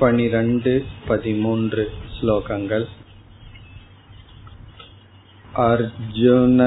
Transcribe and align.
பனிரண்டு 0.00 0.72
பதிமூன்று 1.08 1.82
श्लोकङ्गल् 2.14 2.86
अर्जुन 5.62 6.60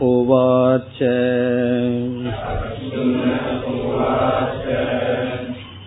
उवाच 0.00 0.98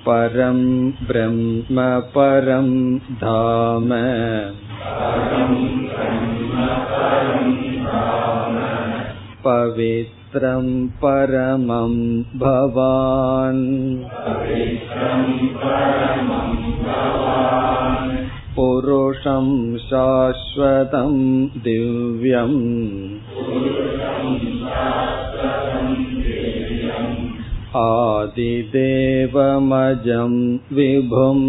परं 0.07 0.59
ब्रह्म 1.08 1.77
परं 2.15 2.69
धाम 3.21 3.92
पवित्र 9.46 10.21
परमं 11.03 11.94
भवान् 12.40 13.62
पुरुषं 18.56 19.48
शाश्वतं 19.87 21.15
दिव्यम् 21.66 22.59
आदिदेवमजं 27.77 29.23
विभुम् 30.77 31.47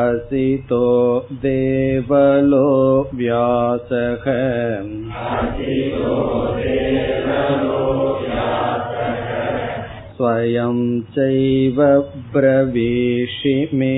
असितो 0.00 0.86
देवलो 1.44 2.68
व्यासः 3.14 4.24
स्वयं 10.16 10.78
चैव 11.16 11.78
ब्रवीषि 12.34 13.56
मे 13.72 13.96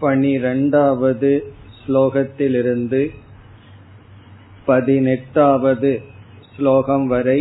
பனிரெண்டாவது 0.00 1.30
ஸ்லோகத்திலிருந்து 1.76 3.00
பதினெட்டாவது 4.66 5.92
ஸ்லோகம் 6.56 7.06
வரை 7.06 7.38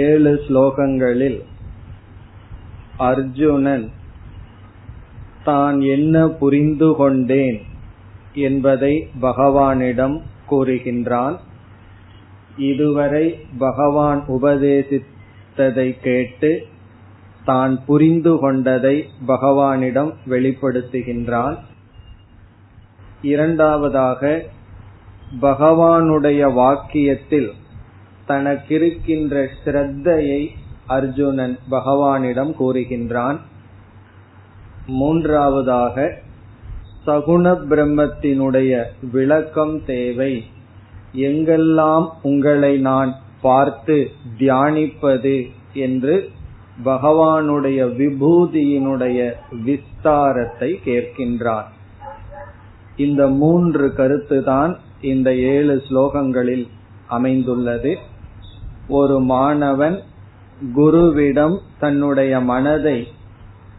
ஏழு 0.00 0.32
ஸ்லோகங்களில் 0.46 1.40
அர்ஜுனன் 3.00 3.86
தான் 5.44 5.78
என்ன 5.88 6.24
புரிந்து 6.38 6.88
கொண்டேன் 6.96 7.60
என்பதை 8.37 9.07
பகவானிடம் 9.21 10.21
கூறுகின்றான். 10.51 11.37
இதுவரை 12.57 13.39
பகவான் 13.57 14.23
உபதேசித்ததை 14.27 15.99
கேட்டு 16.01 16.67
தான் 17.45 17.85
புரிந்து 17.85 18.39
கொண்டதை 18.39 19.05
பகவானிடம் 19.27 20.13
வெளிப்படுத்துகின்றான். 20.29 21.57
இரண்டாவதாக 23.21 24.43
பகவானுடைய 25.41 26.53
வாக்கியத்தில் 26.53 27.51
தனக்கிருக்கின்ற 28.27 29.47
ஸ்ரத்தையை 29.65 30.47
அர்ஜுனன் 30.87 31.57
பகவானிடம் 31.71 32.53
கூறுகின்றான். 32.59 33.39
மூன்றாவதாக 34.87 36.25
சகுண 37.07 37.43
பிரம்மத்தினுடைய 37.69 38.83
விளக்கம் 39.11 39.85
தேவை. 39.85 40.43
எங்கெல்லாம் 41.13 42.07
உங்களை 42.21 42.77
நான் 42.77 43.15
பார்த்து 43.41 44.09
தியானிப்பது 44.37 45.47
என்று 45.73 46.29
பகவானுடைய 46.85 47.79
விபூதியினுடைய 47.99 49.33
விஸ்தாரத்தை 49.65 50.75
கேட்கின்றார். 50.85 51.69
இந்த 52.97 53.27
மூன்று 53.27 53.93
கருத்துதான் 53.97 54.75
இந்த 55.01 55.35
ஏழு 55.35 55.83
ஸ்லோகங்களில் 55.89 56.67
அமைந்துள்ளது. 57.07 57.97
ஒரு 58.87 59.19
மாணவன் 59.19 59.99
குருவிடம் 60.75 61.57
தன்னுடைய 61.79 62.39
மனதை 62.39 63.07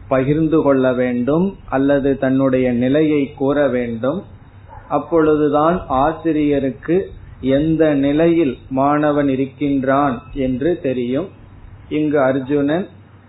பகிர்ந்து 0.09 0.63
கொள்ள 0.63 0.93
வேண்டும் 0.93 1.47
அல்லது 1.69 2.19
தன்னுடைய 2.19 2.73
நிலையை 2.73 3.23
கூற 3.35 3.69
வேண்டும். 3.69 4.23
அப்பொழுதுதான் 4.89 5.87
ஆசிரியருக்கு 5.87 7.11
எந்த 7.41 7.95
நிலையில் 7.95 8.57
மாணவன் 8.69 9.29
இருக்கின்றான் 9.29 10.23
என்று 10.33 10.81
தெரியும். 10.83 11.29
இங்கு 11.89 12.21
அர்ஜுனன் 12.21 12.87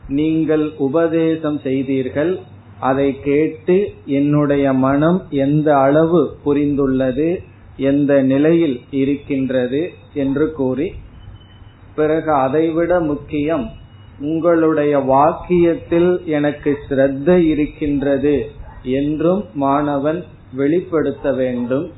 நீங்கள் 0.07 0.71
உபதேசம் 0.77 1.59
செய்தீர்கள். 1.59 2.39
அதை 2.79 3.19
கேட்டு 3.19 3.75
என்னுடைய 4.05 4.73
மனம் 4.73 5.19
எந்த 5.29 5.77
அளவு 5.77 6.21
புரிந்துள்ளது 6.45 7.29
எந்த 7.77 8.21
நிலையில் 8.23 8.77
இருக்கின்றது 8.91 9.81
என்று 10.13 10.45
கூறி 10.51 10.87
பிறகு 11.95 12.31
அதைவிட 12.33 12.99
முக்கியம் 12.99 13.65
உங்களுடைய 14.19 14.99
வாக்கியத்தில் 14.99 16.25
எனக்கு 16.25 16.77
ஸ்ரத்த 16.89 17.37
இருக்கின்றது 17.47 18.51
என்றும் 18.83 19.45
மாணவன் 19.53 20.23
வெளிப்படுத்த 20.53 21.31
வேண்டும். 21.33 21.91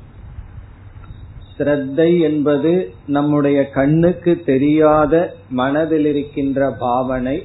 ஸ்ரத்தை 1.58 2.20
என்பது 2.20 2.92
நம்முடைய 3.06 3.70
கண்ணுக்கு 3.70 4.42
தெரியாத 4.44 5.34
மனதில் 5.48 6.04
இருக்கின்ற 6.04 6.70
பாவனை. 6.78 7.44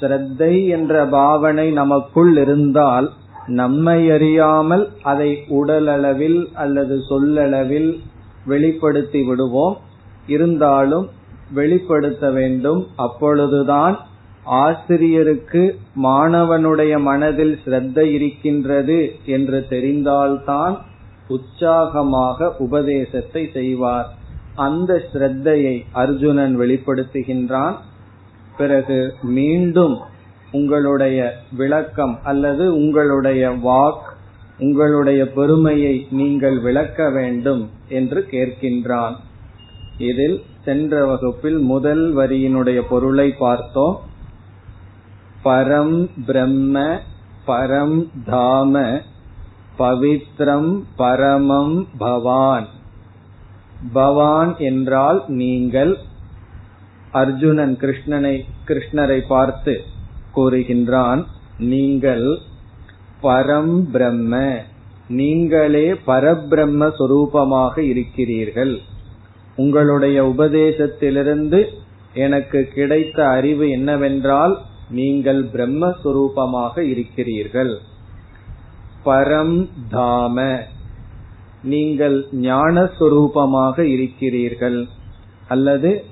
ஸ்ரத்தை 0.00 0.68
என்ற 0.68 1.06
பாவனை 1.06 1.70
நமக்குள் 1.70 2.36
இருந்தால் 2.36 3.10
நம்மை 3.46 4.10
அறியாமல் 4.10 4.88
அதை 5.02 5.44
உடலளவில் 5.48 6.46
அல்லது 6.54 6.96
சொல்லளவில் 7.10 7.98
வெளிப்படுத்தி 8.46 9.22
விடுவோம். 9.22 9.78
இருந்தாலும் 10.26 11.08
வெளிப்படுத்த 11.54 12.30
வேண்டும். 12.30 12.86
அப்பொழுதுதான் 12.96 13.98
ஆசிரியருக்கு 14.44 15.78
மாணவனுடைய 16.02 17.00
மனதில் 17.00 17.58
ஸ்ரத்த 17.64 17.98
இருக்கின்றது 17.98 19.16
என்று 19.24 19.66
தெரிந்தால்தான் 19.68 20.76
உற்சாகமாக 21.28 22.54
உபதேசத்தை 22.58 23.50
செய்வார். 23.52 24.14
அந்த 24.54 25.02
ஸ்ரத்தையை 25.12 25.84
அர்ஜுனன் 25.92 26.58
வெளிப்படுத்துகின்றான். 26.58 27.74
பிறகு 28.56 29.14
மீண்டும் 29.22 29.98
உங்களுடைய 30.52 31.34
விளக்கம் 31.56 32.18
அல்லது 32.22 32.74
உங்களுடைய 32.74 33.50
வாக் 33.50 34.08
உங்களுடைய 34.58 35.32
பெருமையை 35.32 36.06
நீங்கள் 36.10 36.58
விளக்க 36.60 37.10
வேண்டும் 37.10 37.70
என்று 37.88 38.26
கேட்கின்றான். 38.30 39.14
இதில் 39.98 40.42
சென்ற 40.70 40.96
வகுப்பில் 41.06 41.60
முதல் 41.70 42.02
வரியினுடைய 42.16 42.80
பொருளை 42.88 43.28
பார்த்தோம். 43.38 43.96
பரம் 45.44 45.96
பிரம்ம 46.26 46.82
பரம் 47.46 47.96
தாம 48.26 48.82
பவித்ரம் 49.78 50.68
பரமம் 51.00 51.74
பவான். 51.98 52.66
பவான் 53.92 54.52
என்றால் 54.68 55.20
நீங்கள் 55.40 55.92
அர்ஜுனன் 57.12 57.74
கிருஷ்ணனை 57.82 58.34
கிருஷ்ணரை 58.68 59.18
பார்த்து 59.32 59.74
கூறுகின்றான் 60.36 61.22
நீங்கள் 61.72 62.26
பரம் 63.22 63.74
பிரம்ம 63.94 64.42
நீங்களே 65.20 65.86
பரபிரம்ம 66.06 66.92
சொரூபமாக 67.00 67.78
இருக்கிறீர்கள். 67.92 68.74
உங்களுடைய 69.56 70.24
உபதேசத்திலிருந்து 70.24 71.66
எனக்கு 72.14 72.68
கிடைத்த 72.74 73.26
அறிவு 73.28 73.70
என்னவென்றால் 73.70 74.60
நீங்கள் 74.90 75.44
பிரம்மஸ்வரூபமாக 75.44 76.78
இருக்கிறீர்கள். 76.78 77.78
பரம் 79.04 79.68
தாம. 79.90 80.58
நீங்கள் 81.62 82.26
ஞானஸ்வரூபமாக 82.32 83.78
இருக்கிறீர்கள். 83.78 84.86
அல்லது 85.48 86.04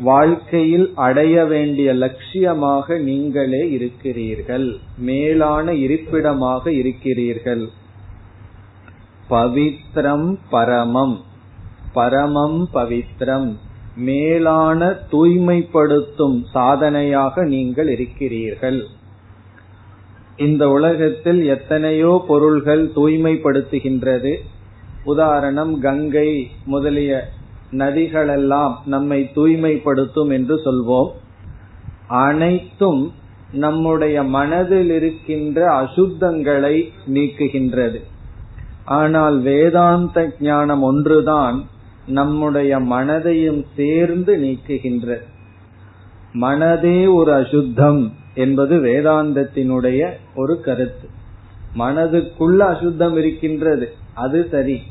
வாழ்க்கையில் 0.00 0.92
அடைய 0.94 1.44
வேண்டிய 1.44 1.94
லட்சியமாக 1.94 3.00
நீங்களே 3.00 3.70
இருக்கிறீர்கள். 3.70 4.76
மேலான 4.98 5.74
இருப்பிடமாக 5.74 6.72
இருக்கிறீர்கள். 6.72 7.68
பவித்ரம் 9.30 10.38
பரமம். 10.50 11.32
பரமம் 11.94 12.58
பவித்ரம். 12.74 13.48
மேலான 13.96 14.90
தூய்மைப்படுத்தும் 15.10 16.38
சாதனையாக 16.52 17.44
நீங்கள் 17.44 17.88
இருக்கிறீர்கள். 17.88 18.80
இந்த 20.36 20.68
உலகத்தில் 20.68 21.42
எத்தனையோ 21.46 22.24
பொருள்கள் 22.26 22.84
தூய்மைப்படுத்துகின்றது. 22.96 24.32
உதாரணம் 25.04 25.80
கங்கை 25.80 26.30
முதலிய 26.64 27.12
நதிகளெல்லாம் 27.72 28.74
நம்மை 28.84 29.30
தூய்மைப்படுத்தும் 29.34 30.30
என்று 30.30 30.56
சொல்வோம். 30.64 31.10
அனைத்தும் 32.06 33.02
நம்முடைய 33.52 34.16
மனதில் 34.22 34.90
இருக்கின்ற 34.90 35.60
அசுத்தங்களை 35.82 36.74
நீக்குகின்றது. 37.06 38.00
ஆனால் 38.84 39.36
வேதாந்த 39.40 40.32
ஞானம் 40.40 40.82
ஒன்றுதான். 40.82 41.58
நம்முடைய 42.06 42.80
மனதையும் 42.80 43.64
சேர்ந்து 43.76 44.36
நீக்குகின்றது 44.38 45.22
மனதே 46.34 47.14
ஒரு 47.14 47.32
அசுத்தம் 47.32 48.12
என்பது 48.34 48.76
வேதாந்தத்தினுடைய 48.76 50.10
ஒரு 50.34 50.60
கருத்து. 50.60 51.08
மனதுக்குள்ள 51.78 52.56
அசுத்தம் 52.56 53.16
இருக்கின்றது 53.16 53.92
அது 54.14 54.48
சரி. 54.50 54.82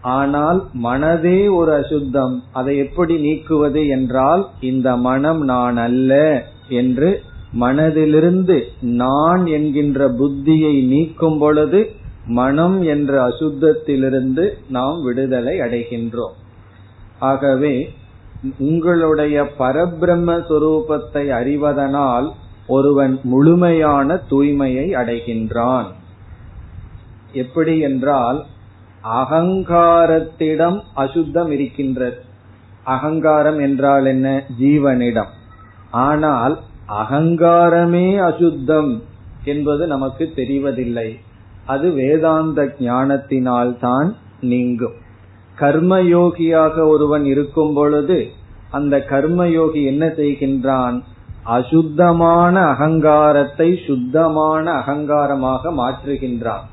ஆனால் 0.00 0.64
மனதே 0.72 1.54
ஒரு 1.54 1.72
அசுத்தம் 1.72 2.42
அதை 2.52 2.76
எப்படி 2.76 3.16
நீக்குவது 3.16 3.88
என்றால் 3.88 4.46
இந்த 4.60 4.96
மனம் 4.96 5.44
நான் 5.44 5.76
அல்ல 5.76 6.42
என்று 6.68 7.22
மனதிலிருந்து 7.60 8.62
நான் 8.80 9.46
என்கின்ற 9.46 10.08
புத்தியை 10.08 10.86
நீக்கும் 10.86 11.38
பொழுது 11.38 11.90
மனம் 12.26 12.82
என்ற 12.82 13.28
அசுத்தத்திலிருந்து 13.28 14.50
நாம் 14.68 15.02
விடுதலை 15.02 15.58
அடைகின்றோம். 15.58 16.36
ஆகவே 17.18 17.94
உங்களுடைய 18.58 19.42
பரபிரம்ம 19.58 20.40
சொரூபத்தை 20.48 21.28
அறிவதனால் 21.28 22.32
ஒருவன் 22.66 23.20
முழுமையான 23.22 24.20
தூய்மையை 24.30 24.86
அடைகின்றான். 24.94 25.84
எப்படி 27.32 27.78
என்றால் 27.78 28.44
அகங்காரத்திடம் 29.04 30.80
அசுத்தம் 30.94 31.50
இருக்கின்றது. 31.50 32.24
அகங்காரம் 32.84 33.58
என்றால் 33.58 34.04
என்ன? 34.04 34.42
ஜீவனிடம். 34.60 35.28
ஆனால் 35.90 36.60
அகங்காரமே 36.88 38.16
அசுத்தம் 38.16 39.02
என்பது 39.44 39.86
நமக்கு 39.86 40.32
தெரிவதில்லை. 40.36 41.16
அது 41.66 41.90
வேதாந்த 41.90 42.74
ஞானத்தினால் 42.78 43.78
தான் 43.78 44.16
நீங்கும். 44.40 44.94
கர்மயோகியாக 45.58 46.88
ஒருவன் 46.88 47.24
இருக்கும் 47.24 47.74
பொழுது 47.74 48.30
அந்த 48.70 49.04
கர்மயோகி 49.08 49.84
என்ன 49.84 50.06
செய்கின்றான்? 50.06 51.02
அசுத்தமான 51.42 52.60
அகங்காரத்தை 52.60 53.78
சுத்தமான 53.86 54.72
அகங்காரமாக 54.72 55.70
மாற்றுகின்றான். 55.76 56.66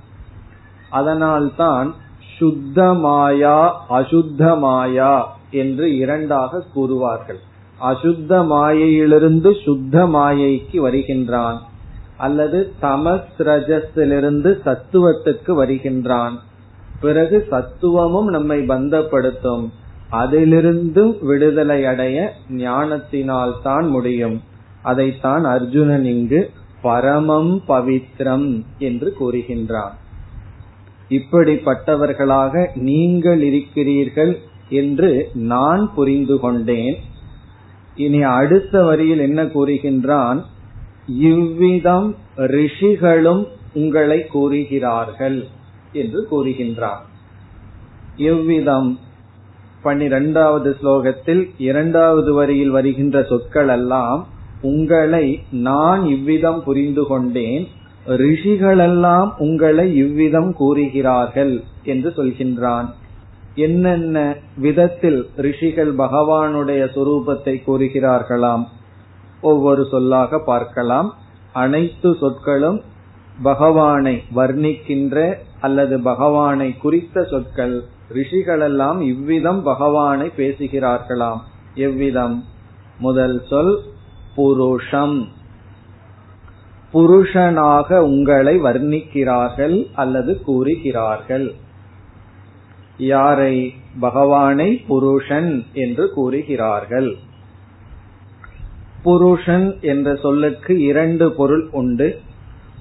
அதனால்தான் 0.90 1.94
சுத்த 2.38 2.94
மாயா 2.94 3.86
அசுத்த 3.90 4.58
மாயா 4.58 5.38
என்று 5.52 5.98
இரண்டாக 5.98 6.64
கூறுவார்கள். 6.76 7.42
அசுத்த 7.82 8.46
மாயையிலிருந்து 8.46 9.56
சுத்த 9.66 10.06
மாயைக்கு 10.06 10.78
வருகின்றான். 10.78 11.62
அல்லது 12.18 12.74
தமஸ் 12.82 13.32
ரஜஸிலிருந்து 13.38 14.52
சத்துவத்துக்கு 14.66 15.52
வருகின்றான். 15.52 16.40
பிறகு 17.04 17.38
சத்துவமும் 17.52 18.30
நம்மை 18.36 18.60
பந்தப்படுத்தும். 18.68 19.66
அதிலிருந்தும் 20.22 21.14
விடுதலை 21.22 21.80
அடைய 21.92 22.18
ஞானத்தினால் 22.64 23.54
தான் 23.64 23.88
முடியும். 23.88 24.38
அதைத்தான் 24.82 25.44
அர்ஜுனன் 25.54 26.06
இங்கு 26.06 26.42
பரமம் 26.84 27.52
பவித்ரம் 27.68 28.48
என்று 28.80 29.10
கூறுகின்றான். 29.20 29.94
இப்படிப்பட்டவர்களாக 31.10 32.64
நீங்கள் 32.88 33.42
இருக்கிறீர்கள் 33.42 34.34
என்று 34.82 35.12
நான் 35.52 35.84
புரிந்து 35.96 36.36
கொண்டேன். 36.40 36.98
இனி 37.96 38.22
அடுத்த 38.38 38.84
வரியில் 38.84 39.24
என்ன 39.28 39.42
கூறுகின்றான்? 39.56 40.40
இவ்விதம் 41.30 42.08
ரிஷிகளும் 42.56 43.44
உங்களை 43.74 44.20
கூறுகிறார்கள். 44.36 45.40
என்று 45.94 46.28
கூறுகின்றான் 46.32 47.02
இவ்விதம் 48.18 49.00
பன்னிரெண்டாவது 49.82 50.78
ஸ்லோகத்தில் 50.82 51.50
இரண்டாவது 51.58 52.34
வரியில் 52.34 52.70
வருகின்ற 52.70 53.24
சொற்கள் 53.24 53.68
எல்லாம் 53.68 54.28
உங்களை 54.62 55.26
நான் 55.52 56.06
இவ்விதம் 56.06 56.64
புரிந்து 56.64 57.04
கொண்டேன் 57.08 57.68
ரிஷிகளெல்லாம் 58.08 59.30
உங்களை 59.38 59.96
இவ்விதம் 59.96 60.54
கூறுகிறார்கள் 60.54 61.64
என்று 61.84 62.10
சொல்கின்றான். 62.10 62.88
என்னென்ன 63.56 64.18
விதத்தில் 64.56 65.30
ரிஷிகள் 65.36 65.92
பகவானுடைய 65.96 66.84
சொரூபத்தை 66.96 67.56
கூறுகிறார்களாம்? 67.68 68.64
ஒவ்வொரு 69.42 69.88
சொல்லாக 69.92 70.40
பார்க்கலாம். 70.40 71.14
அனைத்து 71.54 72.16
சொற்களும் 72.20 72.82
பகவானை 73.42 74.24
வர்ணிக்கின்ற 74.36 75.36
அல்லது 75.60 76.00
பகவானை 76.00 76.78
குறித்த 76.78 77.24
சொற்கள் 77.24 77.84
ரிஷிகளெல்லாம் 78.14 79.02
இவ்விதம் 79.02 79.64
பகவானை 79.64 80.32
பேசுகிறார்களாம். 80.38 81.40
எவ்விதம்? 81.74 82.44
முதல் 83.00 83.42
சொல் 83.50 83.82
புருஷம். 84.36 85.28
புருஷனாக 86.94 87.98
உங்களை 87.98 88.62
வர்ணிக்கிறார்கள் 88.62 89.88
அல்லது 89.94 90.42
கூறுகிறார்கள். 90.42 91.54
யாரை? 92.98 93.76
பகவானை 94.00 94.76
புருஷன் 94.76 95.66
என்று 95.74 96.10
கூறுகிறார்கள். 96.10 97.16
புருஷன் 99.04 99.78
என்ற 99.82 100.16
சொல்லுக்கு 100.16 100.82
இரண்டு 100.82 101.32
பொருள் 101.32 101.70
உண்டு. 101.72 102.20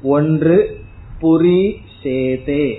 ஒன்று 0.03 0.81
புரி 1.21 1.75
சேதே. 2.03 2.77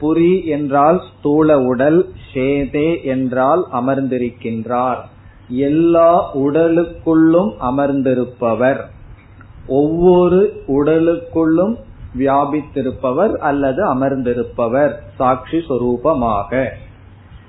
புரி 0.00 0.44
என்றால் 0.44 1.02
ஸ்தூல 1.08 1.60
உடல் 1.60 2.12
சேதே 2.34 3.04
என்றால் 3.04 3.66
அமர்ந்திருக்கின்றார். 3.72 4.98
எல்லா 5.48 6.36
உடலுக்குள்ளும் 6.36 7.52
அமர்ந்திருப்பவர். 7.60 8.80
ஒவ்வொரு 9.66 10.62
உடலுக்குள்ளும் 10.68 11.76
வியாபித்திருப்பவர் 12.18 13.36
அல்லது 13.36 13.94
அமர்ந்திருப்பவர். 13.94 14.92
சாட்சி 15.16 15.56
சொரூபமாக. 15.56 16.68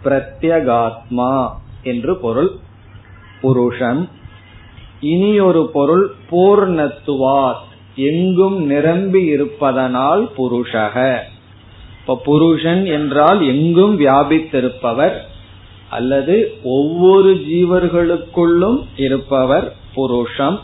பிரத்யகாத்மா 0.03 1.49
என்று 1.83 2.17
பொருள். 2.17 2.51
புருஷம் 3.41 4.09
இனி 4.99 5.39
ஒரு 5.39 5.69
பொருள் 5.73 6.13
பூர்ணத்துவார். 6.31 7.69
எங்கும் 7.95 8.65
நிரம்பி 8.65 9.25
இருப்பதனால் 9.25 10.31
புருஷக. 10.37 11.19
இப்ப 11.99 12.21
புருஷன் 12.25 12.85
என்றால் 12.85 13.47
எங்கும் 13.47 13.99
வியாபித்திருப்பவர் 13.99 15.13
அல்லது 15.89 16.57
ஒவ்வொரு 16.63 17.35
ஜீவர்களுக்குள்ளும் 17.35 18.83
இருப்பவர் 18.95 19.75
புருஷம். 19.95 20.59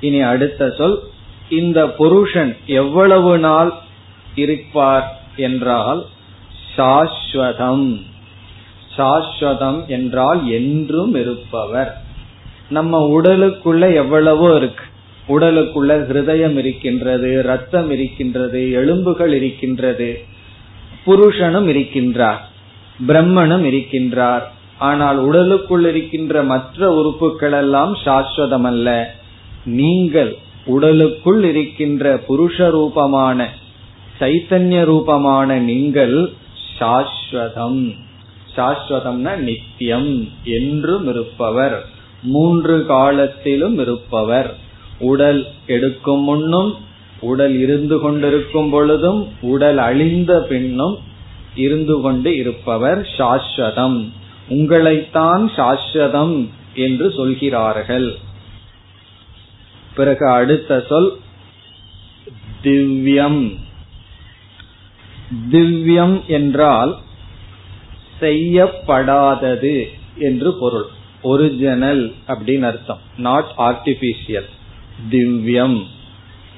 இனி 0.00 0.20
அடுத்த 0.20 0.70
சொல் 0.70 1.02
இந்த 1.48 1.88
புருஷன் 1.88 2.56
எவ்வளவு 2.66 3.38
நாள் 3.38 3.72
இருப்பார் 4.34 5.20
என்றால் 5.36 6.06
சாஸ்வதம். 6.76 8.02
சாஸ்வதம் 8.96 9.86
என்றால் 9.86 10.50
என்றும் 10.50 11.14
இருப்பவர். 11.14 12.02
நம்ம 12.68 13.20
உடலுக்குள்ள 13.20 13.94
எவ்வளவோ 13.94 14.56
இருக்கு. 14.56 14.84
உடலுக்குள்ள 15.28 15.92
ஹிருதயம் 16.08 16.56
இருக்கின்றது 16.62 17.30
ரத்தம் 17.50 17.88
இருக்கின்றது 17.96 18.60
எலும்புகள் 18.80 19.32
இருக்கின்றது 19.38 20.10
புருஷனும் 21.06 21.68
இருக்கின்றார் 21.72 22.42
பிரம்மனும் 23.08 23.64
இருக்கின்றார். 23.70 24.44
ஆனால் 24.88 25.18
உடலுக்குள் 25.26 25.84
இருக்கின்ற 25.90 26.42
மற்ற 26.50 26.88
உறுப்புகள் 26.98 27.56
எல்லாம் 27.60 27.92
சாஸ்வதம் 28.04 28.66
அல்ல 28.70 28.88
நீங்கள் 29.78 30.32
உடலுக்குள் 30.74 31.42
இருக்கின்ற 31.50 32.04
புருஷ 32.28 32.68
ரூபமான 32.76 33.48
சைத்தன்ய 34.20 34.78
ரூபமான 34.90 35.58
நீங்கள் 35.70 36.16
சாஸ்வதம். 36.78 37.82
சாஸ்வதம்னா 38.56 39.32
நித்தியம் 39.48 40.12
என்றும் 40.58 41.06
இருப்பவர் 41.12 41.76
மூன்று 42.34 42.76
காலத்திலும் 42.92 43.76
இருப்பவர். 43.84 44.50
உடல் 44.98 45.46
எடுக்கும் 45.66 46.20
முன்னும் 46.20 46.74
உடல் 47.20 47.58
இருந்து 47.58 47.98
கொண்டிருக்கும் 47.98 48.70
பொழுதும் 48.70 49.28
உடல் 49.40 49.78
அழிந்த 49.78 50.40
பின்னும் 50.40 50.98
இருந்து 51.54 52.00
கொண்டு 52.00 52.36
இருப்பவர் 52.36 53.00
சாஸ்வதம். 53.18 54.08
உங்களைத்தான் 54.48 55.50
சாஸ்வதம் 55.56 56.48
என்று 56.74 57.12
சொல்கிறார்கள். 57.12 58.14
பிறகு 59.94 60.28
அடுத்த 60.28 60.84
சொல் 60.88 61.16
திவ்யம். 62.62 63.56
திவ்யம் 65.50 66.26
என்றால் 66.26 66.96
செய்யப்படாதது 68.20 69.84
என்று 70.18 70.54
பொருள். 70.60 70.86
ஒரிஜினல் 71.22 72.14
அப்படின்னு 72.28 72.62
அர்த்தம். 72.62 73.00
நாட் 73.18 73.50
ஆர்டிபிஷியல் 73.58 74.54
திவ்யம் 75.10 75.86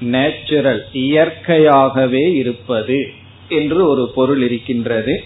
நேச்சுரல் 0.01 0.85
இயற்கையாகவே 0.93 2.33
இருப்பது 2.33 3.13
என்று 3.49 3.89
ஒரு 3.89 4.11
பொருள் 4.15 4.41
இருக்கின்றது. 4.41 5.23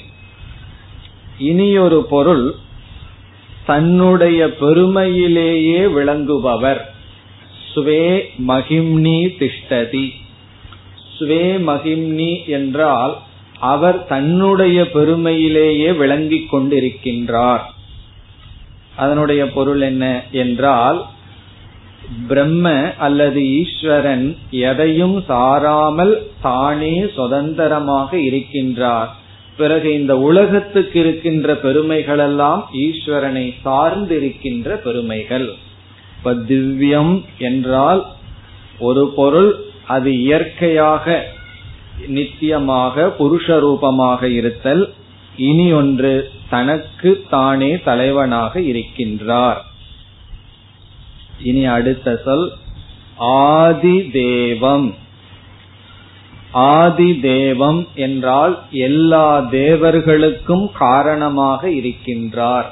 இனியொரு 1.38 2.04
பொருள் 2.04 2.56
தன்னுடைய 3.66 4.54
பெருமையிலேயே 4.54 5.82
விளங்குபவர். 5.82 6.82
ஸ்வே 7.76 8.22
மகிம்னி 8.48 9.20
திஷ்டதி. 9.40 10.08
ஸ்வே 11.20 11.44
மகிம்னி 11.68 12.46
என்றால் 12.46 13.18
அவர் 13.60 14.06
தன்னுடைய 14.06 14.92
பெருமையிலேயே 14.92 15.92
விளங்கிக் 15.96 16.54
கொண்டிருக்கின்றார். 16.54 17.62
அதனுடைய 18.96 19.50
பொருள் 19.50 19.82
என்ன 19.82 20.24
என்றால் 20.32 21.06
பிரம்ம 22.28 22.94
அல்லது 22.98 23.42
ஈஸ்வரன் 23.60 24.38
எதையும் 24.50 25.24
சாராமல் 25.28 26.14
தானே 26.42 27.06
சுதந்திரமாக 27.16 28.18
இருக்கின்றார். 28.18 29.08
பிறகு 29.58 29.94
இந்த 29.94 30.18
உலகத்துக்கு 30.20 31.00
இருக்கின்ற 31.00 31.54
பெருமைகளெல்லாம் 31.54 32.62
ஈஸ்வரனை 32.86 33.54
சார்ந்திருக்கின்ற 33.66 34.70
பெருமைகள். 34.76 35.54
இப்ப 36.18 36.34
திவ்யம் 36.34 37.24
என்றால் 37.38 38.06
ஒரு 38.80 39.14
பொருள் 39.16 39.52
அது 39.88 40.12
இயற்கையாக 40.20 41.26
நித்தியமாக 42.08 43.06
புருஷ 43.20 43.60
ரூபமாக 43.60 44.28
இருத்தல். 44.28 44.94
இனி 45.38 45.72
ஒன்று 45.74 46.32
தனக்கு 46.50 47.24
தானே 47.30 47.78
தலைவனாக 47.78 48.60
இருக்கின்றார். 48.60 49.60
இனி 51.44 51.66
அடுத்த 51.66 52.22
சொல் 52.26 52.52
ஆதி 53.18 53.98
தேவம் 54.00 54.94
ஆதி 56.52 57.12
தேவம் 57.12 57.88
என்றால் 57.96 58.60
எல்லா 58.72 59.42
தேவர்களுக்கும் 59.42 60.70
காரணமாக 60.74 61.70
இருக்கின்றார். 61.70 62.66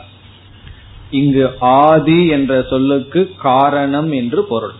இங்கு 1.12 1.50
ஆதி 1.60 2.28
என்ற 2.28 2.66
சொல்லுக்கு 2.70 3.32
காரணம் 3.38 4.12
என்று 4.12 4.44
பொருள். 4.44 4.74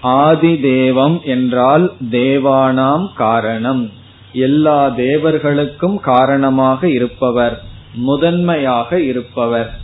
ஆதி 0.00 0.52
தேவம் 0.54 1.22
என்றால் 1.24 1.92
தேவானாம் 2.10 3.06
காரணம். 3.14 3.90
எல்லா 4.32 4.88
தேவர்களுக்கும் 4.88 5.98
காரணமாக 6.00 6.88
இருப்பவர் 6.88 7.62
முதன்மையாக 7.94 9.00
இருப்பவர். 9.00 9.79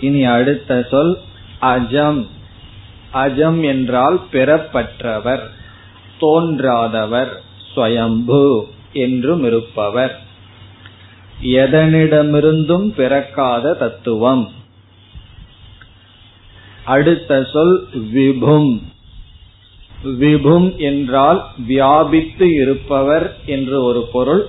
இனி 0.00 0.24
அடுத்த 0.24 0.86
சொல் 0.90 1.18
அஜம். 1.60 2.26
அஜம் 3.14 3.64
என்றால் 3.64 4.20
பெறப்பற்றவர் 4.32 5.40
தோன்றாதவர் 6.20 7.28
ஸ்வயம்பு 7.76 8.60
என்றும் 8.92 9.44
இருப்பவர். 9.44 10.20
எதனிடமிருந்தும் 11.42 12.88
பிறக்காத 12.94 13.74
தத்துவம். 13.74 14.52
அடுத்த 16.84 17.44
சொல் 17.44 17.88
விபும். 18.14 18.82
விபும் 20.04 20.76
என்றால் 20.76 21.46
வியாபித்து 21.66 22.54
இருப்பவர் 22.54 23.36
என்று 23.46 23.82
ஒரு 23.82 24.08
பொருள். 24.12 24.46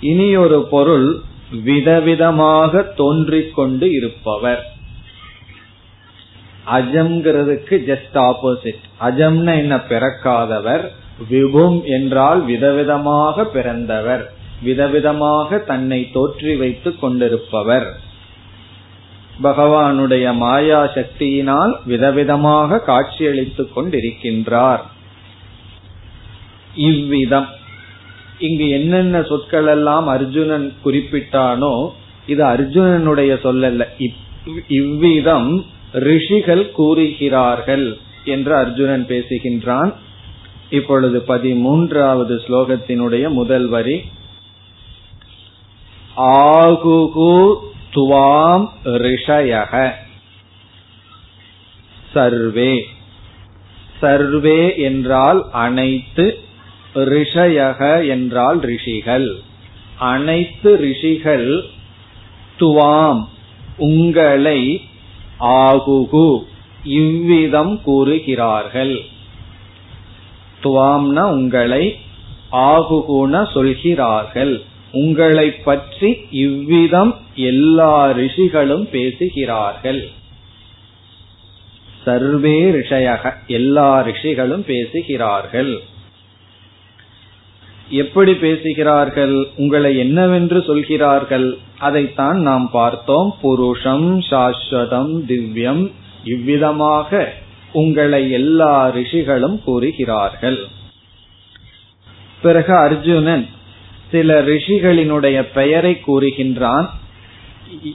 இனி 0.00 0.36
ஒரு 0.36 0.62
பொருள் 0.62 1.22
விதவிதமாக 1.52 2.94
தோன்றிக் 2.96 3.54
கொண்டு 3.54 3.90
இருப்பவர். 3.90 4.72
அஜம்ங்கிறதுக்கு 6.66 7.70
ஜஸ்ட் 7.70 8.14
ஆப்போசிட் 8.14 8.82
அஜம்னா 9.00 9.56
என்ன? 9.56 9.76
பிறக்காதவர். 9.76 10.88
விபும் 11.30 11.84
என்றால் 11.84 12.46
விதவிதமாக 12.46 13.44
பிறந்தவர். 13.44 14.32
விதவிதமாக 14.64 15.64
தன்னை 15.64 16.10
தோற்றி 16.14 16.56
வைத்துக் 16.56 17.00
கொண்டிருப்பவர். 17.00 18.00
பகவானுடைய 19.42 20.34
மாயா 20.34 20.84
சக்தியினால் 20.84 21.72
விதவிதமாக 21.88 22.78
காட்சியளித்துக் 22.78 23.78
கொண்டிருக்கின்றார். 23.78 24.80
இவ்விதம். 26.74 27.46
இங்கு 28.40 28.68
என்னென்ன 28.68 29.22
சொற்கள் 29.22 29.66
எல்லாம் 29.66 30.06
அர்ஜுனன் 30.06 30.72
குறிப்பிட்டானோ 30.84 31.90
இது 32.26 32.44
அர்ஜுனனுடைய 32.44 33.32
சொல்லல்ல. 33.44 34.10
இவ்விதம் 34.68 35.64
ரிஷிகள் 35.92 36.70
கூறுகிறார்கள் 36.70 37.98
என்று 38.24 38.54
அர்ஜுனன் 38.54 39.06
பேசுகின்றான். 39.08 39.92
இப்பொழுது 40.70 41.24
பதிமூன்றாவது 41.28 42.38
ஸ்லோகத்தினுடைய 42.48 43.28
முதல் 43.28 43.66
வரி. 43.66 44.02
ஆகுகு 46.16 47.54
துவாம் 47.94 48.68
ரிஷயக. 48.84 49.90
சர்வே. 52.12 52.86
சர்வே 54.00 54.78
என்றால் 54.78 55.46
அனைத்து 55.52 56.38
ரிஷயக 56.94 58.08
என்றால் 58.08 58.60
ரிஷிகள். 58.60 59.40
அனைத்து 59.98 60.76
ரிஷிகள் 60.76 61.64
துவாம் 62.58 63.24
உங்களை 63.76 64.82
ஆகுகு 65.40 66.44
இவ்விதம் 66.84 67.82
கூறுகிறார்கள். 67.82 69.00
துவாம்னா 70.62 71.24
உங்களை 71.30 71.96
ஆகுகுன 72.52 73.52
சொல்கிறார்கள். 73.52 74.62
உங்களை 74.92 75.50
பற்றி 75.50 76.16
இவ்விதம் 76.30 77.14
எல்லா 77.34 78.10
ரிஷிகளும் 78.10 78.88
பேசுகிறார்கள். 78.90 80.08
சர்வே 82.04 82.70
ரிஷயக 82.70 83.34
எல்லா 83.46 84.00
ரிஷிகளும் 84.00 84.64
பேசுகிறார்கள். 84.64 85.80
எப்படி 87.90 88.34
பேசுகிறார்கள் 88.34 89.46
உங்களை 89.56 89.98
என்னவென்று 89.98 90.62
சொல்கிறார்கள் 90.62 91.58
அதைத்தான் 91.78 92.38
நாம் 92.40 92.70
பார்த்தோம். 92.70 93.36
புருஷம் 93.42 94.18
சாஸ்வதம் 94.30 95.12
திவ்யம். 95.28 95.90
இவ்விதமாக 96.24 97.32
உங்களை 97.72 98.30
எல்லா 98.30 98.88
ரிஷிகளும் 98.88 99.62
கூறுகிறார்கள். 99.64 100.58
பிறகு 102.42 102.74
அர்ஜுனன் 102.74 103.46
சில 104.10 104.42
ரிஷிகளினுடைய 104.42 105.46
பெயரை 105.54 105.96
கூறுகின்றான். 106.06 106.86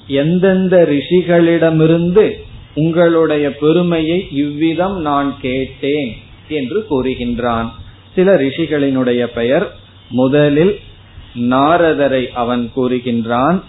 எந்தெந்த 0.08 0.88
ரிஷிகளிடமிருந்து 0.92 2.32
உங்களுடைய 2.74 3.56
பெருமையை 3.56 4.28
இவ்விதம் 4.32 5.02
நான் 5.02 5.36
கேட்டேன் 5.42 6.14
என்று 6.48 6.86
கூறுகின்றான். 6.90 7.70
சில 8.16 8.32
ரிஷிகளினுடைய 8.34 9.26
பெயர் 9.26 9.84
முதலில் 10.10 10.80
நாரதரை 11.36 12.28
அவன் 12.28 12.72
கூறுகின்றான் 12.76 13.62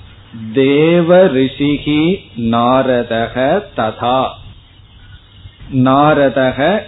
தேவ 0.53 1.27
ரிஷிகி 1.27 2.21
நாரதக 2.37 3.63
ததா. 3.77 4.29
நாரதக 5.75 6.81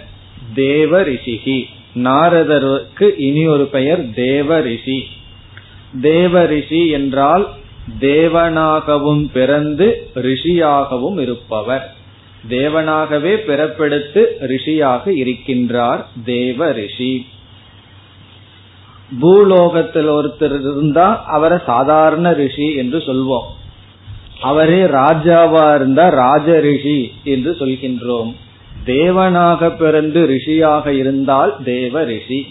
தேவ 0.53 1.01
ரிஷிகி. 1.01 1.63
நாரதருக்கு 1.95 3.13
இனி 3.17 3.47
ஒரு 3.47 3.65
பெயர் 3.65 4.13
தேவ 4.13 4.59
ரிஷி. 4.59 5.07
தேவ 6.01 6.45
ரிஷி 6.45 6.89
என்றால் 6.89 7.49
தேவனாகவும் 7.99 9.29
பிறந்து 9.33 10.09
ரிஷியாகவும் 10.15 11.19
இருப்பவர். 11.19 11.95
தேவனாகவே 12.49 13.35
பிறப்பெடுத்து 13.35 14.25
ரிஷியாக 14.41 15.01
இருக்கின்றார் 15.05 16.05
தேவ 16.25 16.71
ரிஷி. 16.71 17.25
பூலோகத்தில் 19.21 20.09
ஒருத்தர் 20.09 20.59
இருந்தா 20.59 21.23
அவரை 21.25 21.57
சாதாரண 21.65 22.31
ரிஷி 22.31 22.73
என்று 22.73 22.97
சொல்வோம். 22.97 23.47
அவரே 24.41 24.81
ராஜாவா 24.83 25.75
இருந்தா 25.75 26.07
ராஜ 26.07 26.59
ரிஷி 26.59 27.11
என்று 27.23 27.55
சொல்கின்றோம். 27.59 28.35
தேவனாக 28.85 29.77
பிறந்து 29.77 30.27
ரிஷியாக 30.27 30.87
இருந்தால் 30.87 31.55
தேவ 31.63 32.03
ரிஷி 32.03 32.47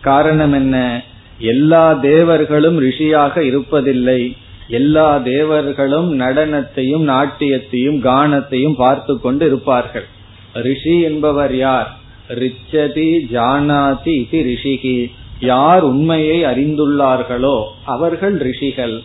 காரணம் 0.00 0.52
என்ன? 0.52 1.02
எல்லா 1.38 1.92
தேவர்களும் 1.92 2.82
ரிஷியாக 2.82 3.40
இருப்பதில்லை. 3.40 4.36
எல்லா 4.68 5.18
தேவர்களும் 5.18 6.20
நடனத்தையும் 6.20 7.04
நாட்டியத்தையும் 7.08 8.00
கானத்தையும் 8.00 8.74
பார்த்து 8.76 9.20
கொண்டு 9.20 9.46
இருப்பார்கள். 9.46 10.06
ரிஷி 10.52 11.00
என்பவர் 11.00 11.56
யார்? 11.56 11.96
ரிச்சதி 12.28 13.08
ஜானாதி 13.32 14.16
இது 14.32 14.38
ரிஷிகி. 14.54 15.10
யார் 15.40 15.82
உண்மையை 15.82 16.44
அறிந்துள்ளார்களோ 16.44 17.64
அவர்கள் 17.84 18.36
ரிஷிகள். 18.38 19.00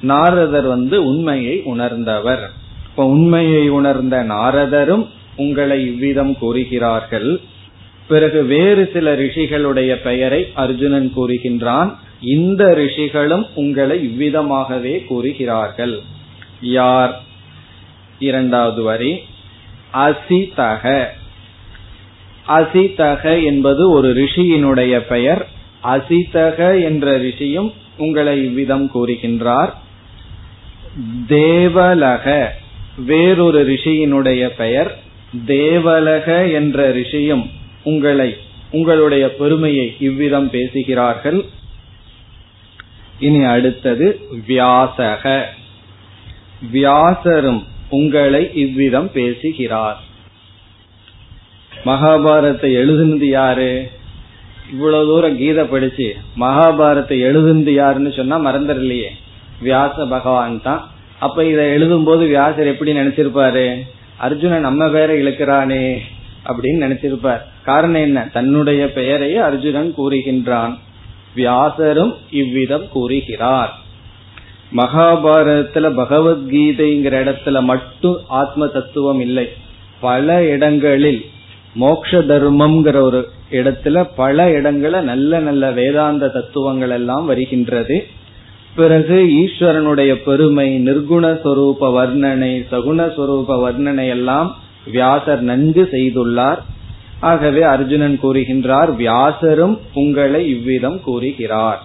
நாரதர் 0.00 0.66
வந்து 0.66 1.04
உண்மையை 1.04 1.62
உணர்ந்தவர். 1.64 2.50
இப்ப 2.84 3.06
உண்மையை 3.06 3.68
உணர்ந்த 3.68 4.24
நாரதரும் 4.24 5.06
உங்களை 5.36 5.86
இவ்விதம் 5.86 6.38
கூறுகிறார்கள். 6.38 7.40
பிறகு 8.08 8.42
வேறு 8.42 8.90
சில 8.92 9.16
ரிஷிகளுடைய 9.16 9.94
பெயரை 10.02 10.46
அர்ஜுனன் 10.54 11.12
கூறுகின்றான். 11.16 11.94
இந்த 12.20 12.74
ரிஷிகளும் 12.74 13.46
உங்களை 13.54 14.06
இவ்விதமாகவே 14.06 15.06
கூறுகிறார்கள். 15.06 15.98
யார்? 16.60 17.20
இரண்டாவது 18.18 18.82
வரி. 18.82 19.18
அசிதக. 19.94 21.04
அசிதக 22.48 23.44
என்பது 23.44 23.90
ஒரு 23.90 24.14
ரிஷியினுடைய 24.14 24.98
பெயர். 24.98 25.58
அசிதக 25.84 26.82
என்ற 26.82 27.18
ரிஷியும் 27.18 27.72
உங்களை 27.96 28.44
இவ்விதம் 28.44 28.90
கூறுகின்றார். 28.94 29.72
தேவலக 31.26 32.54
வேறொரு 32.96 33.68
ரிஷியினுடைய 33.68 34.46
பெயர் 34.46 34.98
தேவலக 35.46 36.46
என்ற 36.46 36.94
ரிஷியும் 36.94 37.50
உங்களை 37.82 38.36
உங்களுடைய 38.70 39.34
பெருமையை 39.34 39.96
இவ்விதம் 40.00 40.50
பேசுகிறார்கள். 40.50 41.44
இனி 43.18 43.42
அடுத்தது 43.44 44.20
வியாசக. 44.46 45.44
வியாசரும் 46.72 47.66
உங்களை 47.88 48.50
இவ்விதம் 48.54 49.12
பேசுகிறார். 49.12 50.00
மகாபாரத்தை 51.84 52.70
எழுதுனது 52.76 53.24
யாரு? 53.24 53.90
இவ்வளவு 54.72 55.06
தூரம் 55.06 55.36
கீதை 55.36 55.64
படிச்சு 55.64 56.16
மகாபாரத்தை 56.40 57.22
எழுதுனது 57.22 57.70
யாருன்னு 57.70 58.12
சொன்னா 58.12 58.38
மறந்துடலையே. 58.38 59.08
வியாச 59.64 60.08
பகவான் 60.08 60.62
தான். 60.62 60.90
அப்ப 61.18 61.44
இதை 61.44 61.64
எழுதும் 61.64 62.04
போது 62.04 62.26
வியாசர் 62.26 62.66
எப்படி 62.66 62.92
நினைச்சிருப்பாரு? 62.92 63.78
அர்ஜுனன் 64.16 64.60
நம்ம 64.60 64.88
பேரை 64.88 65.26
இழுக்கிறானே 65.26 65.98
அப்படின்னு 66.46 66.80
நினைச்சிருப்பார். 66.80 67.40
காரணம் 67.64 68.00
என்ன? 68.00 68.28
தன்னுடைய 68.32 68.92
பெயரையே 68.92 69.36
அர்ஜுனன் 69.36 69.94
கூறுகின்றான். 69.98 70.78
வியாசரும் 71.34 72.14
இவ்விதம் 72.30 72.88
கூறுகிறார். 72.88 73.78
மகாபாரதத்துல 74.76 75.94
பகவத்கீதைங்கிற 75.96 77.16
இடத்துல 77.22 77.62
மட்டும் 77.62 78.18
ஆத்ம 78.28 78.66
தத்துவம் 78.66 79.20
இல்லை. 79.20 79.48
பல 80.00 80.44
இடங்களில் 80.44 81.24
மோக்ஷ 81.74 82.18
தர்மம்ங்கிற 82.18 83.00
ஒரு 83.00 83.28
இடத்துல 83.50 84.08
பல 84.16 84.50
இடங்கள 84.50 85.02
நல்ல 85.02 85.38
நல்ல 85.38 85.70
வேதாந்த 85.70 86.28
தத்துவங்கள் 86.28 86.90
எல்லாம் 86.90 87.26
வருகின்றது. 87.26 88.06
பிறகு 88.74 89.26
ஈஸ்வரனுடைய 89.26 90.14
பெருமை 90.14 90.82
நிர்குணஸ்வரூப 90.86 91.80
வர்ணனை 91.80 92.64
சகுணஸ்வரூப 92.70 93.48
வர்ணனை 93.48 94.08
எல்லாம் 94.08 94.56
வியாசர் 94.84 95.40
நன்கு 95.40 95.88
செய்துள்ளார். 95.92 96.58
ஆகவே 97.20 97.62
அர்ஜுனன் 97.62 98.18
கூறுகின்றார் 98.22 98.96
வியாசரும் 98.96 99.78
உங்களை 99.94 100.48
இவ்விதம் 100.48 101.00
கூறுகிறார். 101.00 101.82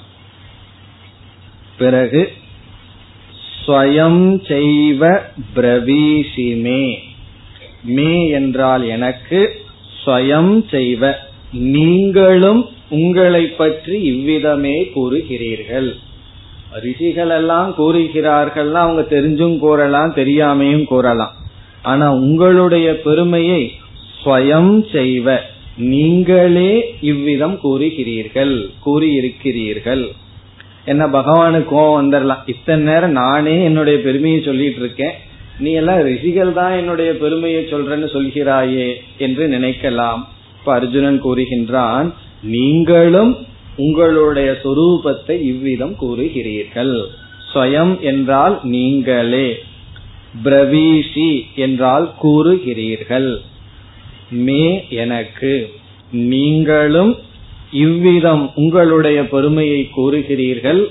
பிறகு 1.78 2.32
ஸ்வயம் 3.68 4.42
செய்வ 4.48 5.20
பிரவீஷிமே. 5.56 6.96
மே 7.84 8.30
என்றால் 8.30 8.84
எனக்கு 8.84 9.64
ஸ்வயம் 10.06 10.54
செய்வ. 10.72 11.14
நீங்களும் 11.52 12.70
உங்களை 12.90 13.48
பற்றி 13.48 14.02
இவ்விதமே 14.04 14.76
கூறுகிறீர்கள். 14.96 15.90
ரிஷிகள் 16.72 17.30
எல்லாம் 17.30 17.76
கூறுகிறார்கள் 17.76 18.74
அவங்க 18.74 19.02
தெரிஞ்சும் 19.16 19.58
கூறலாம் 19.58 20.14
தெரியாமையும் 20.16 20.84
கூறலாம். 20.84 21.34
ஆனா 21.82 22.14
உங்களுடைய 22.14 23.00
பெருமையை 23.00 23.72
ஸ்வயம் 24.26 24.74
செய்வ. 24.92 25.38
நீங்களே 25.78 26.96
இவ்விதம் 27.02 27.60
கூறுகிறீர்கள் 27.64 28.54
கூறியிருக்கிறீர்கள். 28.86 30.04
என்ன 30.86 31.08
பகவானுக்கு 31.08 31.72
கோவம் 31.76 32.00
வந்துடலாம் 32.02 32.44
இத்தனை 32.46 32.84
நேரம் 32.84 33.12
நானே 33.12 33.64
என்னுடைய 33.64 34.00
பெருமையை 34.00 34.42
சொல்லிட்டு 34.42 34.80
இருக்கேன். 34.80 35.16
நீ 35.60 35.72
எல்லாம் 35.74 36.02
ரிஷிகள் 36.02 36.54
தான் 36.54 36.74
என்னுடைய 36.78 37.12
பெருமையை 37.14 37.62
சொல்றன்னு 37.64 38.08
சொல்கிறாயே 38.14 38.88
என்று 39.18 39.44
நினைக்கலாம். 39.48 40.22
இப்ப 40.58 40.74
அர்ஜுனன் 40.80 41.20
கூறுகின்றான் 41.22 42.08
நீங்களும் 42.42 43.32
உங்களுடைய 43.78 44.50
சொரூபத்தை 44.64 45.36
இவ்விதம் 45.42 45.96
கூறுகிறீர்கள். 46.00 46.96
ஸ்வயம் 47.54 48.00
என்றால் 48.00 48.56
நீங்களே 48.64 49.48
பிரவீஷி 50.44 51.32
என்றால் 51.56 52.08
கூறுகிறீர்கள். 52.22 53.30
மே 54.46 54.64
எனக்கு 54.90 55.54
நீங்களும் 56.12 57.14
இவ்விதம் 57.72 58.44
உங்களுடைய 58.56 59.20
பெருமையை 59.28 59.82
கூறுகிறீர்கள். 59.98 60.82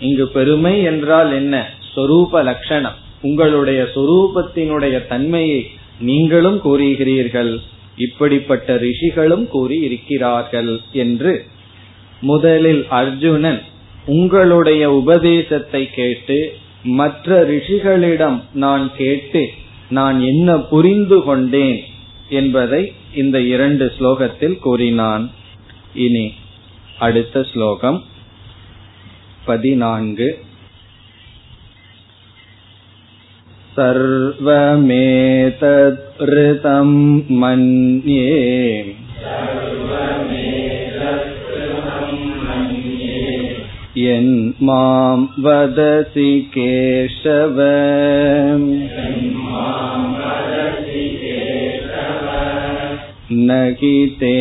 இங்கு 0.00 0.24
பெருமை 0.28 0.82
என்றால் 0.82 1.32
என்ன? 1.32 1.54
சொரூப 1.94 2.42
லட்சணம் 2.42 2.98
உங்களுடைய 3.26 3.80
சொரூபத்தினுடைய 3.94 4.96
தன்மையை 5.12 5.60
நீங்களும் 6.00 6.58
கூறுகிறீர்கள். 6.64 7.52
இப்படிப்பட்ட 8.06 8.70
ரிஷிகளும் 8.84 9.46
கூறி 9.48 9.76
இருக்கிறார்கள் 9.86 10.72
என்று 11.04 11.32
முதலில் 12.20 12.82
அர்ஜுனன் 13.00 13.60
உங்களுடைய 14.16 14.82
உபதேசத்தை 15.00 15.82
கேட்டு 15.98 16.38
மற்ற 16.98 17.38
ரிஷிகளிடம் 17.50 18.38
நான் 18.64 18.84
கேட்டு 18.98 19.42
நான் 19.88 20.18
என்ன 20.22 20.58
புரிந்து 20.72 21.18
கொண்டேன் 21.28 21.80
என்பதை 22.38 22.82
இந்த 23.14 23.36
இரண்டு 23.54 23.86
ஸ்லோகத்தில் 23.96 24.56
கூறினான். 24.58 25.24
இனி 26.04 26.26
அடுத்த 27.06 27.42
ஸ்லோகம் 27.52 27.98
பதினான்கு. 29.44 30.28
सर्वमेतत्ऋतं 33.77 34.89
मन्ये 37.41 38.25
यन्मां 43.97 45.17
वदसि 45.43 46.31
केशव 46.53 47.57
न 53.33 53.57
हि 53.81 53.95
ते 54.19 54.37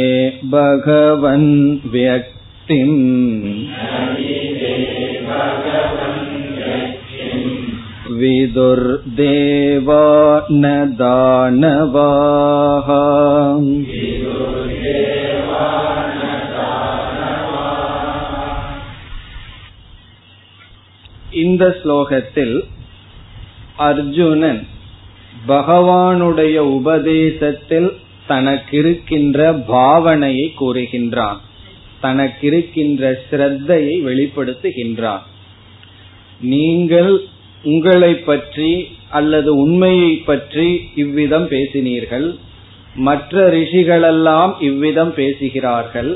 भगवन् 0.52 1.50
व्यक्तिम् 1.92 2.96
विदुर्देवा 8.14 10.04
न 10.52 10.64
दानवाः 10.96 12.88
இந்த 21.40 21.64
ஸ்லோகத்தில் 21.82 22.56
அர்ஜுனன் 23.80 24.62
பகவானுடைய 25.48 26.56
உபதேசத்தில் 26.70 27.90
தனக்கிருக்கின்ற 28.28 29.38
பாவனையை 29.68 30.46
கூறுகின்றான் 30.54 31.40
தனக்கிருக்கின்ற 32.02 33.12
ஸ்ரத்தையை 33.22 33.96
வெளிப்படுத்துகின்றான் 34.02 35.24
நீங்கள் 36.44 37.12
உங்களை 37.65 38.13
பற்றி 38.15 38.71
அல்லது 39.09 39.49
உண்மையை 39.55 40.13
பற்றி 40.29 40.67
இவ்விதம் 40.95 41.47
பேசினீர்கள். 41.49 42.27
மற்ற 42.95 43.43
ரிஷிகளெல்லாம் 43.53 44.53
இவ்விதம் 44.59 45.13
பேசுகிறார்கள். 45.13 46.11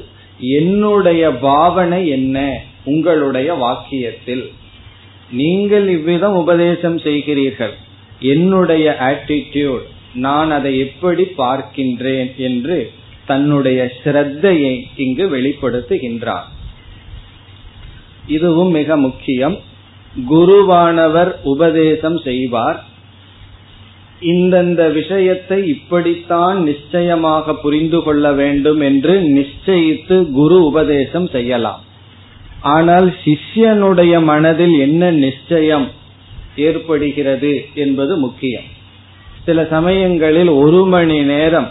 என்னுடைய 0.60 1.32
பாவனை 1.32 2.02
என்ன? 2.08 2.38
உங்களுடைய 2.86 3.50
வாக்கியத்தில். 3.54 4.46
நீங்கள் 5.32 5.88
இவ்விதம் 5.90 6.36
உபதேசம் 6.36 6.98
செய்கிறீர்கள். 6.98 7.74
என்னுடைய 8.20 8.86
ஆட்டிடியூட் 9.00 9.88
நான் 10.14 10.52
அதை 10.52 10.72
எப்படி 10.80 11.24
பார்க்கின்றேன் 11.38 12.30
என்று 12.38 12.78
தன்னுடைய 13.26 13.80
ஸ்ரத்தையை 13.98 14.76
இங்கு 14.96 15.26
வெளிப்படுத்துகின்றார். 15.36 16.48
இதுவும் 18.28 18.72
மிக 18.72 18.98
முக்கியம். 18.98 19.58
குருவானவர் 20.30 21.32
உபதேசம் 21.44 22.18
செய்வார். 22.18 22.84
இந்தந்த 24.22 24.92
விஷயத்தை 24.92 25.68
இப்படித்தான் 25.68 26.64
நிச்சயமாக 26.64 27.54
புரிந்து 27.54 28.04
கொள்ள 28.04 28.32
வேண்டும் 28.32 28.82
என்று 28.82 29.20
நிச்சயித்து 29.20 30.32
குரு 30.32 30.66
உபதேசம் 30.66 31.28
செய்யலாம். 31.28 31.84
ஆனால் 32.62 33.14
சிஷ்யனுடைய 33.26 34.24
மனதில் 34.24 34.80
என்ன 34.80 35.12
நிச்சயம் 35.12 35.88
ஏற்படுகிறது 36.56 37.66
என்பது 37.74 38.18
முக்கியம். 38.18 38.64
சில 39.46 39.64
சமயங்களில் 39.64 40.48
ஒரு 40.48 40.86
மணி 40.86 41.24
நேரம் 41.24 41.70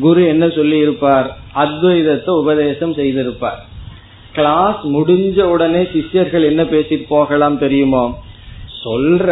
குரு 0.00 0.26
என்ன 0.26 0.48
சொல்லி 0.48 0.78
இருப்பார் 0.78 1.36
அத்வைதத்தை 1.54 2.28
உபதேசம் 2.28 2.94
செய்திருப்பார். 2.94 3.68
கிளாஸ் 4.34 4.80
முடிஞ்ச 4.86 5.42
உடனே 5.42 5.82
சிஷ்யர்கள் 5.92 6.42
என்ன 6.42 6.62
பேசிட்டு 6.62 7.06
போகலாம் 7.08 7.58
தெரியுமோ? 7.58 8.02
சொல்ற 8.84 9.28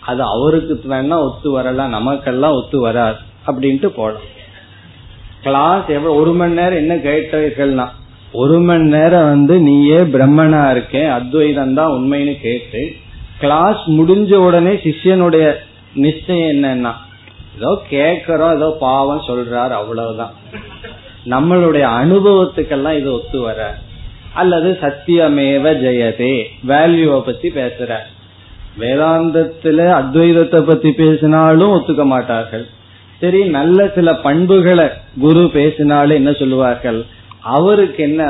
அது 0.00 0.22
அவருக்கு 0.22 0.74
வேணா 0.88 1.16
ஒத்து 1.18 1.50
வரலாம் 1.50 1.90
நமக்கெல்லாம் 1.90 2.52
ஒத்து 2.52 2.80
வராது 2.80 3.18
அப்படின்ட்டு 3.46 3.86
போலாம். 3.86 4.26
கிளாஸ் 5.42 5.86
எவ்வளவு 5.88 6.18
ஒரு 6.20 6.32
மணி 6.32 6.54
நேரம் 6.54 6.78
என்ன 6.78 6.94
கேட்டீர்கள்னா 6.94 7.86
ஒரு 8.32 8.60
மணி 8.60 8.86
நேரம் 8.88 9.24
வந்து 9.24 9.60
நீயே 9.60 9.98
பிரம்மனா 10.14 10.70
இருக்கேன் 10.70 11.10
அத்வைதம் 11.10 11.74
தான் 11.74 11.92
உண்மைன்னு 11.92 12.40
கேட்டு 12.40 12.82
கிளாஸ் 13.38 13.82
முடிஞ்ச 13.88 14.34
உடனே 14.34 14.72
சிஷ்யனுடைய 14.84 15.46
நிச்சயம் 15.94 16.50
என்னன்னா 16.54 16.92
ஏதோ 17.56 17.82
கேக்குறோம் 17.90 18.54
ஏதோ 18.56 18.76
பாவம் 18.80 19.26
சொல்றாரு 19.28 19.70
அவ்வளவுதான். 19.70 20.34
நம்மளுடைய 21.24 21.84
அனுபவத்துக்கெல்லாம் 22.00 22.98
இது 22.98 23.12
ஒத்து 23.12 23.40
வர 23.40 23.60
அல்லது 24.36 24.70
சத்தியமேவ 24.82 25.64
ஜெயதே. 25.84 26.34
வேல்யூவை 26.68 27.20
பத்தி 27.20 27.48
பேசுற 27.48 27.92
வேதாந்தத்துல 28.80 29.78
அத்வைதத்தை 30.00 30.60
பத்தி 30.62 30.90
பேசினாலும் 30.92 31.74
ஒத்துக்க 31.74 32.04
மாட்டார்கள். 32.04 32.66
சரி 33.20 33.40
நல்ல 33.58 33.88
சில 33.94 34.14
பண்புகளை 34.14 34.88
குரு 35.20 35.50
பேசினாலும் 35.52 36.16
என்ன 36.16 36.32
சொல்லுவார்கள்? 36.32 36.98
அவருக்கு 37.40 38.02
என்ன 38.02 38.22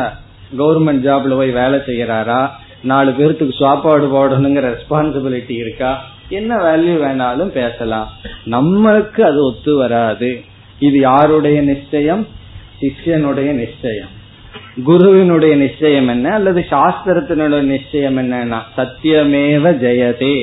கவர்மெண்ட் 0.58 1.04
ஜாப்ல 1.06 1.36
போய் 1.36 1.50
வேலை 1.50 1.78
செய்யறாரா 1.86 2.40
நாலு 2.82 3.10
பேர்த்துக்கு 3.10 3.54
சாப்பாடு 3.58 4.06
போடணுங்கிற 4.14 4.66
ரெஸ்பான்சிபிலிட்டி 4.74 5.54
இருக்கா? 5.62 5.90
என்ன 6.28 6.56
வேல்யூ 6.56 6.94
வேணாலும் 7.04 7.52
பேசலாம். 7.58 8.08
நம்மளுக்கு 8.46 9.20
அது 9.20 9.44
ஒத்து 9.44 9.76
வராது. 9.76 10.30
இது 10.78 10.98
யாருடைய 10.98 11.60
நிச்சயம்? 11.60 12.26
சிஷ்யனுடைய 12.80 13.50
நிச்சயம். 13.62 14.12
குருவினுடைய 14.84 15.56
நிச்சயம் 15.56 16.08
என்ன? 16.08 16.32
அல்லது 16.32 16.66
சாஸ்திரத்தினுடைய 16.70 17.60
நிச்சயம் 17.60 18.18
என்னன்னா 18.18 18.58
சத்தியமேவ 18.76 19.72
ஜெயதே. 19.72 20.42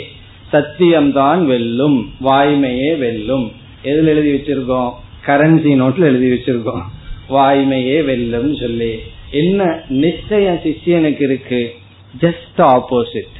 சத்தியம்தான் 0.53 1.45
வெல்லும் 1.45 2.13
வாய்மையே 2.21 2.97
வெல்லும். 2.97 3.51
எதுல 3.83 4.05
எழுதி 4.05 4.33
வச்சிருக்கோம்? 4.33 4.91
கரன்சி 5.25 5.81
நோட்ல 5.81 5.97
எழுதி 5.97 6.29
வச்சிருக்கோம். 6.31 6.81
வாய்மையே 7.29 8.05
வெல்லும் 8.05 8.55
சொல்லி. 8.55 8.99
என்ன 9.31 9.83
நிச்சயம் 9.89 10.55
சிஷியனுக்கு 10.55 11.21
இருக்கு? 11.21 11.73
ஜஸ்ட் 12.21 12.57
ஆப்போசிட் 12.57 13.33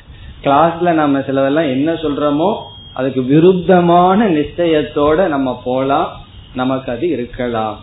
கிளாஸ்ல 0.43 0.91
நம்ம 0.91 1.19
சிலதெல்லாம் 1.19 1.69
என்ன 1.69 1.93
சொல்றோமோ 1.93 2.55
அதுக்கு 2.93 3.21
விருத்தமான 3.21 4.29
நிச்சயத்தோட 4.29 5.27
நம்ம 5.27 5.61
போலாம். 5.63 6.25
நமக்கு 6.55 6.91
அது 6.91 7.09
இருக்கலாம். 7.09 7.79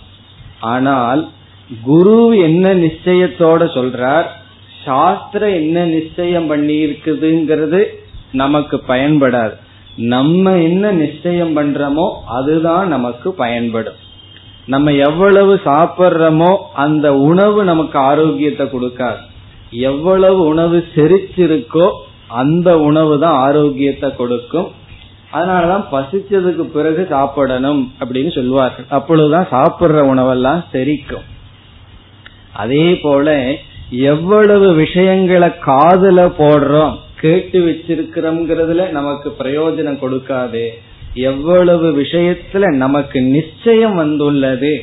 ஆனால் 0.60 1.28
குரு 1.84 2.38
என்ன 2.38 2.74
நிச்சயத்தோட 2.74 3.62
சொல்றார் 3.76 4.26
சாஸ்திரம் 4.84 5.54
என்ன 5.54 5.84
நிச்சயம் 5.84 6.46
பண்ணி 6.46 6.76
இருக்குதுங்கிறது 6.86 7.80
நமக்கு 8.32 8.82
பயன்படாது. 8.88 9.54
நம்ம 9.96 10.56
என்ன 10.56 10.90
நிச்சயம் 10.90 11.56
பண்றோமோ 11.56 12.06
அதுதான் 12.26 12.88
நமக்கு 12.88 13.32
பயன்படும். 13.32 13.98
நம்ம 14.66 14.92
எவ்வளவு 14.92 15.54
சாப்பிட்றோமோ 15.64 16.56
அந்த 16.72 17.14
உணவு 17.14 17.64
நமக்கு 17.64 17.98
ஆரோக்கியத்தை 17.98 18.66
கொடுக்காது. 18.66 19.22
எவ்வளவு 19.70 20.40
உணவு 20.46 20.84
செரிச்சிருக்கோ 20.94 21.90
அந்த 22.28 22.78
உணவு 22.78 23.18
தான் 23.18 23.36
ஆரோக்கியத்தை 23.36 24.16
கொடுக்கும். 24.16 24.68
அதனாலதான் 25.32 25.84
பசிச்சதுக்கு 25.92 26.64
பிறகு 26.76 27.06
சாப்பிடணும் 27.10 27.92
அப்படின்னு 28.00 28.34
சொல்லுவார்கள் 28.34 28.86
அப்பொழுதுதான் 28.88 29.52
சாப்பிடுற 29.52 30.00
உணவெல்லாம் 30.12 30.64
செரிக்கும். 30.72 31.26
அதே 32.62 32.86
போல 33.04 33.28
எவ்வளவு 34.12 34.68
விஷயங்களை 34.82 35.48
காதுல 35.66 36.20
போடுறோம் 36.40 36.94
கேட்டு 37.22 37.58
வச்சிருக்கிறோம்ங்கிறதுல 37.66 38.84
நமக்கு 38.98 39.28
பிரயோஜனம் 39.40 40.02
கொடுக்காது. 40.04 40.64
எவ்வளவு 41.30 41.88
விஷயத்துல 42.00 42.64
நமக்கு 42.82 43.18
நிச்சயம் 43.36 43.96
வந்துள்ளது 44.02 44.74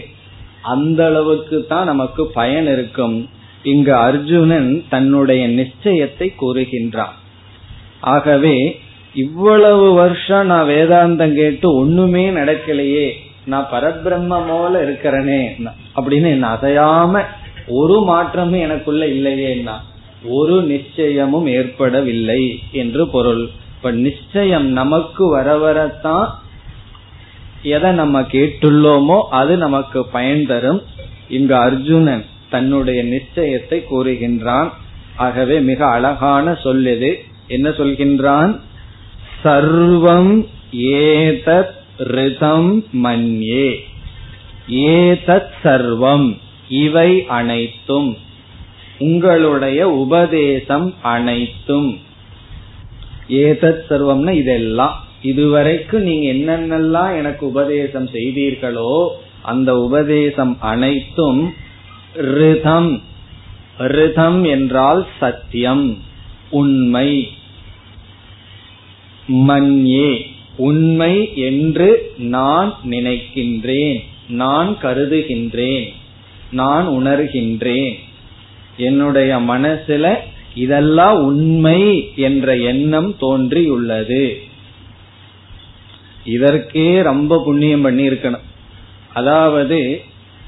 அந்த 0.73 0.99
அளவுக்கு 1.09 1.57
தான் 1.69 1.89
நமக்கு 1.91 2.23
பயன் 2.39 2.67
இருக்கும். 2.73 3.17
இங்கு 3.71 3.93
அர்ஜுனன் 4.07 4.69
தன்னுடைய 4.89 5.43
நிச்சயத்தை 5.59 6.27
கூறுகின்றான். 6.41 7.15
ஆகவே 8.13 8.57
இவ்வளவு 9.23 9.85
வருஷம் 9.93 10.49
நான் 10.51 10.69
வேதாந்தம் 10.71 11.35
கேட்டு 11.39 11.67
ஒண்ணுமே 11.75 12.25
நடக்கலையே 12.39 13.07
நான் 13.51 13.67
பரபிரம்ம 13.71 14.37
போல 14.47 14.73
இருக்கிறனே 14.85 15.41
அப்படின்னு 15.97 16.29
என்ன 16.35 16.47
அசையாம 16.55 17.23
ஒரு 17.67 18.01
மாற்றமும் 18.01 18.60
எனக்குள்ள 18.60 19.06
இல்லையேன்னா 19.06 19.73
ஒரு 20.23 20.62
நிச்சயமும் 20.62 21.47
ஏற்படவில்லை 21.47 22.60
என்று 22.71 23.10
பொருள். 23.10 23.49
இப்ப 23.75 23.91
நிச்சயம் 23.91 24.67
நமக்கு 24.67 25.30
வர 25.30 25.58
வரத்தான் 25.58 26.41
எதை 27.62 27.91
நம்ம 27.91 28.21
கேட்டுள்ளோமோ 28.21 29.21
அது 29.30 29.58
நமக்கு 29.58 30.06
பயன் 30.06 30.45
தரும். 30.45 30.82
இங்கு 31.30 31.56
அர்ஜுனன் 31.56 32.25
தன்னுடைய 32.49 33.03
நிச்சயத்தை 33.03 33.84
கூறுகின்றான். 33.91 34.69
ஆகவே 35.15 35.60
மிக 35.60 35.86
அழகான 35.86 36.56
சொல் 36.56 36.86
இது. 36.86 37.23
என்ன 37.47 37.69
சொல்கின்றான்? 37.69 38.60
சர்வம் 39.43 40.45
ஏதத் 40.71 41.75
ரிதம் 41.97 42.86
மன்யே. 43.03 43.75
ஏதத் 44.69 45.49
சர்வம். 45.63 46.38
இவை 46.69 47.25
அனைத்தும் 47.27 48.17
உங்களுடைய 48.99 49.89
உபதேசம் 49.89 50.95
அனைத்தும். 51.01 51.99
ஏதத் 53.30 53.82
சர்வம்னா 53.89 54.32
இதெல்லாம். 54.32 55.06
இதுவரைக்கும் 55.21 56.01
நீங்க 56.01 56.27
என்னென்னலாம் 56.34 57.17
எனக்கு 57.17 57.47
உபதேசம் 57.47 58.10
செய்தீர்களோ 58.10 59.08
அந்த 59.41 59.77
உபதேசம் 59.77 60.58
அனைத்தும் 60.60 61.53
ரிதம். 62.13 63.01
ரிதம் 63.77 64.43
என்றால் 64.43 65.08
சத்தியம் 65.19 65.97
உண்மை. 66.49 67.30
மன்யே 69.27 70.21
உண்மை 70.56 71.36
என்று 71.36 72.13
நான் 72.17 72.75
நினைக்கின்றேன் 72.89 74.03
நான் 74.30 74.77
கருதுகின்றேன். 74.82 75.93
நான் 76.51 76.88
உணர்கின்றேன். 76.88 77.95
என்னுடைய 78.77 79.38
மனசுல 79.38 80.15
இதெல்லாம் 80.55 81.23
உண்மை 81.23 82.13
என்ற 82.15 82.55
எண்ணம் 82.55 83.15
தோன்றியுள்ளது. 83.19 84.41
இதற்கே 86.25 87.01
ரொம்ப 87.01 87.41
புண்ணியம் 87.45 87.81
பண்ணி 87.81 88.07
இருக்கணும் 88.07 88.45
அதாவது 89.13 90.01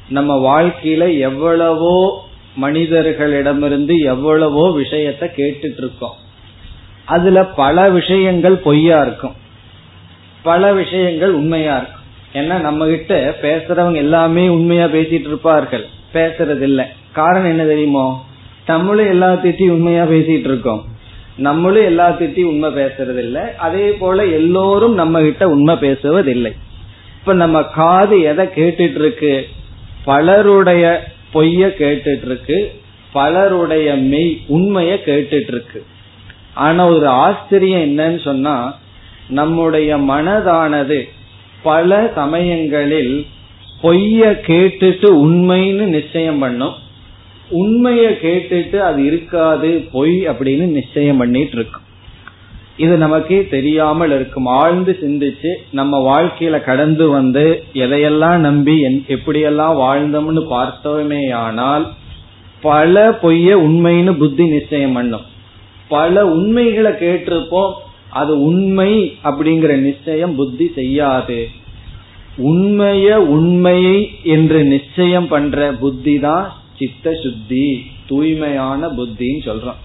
நம்ம 0.10 0.62
வாழ்க்கையில 0.62 1.20
எவ்வளவோ 1.20 2.28
மனிதர்களிடமிருந்து 2.62 4.00
எவ்வளவோ 4.00 4.80
விஷயத்த 4.80 5.28
கேட்டுட்டு 5.38 5.78
இருக்கோம் 5.78 6.16
அதுல 7.06 7.46
பல 7.46 7.90
விஷயங்கள் 7.90 8.56
பொய்யா 8.56 9.02
இருக்கும். 9.02 9.34
பல 10.44 10.74
விஷயங்கள் 10.74 11.34
உண்மையா 11.34 11.78
இருக்கும். 11.78 11.99
ஏன்னா 12.34 12.60
நம்ம 12.60 12.86
கிட்ட 12.86 13.36
பேசுறவங்க 13.42 13.96
எல்லாமே 13.96 14.48
உண்மையா 14.48 14.86
பேசிட்டு 14.86 15.20
இருப்பார்கள். 15.20 15.86
பேசுறது 16.14 16.62
இல்ல 16.62 16.90
காரணம் 17.12 17.50
என்ன 17.50 17.64
தெரியுமோ? 17.64 18.26
நம்மளும் 18.68 19.22
எல்லாத்திட்டையும் 19.22 19.70
உண்மையா 19.70 20.04
பேசிட்டு 20.04 20.40
இருக்கோம். 20.40 20.86
நம்மளும் 21.38 21.98
எல்லாத்திட்டையும் 21.98 22.44
உண்மை 22.44 22.70
பேசுறது 22.70 23.18
இல்ல 23.18 23.56
அதே 23.58 23.92
போல 23.92 24.26
எல்லோரும் 24.26 24.94
நம்ம 24.94 25.22
கிட்ட 25.22 25.48
உண்மை 25.48 25.76
பேசுவதில்லை. 25.76 26.52
இப்ப 27.20 27.34
நம்ம 27.34 27.64
காது 27.64 28.22
எதை 28.22 28.46
கேட்டுட்டு 28.46 28.96
இருக்கு? 28.96 29.48
பலருடைய 30.06 31.04
பொய்ய 31.34 31.72
கேட்டுட்டு 31.80 32.26
இருக்கு. 32.26 32.82
பலருடைய 33.14 33.96
மெய் 33.96 34.42
உண்மைய 34.50 34.98
கேட்டுட்டு 35.06 35.44
இருக்கு. 35.48 35.86
ஆனா 36.54 36.88
ஒரு 36.88 37.08
ஆச்சரியம் 37.08 37.82
என்னன்னு 37.82 38.24
சொன்னா 38.24 38.76
நம்முடைய 39.30 39.98
மனதானது 39.98 41.10
பல 41.64 42.12
சமயங்களில் 42.16 43.26
பொய்ய 43.82 44.22
கேட்டுட்டு 44.48 45.10
உண்மைன்னு 45.26 45.86
நிச்சயம் 45.98 46.40
பண்ணும். 46.40 46.76
உண்மைய 47.52 48.06
கேட்டுட்டு 48.24 48.78
அது 48.78 49.06
இருக்காது 49.06 49.70
பொய் 49.92 50.28
அப்படின்னு 50.28 50.66
நிச்சயம் 50.66 51.18
பண்ணிட்டு 51.18 51.56
இருக்கும். 51.58 51.86
இது 52.78 52.98
நமக்கே 52.98 53.48
தெரியாமல் 53.48 54.12
இருக்கும். 54.12 54.46
ஆழ்ந்து 54.46 54.98
சிந்திச்சு 55.02 55.52
நம்ம 55.72 55.94
வாழ்க்கையில 56.10 56.64
கடந்து 56.64 57.10
வந்து 57.10 57.64
எதையெல்லாம் 57.74 58.38
நம்பி 58.38 58.76
எப்படியெல்லாம் 59.08 59.76
வாழ்ந்தோம்னு 59.84 60.44
பார்த்தோமே 60.56 61.34
ஆனால் 61.34 61.88
பல 62.62 63.10
பொய்ய 63.22 63.50
உண்மைன்னு 63.68 64.12
புத்தி 64.12 64.46
நிச்சயம் 64.48 64.94
பண்ணும். 64.94 65.26
பல 65.88 66.26
உண்மைகளை 66.28 66.92
கேட்டிருப்போம் 66.92 67.74
அது 68.10 68.34
உண்மை 68.44 69.18
அப்படிங்கிற 69.24 69.78
நிச்சயம் 69.78 70.36
புத்தி 70.36 70.72
செய்யாது. 70.76 71.48
உண்மைய 72.38 73.16
உண்மையை 73.16 73.98
என்று 74.24 74.64
நிச்சயம் 74.64 75.28
பண்ற 75.28 75.72
புத்தி 75.72 76.20
தான் 76.20 76.52
சித்த 76.78 77.14
சுத்தி 77.14 77.86
தூய்மையான 78.08 78.88
புத்தின்னு 78.88 79.42
சொல்றோம். 79.46 79.80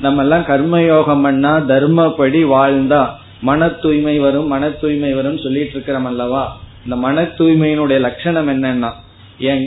நம்ம 0.00 0.22
எல்லாம் 0.22 0.42
கர்மயோகம் 0.42 1.22
பண்ணா 1.22 1.52
தர்மப்படி 1.56 2.42
வாழ்ந்தா 2.44 3.02
மன 3.42 3.68
தூய்மை 3.68 4.18
வரும் 4.18 4.46
மன 4.46 4.68
தூய்மை 4.70 5.12
வரும் 5.12 5.38
சொல்லிட்டு 5.38 5.70
இருக்கிறோம் 5.70 6.04
அல்லவா? 6.04 6.56
இந்த 6.84 6.96
மன 6.96 7.22
தூய்மையினுடைய 7.22 7.98
லட்சணம் 7.98 8.48
என்னன்னா 8.48 8.90
என் 9.38 9.66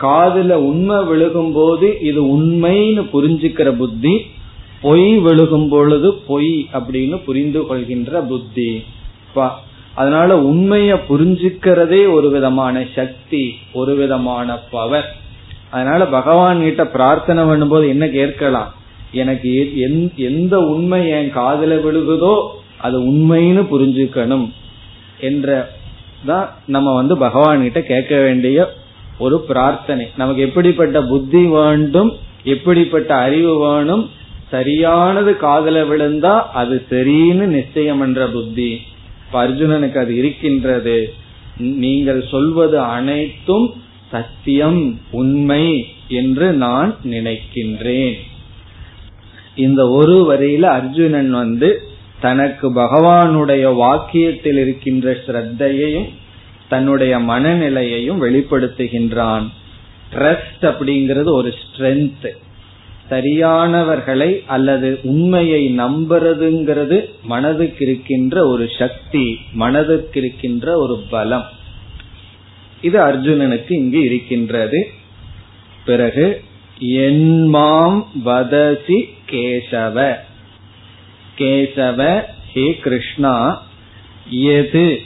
காதுல 0.00 0.52
உண்மை 0.52 0.96
விழுகும் 0.96 1.52
போது 1.52 2.00
இது 2.00 2.38
உண்மைன்னு 2.38 3.02
புரிஞ்சுக்கிற 3.12 3.70
புத்தி 3.76 4.26
பொய் 4.82 5.08
விழுகும் 5.26 5.68
பொழுது 5.72 6.08
பொய் 6.28 6.54
அப்படின்னு 6.78 7.16
புரிந்து 7.26 7.60
கொள்கின்ற 7.66 8.20
புத்தி. 8.30 8.70
அதனால 10.00 10.30
உண்மைய 10.50 10.92
புரிஞ்சுக்கிறதே 11.08 12.00
ஒரு 12.16 12.28
விதமான 12.34 12.84
சக்தி 12.96 13.42
ஒரு 13.80 13.92
விதமான 14.00 14.56
பவர். 14.74 15.08
அதனால 15.74 16.00
பகவான் 16.16 16.62
கிட்ட 16.66 16.82
பிரார்த்தனை 16.94 17.42
பண்ணும்போது 17.44 17.86
என்ன 17.94 18.04
கேட்கலாம்? 18.18 18.70
எனக்கு 19.20 19.52
எந்த 20.30 20.54
உண்மை 20.72 21.00
என் 21.18 21.30
காதல 21.38 21.76
விழுகுதோ 21.86 22.34
அது 22.86 22.96
உண்மைன்னு 23.10 23.62
புரிஞ்சுக்கணும் 23.72 24.46
என்ற 25.28 25.48
தான் 26.30 26.48
நம்ம 26.74 26.94
வந்து 26.94 27.14
பகவான் 27.26 27.62
கிட்ட 27.62 27.80
கேட்க 27.92 28.14
வேண்டிய 28.26 28.58
ஒரு 29.18 29.36
பிரார்த்தனை. 29.50 30.06
நமக்கு 30.20 30.42
எப்படிப்பட்ட 30.48 30.98
புத்தி 31.12 31.42
வேண்டும் 31.56 32.10
எப்படிப்பட்ட 32.54 33.10
அறிவு 33.26 33.52
வேணும் 33.64 34.04
சரியானது 34.52 35.36
காதல 35.36 35.82
விழுந்தா 35.82 36.34
அது 36.60 36.76
சரின்னு 36.90 37.46
நிச்சயம் 37.56 38.00
என்ற 38.00 38.26
புத்தி. 38.26 38.70
அர்ஜுனனுக்கு 39.32 39.98
அது 39.98 40.12
இருக்கின்றது. 40.16 40.96
நீங்கள் 41.80 42.20
சொல்வது 42.30 42.76
அனைத்தும் 42.80 43.66
சத்தியம் 44.10 45.00
உண்மை 45.10 45.66
என்று 46.08 46.52
நான் 46.52 46.96
நினைக்கின்றேன். 47.04 48.18
இந்த 49.54 49.88
ஒரு 49.88 50.16
வரியில 50.30 50.62
அர்ஜுனன் 50.78 51.30
வந்து 51.30 51.70
தனக்கு 52.20 52.66
பகவானுடைய 52.74 53.64
வாக்கியத்தில் 53.82 54.60
இருக்கின்ற 54.64 55.16
ஸ்ரத்தையையும் 55.26 56.10
தன்னுடைய 56.68 57.18
மனநிலையையும் 57.18 58.22
வெளிப்படுத்துகின்றான். 58.24 59.46
ட்ரஸ்ட் 60.14 60.64
அப்படிங்கிறது 60.72 61.30
ஒரு 61.30 61.54
ஸ்ட்ரென்த் 61.60 62.28
சரியானவர்களை 63.12 64.42
அல்லது 64.46 65.00
உண்மையை 65.02 65.78
நம்புறதுங்கிறது 65.78 67.04
மனதுக்கு 67.22 67.86
இருக்கின்ற 67.86 68.46
ஒரு 68.46 68.68
சக்தி 68.78 69.38
மனதுக்கு 69.52 70.20
இருக்கின்ற 70.20 70.78
ஒரு 70.78 71.02
பலம். 71.10 71.44
இது 72.82 73.00
அர்ஜுனனுக்கு 73.00 73.72
இங்கு 73.72 74.04
இருக்கின்றது. 74.04 74.90
பிறகு 75.84 76.42
என்மாம் 76.80 78.04
வதசி 78.22 79.08
கேசவ. 79.30 80.14
கேசவ 81.38 82.20
ஹே 82.52 82.78
கிருஷ்ணா 82.82 83.62
எது 84.30 85.00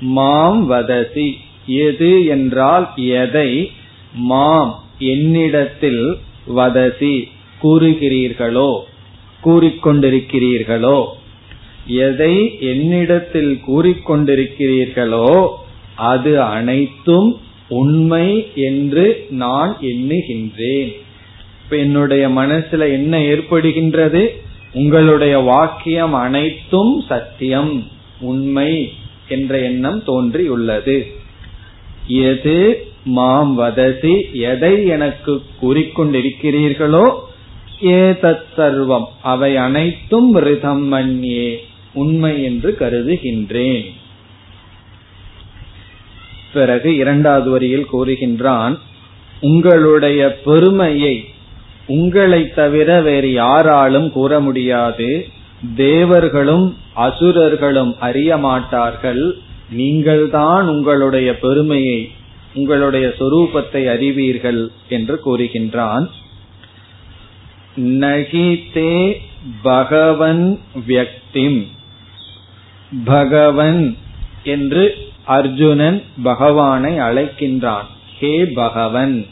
மாம் 0.00 0.70
வதசி? 0.70 1.32
எது 1.66 2.26
என்றால் 2.26 2.88
எதை 2.96 3.70
மாம் 4.14 4.84
என்னிடத்தில் 4.98 6.16
வதசி? 6.46 7.28
கூறுகிறீர்களோ 7.62 8.70
கூறிக்கொண்டிருக்கிறீர்களோ 9.44 11.06
எதை 11.86 12.58
என்னிடத்தில் 12.60 13.60
கூறிக்கொண்டிருக்கிறீர்களோ 13.68 15.48
அது 15.94 16.42
அனைத்தும் 16.42 17.40
உண்மை 17.68 18.52
என்று 18.54 19.26
நான் 19.30 19.76
எண்ணுகின்றேன். 19.80 20.90
இப்ப 21.62 21.76
என்னுடைய 21.76 22.28
மனசுல 22.28 22.88
என்ன 22.90 23.18
ஏற்படுகின்றது? 23.18 24.28
உங்களுடைய 24.72 25.38
வாக்கியம் 25.38 26.14
அனைத்தும் 26.14 27.04
சத்தியம் 27.08 27.90
உண்மை 28.20 28.92
என்ற 29.28 29.58
எண்ணம் 29.58 30.02
தோன்றியுள்ளது. 30.06 31.06
எது 32.08 32.86
மாம் 33.04 33.58
வதசி 33.58 34.14
எதை 34.30 34.86
எனக்கு 34.86 35.42
கூறிக்கொண்டிருக்கிறீர்களோ 35.62 37.06
ஏதத் 37.80 38.44
சர்வம். 38.56 39.04
அவை 39.22 39.56
அனைத்தும் 39.56 40.36
ரிதம் 40.36 40.92
மன்யே 40.92 41.56
உண்மை 41.92 42.42
என்று 42.42 42.76
கருதுகின்றேன். 42.80 43.84
பிறகு 46.52 46.96
இரண்டாவது 46.96 47.50
வரியில் 47.50 47.86
கூறுகின்றான் 47.92 48.78
உங்களுடைய 49.40 50.40
பெருமையை 50.44 51.24
உங்களை 51.86 52.54
தவிர 52.54 53.00
வேறு 53.00 53.32
யாராலும் 53.32 54.12
கூற 54.12 54.40
முடியாது. 54.40 55.28
தேவர்களும் 55.76 56.76
அசுரர்களும் 56.94 57.96
அறிய 58.00 58.36
மாட்டார்கள். 58.36 59.38
நீங்கள்தான் 59.70 60.68
உங்களுடைய 60.68 61.38
பெருமையை 61.38 62.10
உங்களுடைய 62.54 63.12
சொரூபத்தை 63.18 63.88
அறிவீர்கள் 63.88 64.70
என்று 64.88 65.20
கூறுகின்றான். 65.26 66.06
நகிதே 67.76 69.12
பகவன் 69.62 70.60
வியக்திம். 70.88 71.66
பகவன் 73.04 73.96
என்று 74.44 74.96
அர்ஜுனன் 75.24 76.02
பகவானை 76.22 76.98
அழைக்கின்றான். 76.98 77.86
ஹே 78.18 78.46
பகவன். 78.46 79.26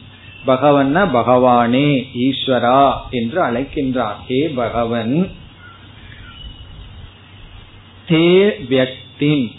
பகவன்னா 0.46 1.08
பகவானே 1.14 2.06
ஈஸ்வரா 2.14 2.92
என்று 3.10 3.42
அழைக்கின்றான். 3.42 4.16
ஹே 4.26 4.48
பகவன். 4.48 5.30
தே 8.08 8.50
வியக்தின் 8.70 9.50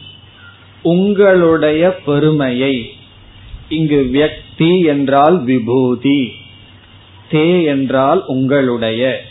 உங்களுடைய 0.81 1.97
பெருமையை 2.05 2.93
இங்கு 3.69 4.09
வியக்தி 4.13 4.85
என்றால் 4.85 5.43
விபூதி. 5.43 6.33
தே 7.31 7.65
என்றால் 7.65 8.23
உங்களுடைய. 8.25 9.21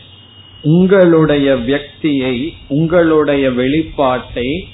உங்களுடைய 0.62 1.54
வியக்தியை 1.54 2.52
உங்களுடைய 2.68 3.50
வெளிப்பாட்டை 3.50 4.64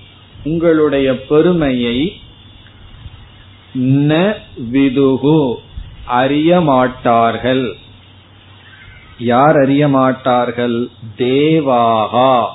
உங்களுடைய 0.44 1.20
பெருமையை 1.20 2.20
ந 3.78 4.34
விதுகு 4.72 5.54
அறியமாட்டார்கள் 6.08 7.72
யார் 9.18 9.56
அறியமாட்டார்கள் 9.56 10.86
தேவாகா. 11.18 12.46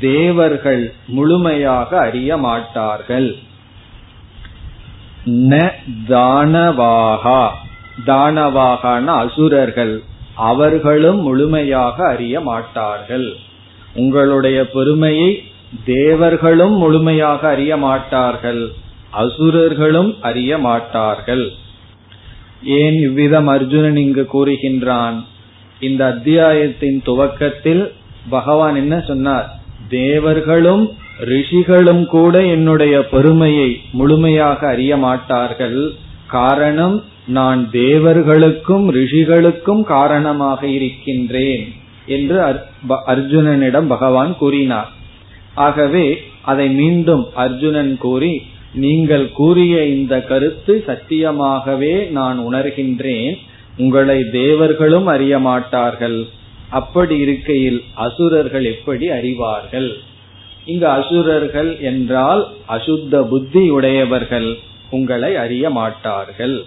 தேவர்கள் 0.00 0.94
முழுமையாக 1.06 2.10
அறியமாட்டார்கள் 2.12 3.30
ந 5.26 5.72
தானவாகா. 6.08 7.48
தானவாகான 8.06 9.04
அசுரர்கள் 9.04 10.02
அவர்களும் 10.34 11.20
முழுமையாக 11.20 12.08
அறிய 12.08 12.40
மாட்டார்கள். 12.40 13.32
உங்களுடைய 13.94 14.68
பெருமையை 14.68 15.42
தேவர்களும் 15.84 16.72
முழுமையாக 16.72 17.48
அறிய 17.48 17.76
மாட்டார்கள். 17.76 18.72
அசுரர்களும் 19.10 20.16
அறிய 20.20 20.58
மாட்டார்கள். 20.58 21.48
ஏன் 22.64 22.94
இவ்விதம் 22.94 23.46
அர்ஜுனன் 23.46 23.96
இங்கு 23.96 24.28
கூறுகின்றான்? 24.34 25.24
இந்த 25.80 26.06
அத்தியாயத்தின் 26.06 27.02
துவக்கத்தில் 27.04 27.92
பகவான் 28.28 28.76
என்ன 28.76 29.00
சொன்னார்? 29.00 29.60
தேவர்களும் 29.88 30.90
ரிஷிகளும் 31.20 32.06
கூட 32.06 32.44
என்னுடைய 32.44 33.08
பெருமையை 33.08 33.80
முழுமையாக 33.90 34.68
அறிய 34.68 34.96
மாட்டார்கள். 34.96 35.92
காரணம் 36.26 37.04
நான் 37.38 37.60
தேவர்களுக்கும் 37.72 38.86
ரிஷிகளுக்கும் 38.98 39.82
காரணமாக 39.94 40.60
இருக்கின்றேன் 40.76 41.64
என்று 42.16 42.38
அர்ஜுனனிடம் 43.12 43.88
பகவான் 43.94 44.32
கூறினார். 44.40 44.90
ஆகவே 45.66 46.06
அதை 46.50 46.66
மீண்டும் 46.80 47.24
அர்ஜுனன் 47.44 47.92
கூறி 48.04 48.32
நீங்கள் 48.84 49.26
கூறிய 49.38 49.76
இந்த 49.94 50.14
கருத்து 50.30 50.74
சத்தியமாகவே 50.88 51.94
நான் 52.18 52.38
உணர்கின்றேன். 52.48 53.36
உங்களை 53.84 54.18
தேவர்களும் 54.32 55.08
அறிய 55.14 55.34
மாட்டார்கள். 55.48 56.18
அப்படி 56.80 57.16
இருக்கையில் 57.24 57.80
அசுரர்கள் 58.06 58.66
எப்படி 58.74 59.06
அறிவார்கள்? 59.18 59.90
இங்கு 60.64 60.88
அசுரர்கள் 60.98 61.70
என்றால் 61.90 62.42
அசுத்த 62.76 63.22
புத்தி 63.32 63.64
உடையவர்கள். 63.76 64.50
உங்களை 64.98 65.32
அறிய 65.44 65.64
மாட்டார்கள். 65.80 66.58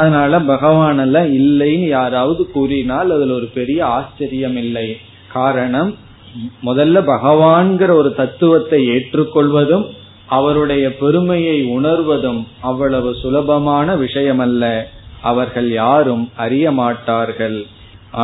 அதனால 0.00 0.38
பகவான் 0.50 1.00
அல்ல 1.04 1.18
இல்லைன்னு 1.38 1.88
யாராவது 1.98 2.42
கூறினால் 2.52 3.10
அதுல 3.16 3.34
ஒரு 3.34 3.48
பெரிய 3.58 3.80
ஆச்சரியம் 3.96 4.58
இல்லை 4.64 4.88
காரணம் 5.32 5.90
முதல்ல 6.68 6.98
பகவான்கிற 7.14 7.90
ஒரு 8.00 8.10
தத்துவத்தை 8.14 8.80
ஏற்றுக்கொள்வதும் 8.94 9.86
அவருடைய 10.28 10.84
பெருமையை 11.00 11.56
உணர்வதும் 11.76 12.40
அவ்வளவு 12.70 13.10
சுலபமான 13.22 13.96
விஷயம் 13.96 14.42
அல்ல 14.46 14.64
அவர்கள் 15.22 15.68
யாரும் 15.80 16.22
அறிய 16.36 16.66
மாட்டார்கள். 16.72 17.58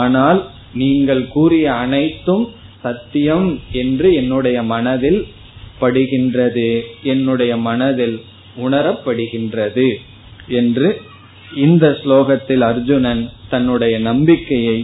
ஆனால் 0.02 0.40
நீங்கள் 0.74 1.22
கூறிய 1.28 1.66
அனைத்தும் 1.84 2.44
சத்தியம் 2.82 3.48
என்று 3.82 4.08
என்னுடைய 4.14 4.58
மனதில் 4.72 5.20
படுகின்றது. 5.80 6.68
என்னுடைய 7.12 7.52
மனதில் 7.68 8.16
உணரப்படுகின்றது 8.66 9.88
என்று 10.60 10.88
இந்த 11.57 11.85
ஸ்லோகத்தில் 12.03 12.63
அர்ஜுனன் 12.63 13.23
தன்னுடைய 13.49 13.95
நம்பிக்கையை 13.99 14.79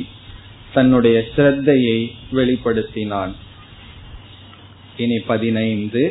தன்னுடைய 0.74 1.18
ஸ்ரத்தையை 1.32 1.98
வெளிப்படுத்தினான் 2.32 3.34
இனி 4.98 5.20
பதினைந்து 5.28 6.04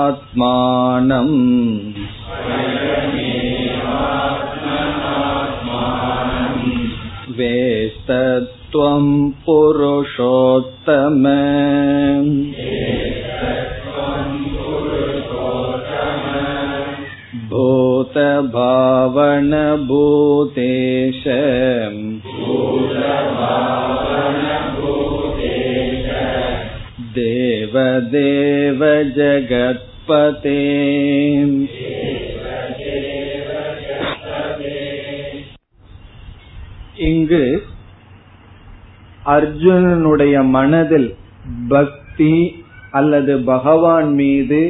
स्वयमेवात्मनात्मानम् 0.00 1.36
वेस्तत्वं 7.40 9.06
पुरुषोत्तम 9.44 11.24
भूतभावनभूतेश 19.82 21.22
देवदेव 27.14 28.80
जगत्पते 29.16 30.60
இங்கு 37.08 37.44
அர்ஜுனனுடைய 39.26 40.36
மனதில் 40.48 41.10
பக்தி 41.68 42.32
அல்லது 42.90 43.34
பகவான் 43.44 44.10
மீது 44.12 44.60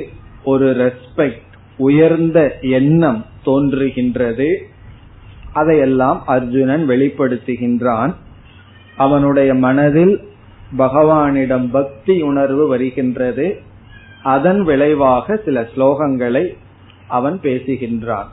ஒரு 0.45 0.69
ரெஸ்பெக்ட் 0.83 1.44
உயர்ந்த 1.78 2.58
எண்ணம் 2.62 3.26
தோன்றுகின்றது. 3.46 4.58
அதையெல்லாம் 5.54 6.24
அர்ஜுனன் 6.26 6.90
வெளிப்படுத்துகின்றான். 6.90 8.14
அவனுடைய 8.98 9.54
மனதில் 9.54 10.28
பகவானிடம் 10.78 11.70
பக்தி 11.72 12.22
உணர்வு 12.22 12.68
வருகின்றது. 12.68 13.62
அதன் 14.24 14.64
விளைவாக 14.64 15.36
சில 15.46 15.68
ஸ்லோகங்களை 15.76 16.56
அவன் 17.08 17.40
பேசுகின்றான். 17.44 18.26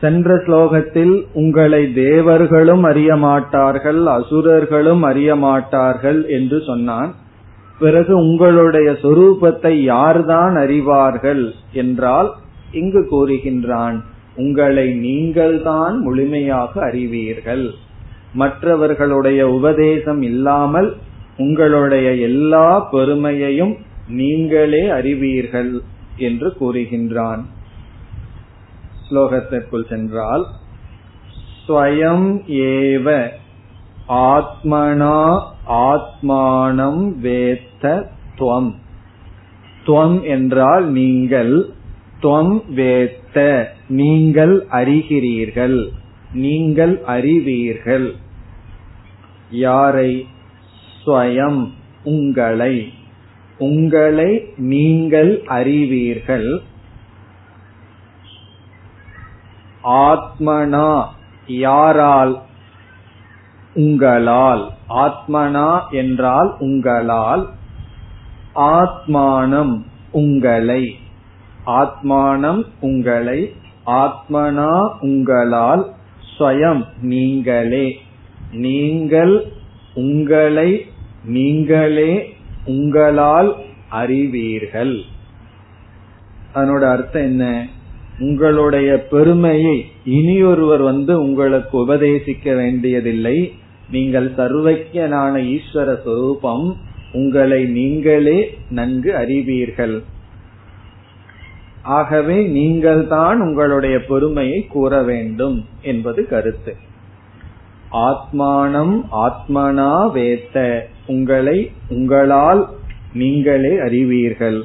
சென்ற 0.00 0.36
ஸ்லோகத்தில் 0.36 1.26
உங்களை 1.32 1.92
தேவர்களும் 1.92 2.82
அறிய 2.82 3.16
மாட்டார்கள் 3.16 4.06
அசுரர்களும் 4.06 5.02
அறிய 5.02 5.36
மாட்டார்கள் 5.36 6.28
என்று 6.28 6.62
சொன்னான். 6.66 7.14
பிறகு 7.78 8.16
உங்களுடைய 8.16 8.90
சொரூபத்தை 8.92 9.72
யார்தான் 9.82 10.54
அறிவார்கள் 10.56 11.50
என்றால் 11.72 12.32
இங்கு 12.72 13.02
கூறுகின்றான் 13.10 13.96
உங்களை 14.36 14.94
நீங்கள்தான் 14.94 15.96
முழுமையாக 15.98 16.80
அறிவீர்கள். 16.82 17.74
மற்றவர்களுடைய 18.32 19.48
உபதேசம் 19.48 20.22
இல்லாமல் 20.22 20.96
உங்களுடைய 21.36 22.12
எல்லா 22.14 22.80
பெருமையையும் 22.80 23.76
நீங்களே 24.08 24.88
அறிவீர்கள் 24.88 25.80
என்று 26.16 26.56
கூறுகின்றான். 26.60 27.42
ஸ்லோகத்திற்குள் 29.10 29.88
சென்றால் 29.88 30.44
ஸ்வயம் 31.68 32.28
ஏவ 32.46 33.28
ஆத்மனா 34.08 35.40
ஆத்மானம் 35.68 37.12
வேத்த 37.22 38.10
துவம். 38.38 38.74
துவம் 39.86 40.22
என்றால் 40.22 40.90
நீங்கள் 40.90 41.70
துவம் 42.22 42.62
வேத்த 42.74 43.64
நீங்கள் 43.88 44.66
அறிகிறீர்கள் 44.70 45.88
நீங்கள் 46.32 47.02
அறிவீர்கள். 47.06 48.14
யாரை? 49.50 50.26
ஸ்வயம் 51.06 51.70
உங்களை. 52.04 52.92
உங்களை 53.58 54.52
நீங்கள் 54.56 55.42
அறிவீர்கள். 55.46 56.62
ஆத்மனா 59.84 61.04
யாரால் 61.46 62.42
உங்களால் 63.74 64.70
ஆத்மனா 64.88 65.90
என்றால் 65.90 66.56
உங்களால் 66.58 67.48
ஆத்மானம் 68.54 69.82
உங்களை 70.12 70.96
ஆத்மானம் 71.66 72.64
உங்களை 72.80 73.52
ஆத்மனா 73.86 74.88
உங்களால் 75.00 75.92
ஸ்வயம் 76.38 76.84
நீங்களே 77.00 78.00
நீங்கள் 78.52 79.52
உங்களை 79.94 80.86
நீங்களே 81.24 82.36
உங்களால் 82.64 83.56
அறிவீர்கள். 83.88 85.00
அதனோட 86.54 86.80
அர்த்தம் 86.80 87.22
என்ன? 87.22 87.66
உங்களுடைய 88.18 89.06
பெருமையை 89.10 89.86
இனியொருவர் 90.04 90.82
வந்து 90.82 91.20
உங்களுக்கு 91.20 91.86
உபதேசிக்க 91.86 92.56
வேண்டியதில்லை. 92.56 93.54
நீங்கள் 93.94 94.28
சர்வஜனான 94.36 95.34
ஈஸ்வர 95.54 95.88
சொரூபம் 96.06 96.66
உங்களை 97.20 97.60
நீங்களே 97.76 98.38
நன்கு 98.70 99.10
அறிவீர்கள். 99.22 99.96
ஆகவே 101.98 102.36
நீங்கள் 102.56 103.02
தான் 103.06 103.38
உங்களுடைய 103.40 103.96
பெருமையை 104.10 104.60
கூற 104.74 105.02
வேண்டும் 105.10 105.56
என்பது 105.90 106.22
கருத்து. 106.32 106.72
ஆத்மானம் 108.08 108.94
ஆத்மனா 109.24 109.92
வேத்த 110.16 110.58
உங்களை 111.06 111.58
உங்களால் 111.88 112.62
நீங்களே 113.14 113.74
அறிவீர்கள். 113.78 114.60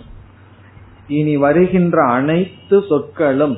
இனி 1.17 1.35
வருகின்ற 1.45 1.97
அனைத்து 2.17 2.77
சொற்களும் 2.89 3.57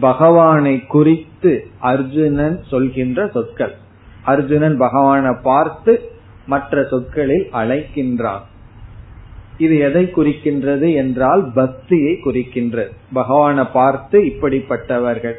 பகவானை 0.00 0.76
குறித்து 0.94 1.52
அர்ஜுனன் 1.92 2.56
சொல்கின்ற 2.70 3.28
சொற்கள். 3.34 3.74
அர்ஜுனன் 4.26 4.76
பகவானை 4.76 5.34
பார்த்து 5.42 6.10
மற்ற 6.46 6.84
சொற்களில் 6.90 7.48
அழைக்கின்றான். 7.52 8.40
இது 9.58 9.78
எதை 9.78 10.04
குறிக்கின்றது 10.04 10.94
என்றால் 10.94 11.50
பக்தியை 11.54 12.18
குறிக்கின்றது. 12.24 12.90
பகவானை 13.12 13.64
பார்த்து 13.72 14.20
இப்படிப்பட்டவர்கள் 14.20 15.34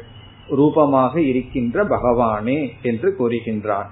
ரூபமாக 0.48 1.20
இருக்கின்ற 1.20 1.84
பகவானே 1.84 2.68
என்று 2.82 3.14
கூறுகின்றான். 3.18 3.88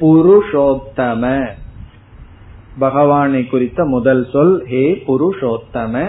புருஷோத்தம. 0.00 1.46
பகவானை 2.78 3.46
குறித்த 3.46 3.84
முதல் 3.84 4.28
சொல் 4.32 4.64
ஹே 4.66 5.02
புருஷோத்தம. 5.06 6.08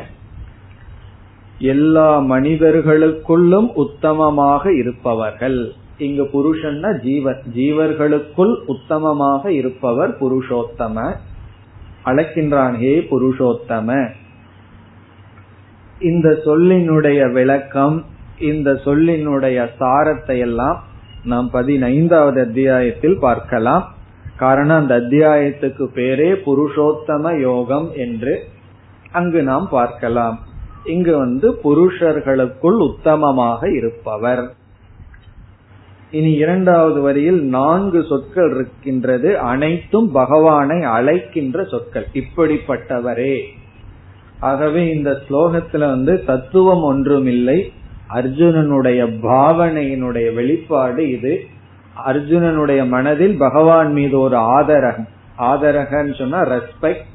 எல்லா 1.59 2.19
மனிதர்களுக்குள்ளும் 2.19 3.72
உத்தமமாக 3.76 4.78
இருப்பவர்கள். 4.78 5.74
இங்கு 6.05 6.23
புருஷன்னா 6.33 6.89
ஜீவர் 6.99 7.41
ஜீவர்களுக்குள் 7.55 8.53
உத்தமமாக 8.67 9.43
இருப்பவர் 9.59 10.11
புருஷோத்தம. 10.21 10.97
அழைக்கின்றான் 12.05 12.75
ஹே 12.83 12.93
புருஷோத்தம. 13.11 13.89
இந்த 15.99 16.29
சொல்லினுடைய 16.45 17.31
விளக்கம் 17.31 17.97
இந்த 18.39 18.69
சொல்லினுடைய 18.85 19.57
சாரத்தை 19.79 20.37
எல்லாம் 20.37 20.77
நாம் 21.23 21.49
பதினைந்தாவது 21.49 22.39
அத்தியாயத்தில் 22.41 23.17
பார்க்கலாம். 23.19 23.83
காரணம் 24.37 24.79
அந்த 24.81 24.93
அத்தியாயத்துக்கு 24.99 25.85
பேரே 25.97 26.29
புருஷோத்தம 26.47 27.33
யோகம் 27.39 27.89
என்று 27.95 28.33
அங்கு 29.11 29.41
நாம் 29.43 29.67
பார்க்கலாம். 29.71 30.37
இங்கு 30.85 31.13
வந்து 31.17 31.47
புருஷர்களுக்குள் 31.63 32.79
உத்தமமாக 32.87 33.61
இருப்பவர். 33.75 34.43
இனி 36.12 36.32
இரண்டாவது 36.32 37.01
வரியில் 37.01 37.43
நான்கு 37.43 38.05
சொற்கள் 38.09 38.55
இருக்கின்றது. 38.55 39.39
அனைத்தும் 39.39 40.12
பகவானை 40.12 40.84
அழைக்கின்ற 40.84 41.64
சொற்கள். 41.64 42.07
இப்படிப்பட்டவரே. 42.14 43.39
ஆகவே 44.39 44.89
இந்த 44.93 45.22
ஸ்லோகத்துல 45.30 45.80
வந்து 45.80 46.26
தத்துவம் 46.26 46.84
ஒன்றுமில்லை. 46.84 47.72
அர்ஜுனனுடைய 48.14 49.20
பாவனையினுடைய 49.22 50.34
வெளிப்பாடு 50.34 51.12
இது. 51.12 51.45
அர்ஜுனனுடைய 52.05 52.88
மனதில் 52.88 53.38
பகவான் 53.38 53.93
மீது 53.93 54.20
ஒரு 54.20 54.38
ஆதரகம். 54.38 55.07
ஆதரகன்னு 55.38 56.18
சொன்னா 56.18 56.43
ரெஸ்பெக்ட் 56.45 57.09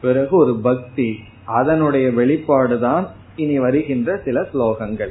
பிறகு 0.00 0.36
ஒரு 0.36 0.60
பக்தி. 0.62 1.18
அதனுடைய 1.44 2.08
வெளிப்பாடுதான் 2.08 3.06
இனி 3.36 3.58
வருகின்ற 3.58 4.20
சில 4.24 4.46
ஸ்லோகங்கள். 4.54 5.08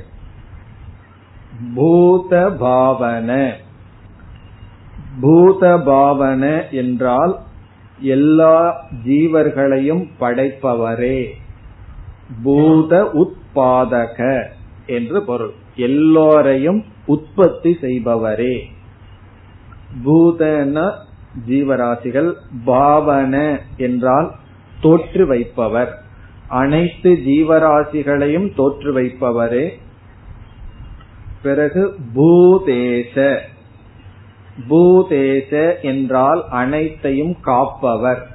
பூத 1.75 2.49
பாவன 2.49 3.55
பூத 5.21 5.77
பாவன 5.77 6.69
என்றால் 6.69 7.39
எல்லா 7.99 8.85
ஜீவர்களையும் 9.05 10.07
படைப்பவரே. 10.19 11.27
பூத 12.43 13.11
உத்பாதக 13.13 14.45
என்று 14.85 15.21
பொருள். 15.21 15.51
எல்லோரையும் 15.75 16.85
உற்பத்தி 17.05 17.77
செய்பவரே. 17.81 18.61
பூதன 20.05 20.91
ஜீவராசிகள் 21.47 22.33
பாவன 22.65 23.59
என்றால் 23.77 24.31
தோற்று 24.81 25.27
வைப்பவர் 25.27 26.03
அனைத்து 26.47 27.19
ஜீவராசிகளையும் 27.25 28.55
தோற்று 28.55 28.93
வைப்பவரே 28.93 29.73
பிறகு 31.41 31.95
பூதேச. 32.15 33.39
பூதேச 34.69 35.81
என்றால் 35.81 36.45
அனைத்தையும் 36.49 37.39
காப்பவர். 37.41 38.27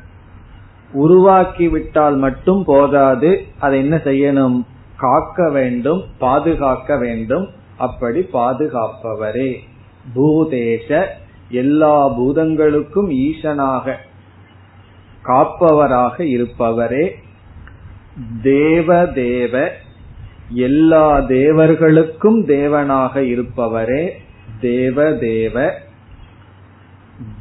உருவாக்கிவிட்டால் 0.95 2.17
மட்டும் 2.17 2.65
போதாது 2.65 3.47
அதை 3.59 3.79
என்ன 3.79 3.97
செய்யணும்? 3.97 4.65
காக்க 4.97 5.51
வேண்டும் 5.51 6.05
பாதுகாக்க 6.19 6.97
வேண்டும். 6.97 7.49
அப்படி 7.77 8.29
பாதுகாப்பவரே. 8.33 9.57
பூதேச 10.15 11.07
எல்லா 11.49 12.09
பூதங்களுக்கும் 12.09 13.11
ஈசனாக 13.11 13.95
காப்பவராக 15.25 16.21
இருப்பவரே. 16.21 17.11
தேவ 18.43 19.07
தேவ 19.07 19.71
எல்லா 20.55 21.19
தேவர்களுக்கும் 21.19 22.45
தேவனாக 22.47 23.15
இருப்பவரே 23.15 24.11
தேவ 24.61 25.13
தேவ. 25.13 25.73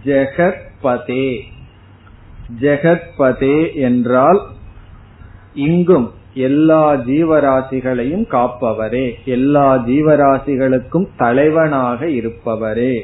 ஜெகத்பதே. 0.04 1.42
ஜெகத்பதே 2.60 3.76
என்றால் 3.76 4.42
இங்கும் 5.54 6.12
எல்லா 6.34 6.94
ஜீவராசிகளையும் 6.94 8.28
காப்பவரே. 8.32 9.14
எல்லா 9.26 9.78
ஜீவராசிகளுக்கும் 9.78 11.08
தலைவனாக 11.18 12.06
இருப்பவரே 12.06 13.02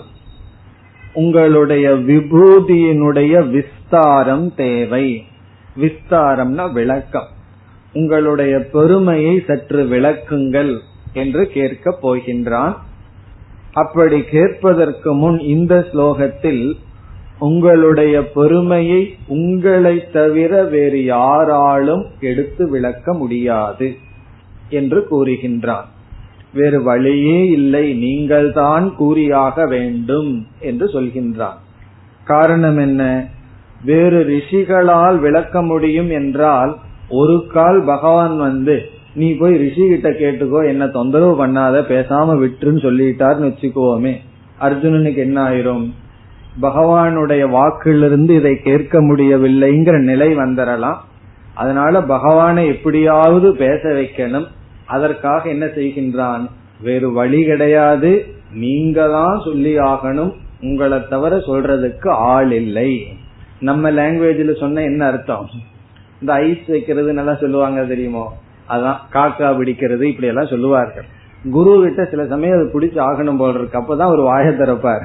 உங்களுடைய 1.15 1.87
விபூதியினுடைய 2.09 3.35
விஸ்தாரம் 3.49 4.49
தேவை 4.55 5.07
விஸ்தாரம்னா 5.77 6.65
விளக்கம் 6.73 7.29
உங்களுடைய 7.95 8.55
பெருமையை 8.73 9.35
சற்று 9.41 9.83
விளக்குங்கள் 9.85 10.73
என்று 11.13 11.43
கேட்கப் 11.49 12.01
போகின்றான் 12.03 12.75
அப்படி 13.82 14.20
கேட்பதற்கு 14.32 15.10
முன் 15.14 15.38
இந்த 15.54 15.74
ஸ்லோகத்தில் 15.92 16.64
உங்களுடைய 17.40 18.16
பெருமையை 18.28 19.02
உங்களை 19.28 19.96
தவிர 20.12 20.52
வேறு 20.64 21.00
யாராலும் 21.06 22.04
எடுத்து 22.20 22.64
விளக்க 22.70 23.14
முடியாது 23.14 23.88
என்று 24.70 25.00
கூறுகின்றான். 25.12 25.88
வேறு 26.54 26.80
வழியே 26.84 27.40
இல்லை 27.50 27.86
நீங்கள் 27.94 28.50
தான் 28.54 28.86
கூறியாக 28.96 29.66
வேண்டும் 29.68 30.32
என்று 30.60 30.86
சொல்கின்றான். 30.94 31.58
காரணம் 32.28 32.78
என்ன? 32.78 33.02
வேறு 33.84 34.20
ரிஷிகளால் 34.28 35.18
விளக்க 35.20 35.62
முடியும் 35.62 36.10
என்றால் 36.10 36.72
ஒரு 37.10 37.36
கால் 37.54 37.82
பகவான் 37.86 38.38
வந்து 38.38 38.78
நீ 39.18 39.28
போய் 39.34 39.58
ரிஷி 39.58 39.88
கிட்ட 39.88 40.10
கேட்டுக்கோ 40.10 40.68
என்ன 40.68 40.88
தொந்தரவு 40.88 41.34
பண்ணாத 41.46 41.78
பேசாம 41.92 42.34
விட்டுருன்னு 42.44 42.82
சொல்லிட்டாருன்னு 42.88 43.48
வச்சுக்கோமே. 43.48 44.14
அர்ஜுனனுக்கு 44.62 45.16
என்ன 45.16 45.38
ஆயிரும்? 45.50 45.86
பகவானுடைய 46.62 47.50
வாக்கிலிருந்து 47.50 48.36
இதை 48.36 48.62
கேட்க 48.62 49.02
முடியவில்லைங்கிற 49.02 50.00
நிலை 50.00 50.36
வந்துடலாம் 50.36 50.98
அதனால 51.54 52.02
பகவானை 52.02 52.68
எப்படியாவது 52.68 53.56
பேச 53.56 53.90
வைக்கணும். 53.90 54.48
அதற்காக 54.86 55.50
என்ன 55.50 55.66
செய்கின்றான்? 55.66 56.50
வேறு 56.82 57.12
வழி 57.12 57.44
கிடையாது. 57.44 58.26
நீங்க 58.54 59.08
தான் 59.08 59.42
சொல்லி 59.44 59.78
ஆகணும். 59.78 60.34
உங்களை 60.62 61.08
தவிர 61.10 61.36
சொல்றதுக்கு 61.38 62.10
ஆள் 62.10 62.52
இல்லை. 62.52 62.92
நம்ம 63.60 63.92
லாங்குவேஜ்ல 63.92 64.60
சொன்ன 64.60 64.82
என்ன 64.82 65.06
அர்த்தம்? 65.06 65.50
இந்த 66.22 66.34
ஐஸ் 66.34 66.68
வைக்கிறது 66.68 67.14
நல்லா 67.14 67.36
சொல்லுவாங்க 67.36 67.84
தெரியுமோ? 67.84 68.26
அதான் 68.70 68.98
காக்கா 69.14 69.56
பிடிக்கிறது 69.56 70.02
இப்படி 70.02 70.28
எல்லாம் 70.28 70.48
சொல்லுவார்கள். 70.48 71.06
குரு 71.52 71.82
கிட்ட 71.84 72.06
சில 72.06 72.26
சமயம் 72.26 72.56
அது 72.56 72.80
பிடிச்சி 72.80 72.98
ஆகணும் 72.98 73.38
போல 73.38 73.58
இருக்கு. 73.58 73.80
அப்பதான் 73.80 74.08
ஒரு 74.08 74.34
வாய 74.34 74.48
திறப்பார். 74.48 75.02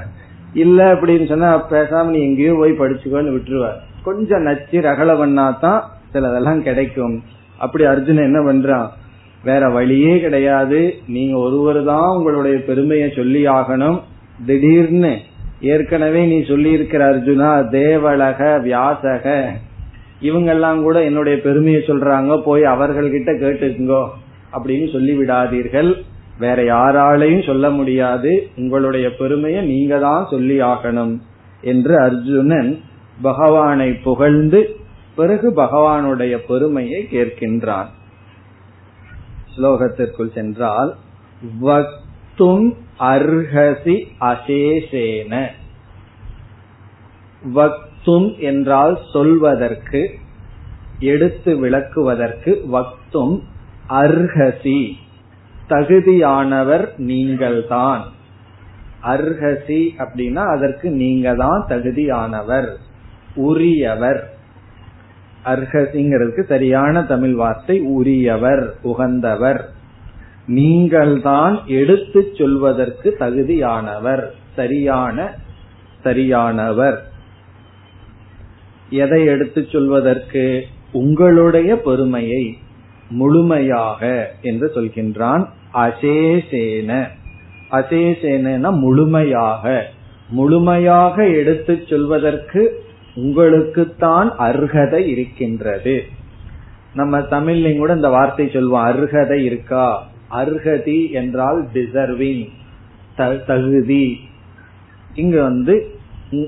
இல்ல 0.54 0.94
அப்படின்னு 0.94 1.28
சொன்னா 1.28 1.70
பேசாம 1.70 2.04
நீ 2.04 2.20
எங்கேயோ 2.20 2.54
போய் 2.58 2.78
படிச்சுக்கோன்னு 2.78 3.38
விட்டுருவார். 3.38 3.76
கொஞ்சம் 4.02 4.42
நச்சு 4.42 4.80
ரகல 4.80 5.12
பண்ணாதான் 5.16 5.80
சிலதெல்லாம் 6.12 6.62
கிடைக்கும். 6.62 7.22
அப்படி 7.58 7.84
அர்ஜுன் 7.84 8.16
என்ன 8.16 8.40
பண்றான்? 8.40 8.88
வேற 9.44 9.68
வழியே 9.68 10.20
கிடையாது. 10.20 10.94
நீங்க 11.08 11.38
ஒருவர் 11.38 11.84
தான் 11.84 12.16
உங்களுடைய 12.16 12.64
பெருமையை 12.64 13.12
சொல்லி 13.16 13.46
ஆகணும். 13.46 14.00
திடீர்னு 14.46 15.18
ஏற்கனவே 15.60 16.26
நீ 16.26 16.44
சொல்லி 16.44 16.70
இருக்கிற 16.70 17.16
அர்ஜுனா 17.16 17.68
தேவலக 17.68 18.58
வியாசக. 18.58 19.50
இவங்கெல்லாம் 20.22 20.80
கூட 20.82 20.96
என்னுடைய 21.04 21.36
பெருமையை 21.40 21.80
சொல்றாங்க 21.86 22.32
போய் 22.42 22.62
அவர்கள்கிட்ட 22.62 23.30
கேட்டுக்குங்கோ 23.42 24.02
அப்படின்னு 24.52 24.86
சொல்லிவிடாதீர்கள். 24.94 25.90
வேற 26.38 26.58
யாராலையும் 26.64 27.46
சொல்ல 27.46 27.66
முடியாது. 27.70 28.30
உங்களுடைய 28.56 29.06
பெருமையை 29.16 29.60
நீங்க 29.64 29.98
தான் 29.98 30.28
சொல்லி 30.30 30.56
ஆகணும் 30.60 31.14
என்று 31.62 31.94
அர்ஜுனன் 32.00 32.70
பகவானை 33.22 33.90
புகழ்ந்து 34.06 34.60
பிறகு 35.14 35.48
பகவானுடைய 35.56 36.34
பெருமையை 36.48 37.00
கேட்கின்றான். 37.12 37.90
ஸ்லோகத்திற்குள் 39.54 40.32
சென்றால் 40.34 40.92
வக்தும் 41.62 42.68
அர்ஹசி 43.12 43.96
அசேஷேன. 44.30 45.34
வக்தும் 48.06 48.38
என்றால் 48.38 48.98
சொல்வதற்கு 49.12 50.10
எடுத்து 50.98 51.54
விளக்குவதற்கு 51.54 52.60
வக்தும் 52.72 53.40
அர்ஹசி. 53.88 54.92
தகுதியானவர் 55.68 56.98
நீங்கள்தான். 56.98 58.04
அர்ஹசி 59.02 59.88
அப்படின்னா 59.98 60.56
அதற்கு 60.56 60.90
நீங்க 60.90 61.34
தான் 61.34 61.66
தகுதியானவர் 61.68 62.68
உரியவர். 63.34 64.34
அர்ஹசிங்கிறதுக்கு 65.44 66.44
சரியான 66.44 67.02
தமிழ் 67.02 67.34
வார்த்தை 67.34 67.80
உரியவர் 67.80 68.74
உகந்தவர். 68.84 69.60
நீங்கள்தான் 70.46 71.62
எடுத்து 71.66 72.32
சொல்வதற்கு 72.38 73.16
தகுதியானவர் 73.20 74.24
சரியான 74.56 75.34
சரியானவர். 76.04 77.10
எதை 78.92 79.24
எடுத்து 79.24 79.66
சொல்வதற்கு 79.72 80.64
உங்களுடைய 80.92 81.80
பெருமையை 81.80 82.58
முழுமையாக 83.10 84.00
என்று 84.42 84.70
சொல்கின்றான் 84.74 85.44
அசேசேன. 85.74 87.06
அசேசேன 87.70 88.70
முழுமையாக. 88.70 89.86
முழுமையாக 90.28 91.26
எடுத்து 91.28 91.74
சொல்வதற்கு 91.88 92.84
உங்களுக்குத்தான் 93.16 94.28
அர்ஹதை 94.38 95.00
இருக்கின்றது. 95.14 95.96
நம்ம 96.94 97.18
தமிழ்லையும் 97.18 97.76
கூட 97.76 97.94
இந்த 97.94 98.08
வார்த்தை 98.08 98.46
சொல்வோம் 98.46 98.86
அர்ஹதை 98.90 99.38
இருக்கா? 99.42 100.06
அர்ஹதி 100.30 101.10
என்றால் 101.12 101.68
டிசர்விங் 101.74 102.46
தகுதி. 103.46 104.06
இங்க 105.14 105.42
வந்து 105.42 105.74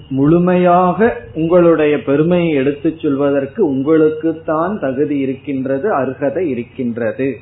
முழுமையாக 0.09 1.17
உங்களுடைய 1.35 2.03
பெருமையை 2.03 2.55
எடுத்துச் 2.55 3.01
சொல்வதற்கு 3.01 3.61
உங்களுக்குத்தான் 3.75 4.81
தகுதி 4.81 5.19
இருக்கின்றது 5.19 5.89
அர்ஹதை 5.99 6.39
இருக்கின்றது. 6.39 7.39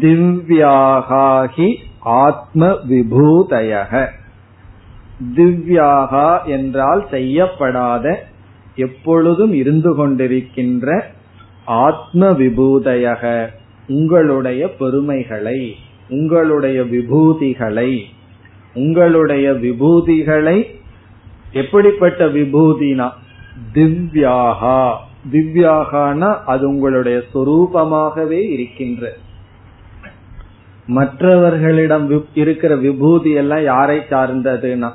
திவ்யாகி 0.00 1.74
ஆத்ம 1.98 2.68
விபூதயக 2.88 4.06
திவ்யாகா 5.36 6.44
என்றால் 6.46 7.06
செய்யப்படாத 7.10 8.24
எப்பொழுதும் 8.76 9.52
இருந்து 9.52 9.90
கொண்டிருக்கின்ற 9.98 11.00
ஆத்ம 11.64 12.30
விபூதயக 12.30 13.46
உங்களுடைய 13.88 14.68
பெருமைகளை 14.78 15.74
உங்களுடைய 16.08 16.80
விபூதிகளை 16.82 17.98
உங்களுடைய 18.74 19.52
விபூதிகளை 19.52 20.80
எப்படிப்பட்ட 21.52 22.26
விபூதினா? 22.26 23.10
திவ்யாகா. 23.74 24.92
திவ்யாகானா 25.32 26.36
அது 26.46 26.68
உங்களுடைய 26.68 27.22
சொரூபமாகவே 27.34 28.50
இருக்கின்ற. 28.50 29.12
மற்றவர்களிடம் 30.86 32.24
இருக்கிற 32.34 32.76
விபூதி 32.76 33.30
எல்லாம் 33.30 33.62
யாரை 33.62 33.98
சார்ந்ததுன்னா? 33.98 34.90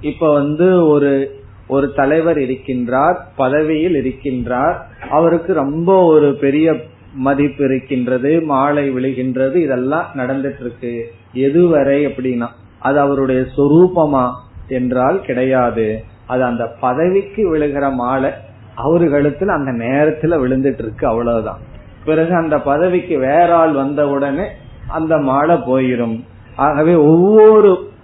இப்ப 0.00 0.32
வந்து 0.32 0.86
ஒரு 0.88 1.40
ஒரு 1.68 1.92
தலைவர் 1.92 2.36
இருக்கின்றார் 2.36 3.16
பதவியில் 3.36 3.94
இருக்கின்றார். 3.94 4.74
அவருக்கு 5.10 5.52
ரொம்ப 5.52 6.02
ஒரு 6.02 6.34
பெரிய 6.34 6.84
மதிப்பு 7.14 7.64
இருக்கின்றது 7.64 8.40
மாலை 8.40 8.90
விழுகின்றது 8.90 9.54
இதெல்லாம் 9.54 10.06
நடந்துட்டு 10.14 10.60
இருக்கு. 10.60 11.12
எதுவரை 11.34 12.08
அப்படின்னா? 12.08 12.46
அது 12.78 13.00
அவருடைய 13.00 13.44
சொரூபமா? 13.56 14.32
என்றால் 14.68 15.20
கிடையாது. 15.20 16.02
அது 16.26 16.44
அந்த 16.44 16.66
பதவிக்கு 16.80 17.56
விழுகிற 17.56 17.92
மாலை 17.92 18.30
அவர்களுக்கு 18.74 19.50
அந்த 19.50 19.84
நேரத்துல 19.84 20.38
விழுந்துட்டு 20.42 20.82
இருக்கு 20.82 21.06
அவ்வளவுதான். 21.06 21.58
பிறகு 22.04 22.34
அந்த 22.34 22.58
பதவிக்கு 22.58 23.18
வேற 23.18 23.54
ஆள் 23.54 23.72
வந்த 23.72 24.08
உடனே 24.08 24.44
அந்த 24.88 25.18
மாலை 25.18 25.56
போயிடும் 25.56 26.20
ஆகவே 26.56 26.94
ஒவ்வொரு 26.94 27.94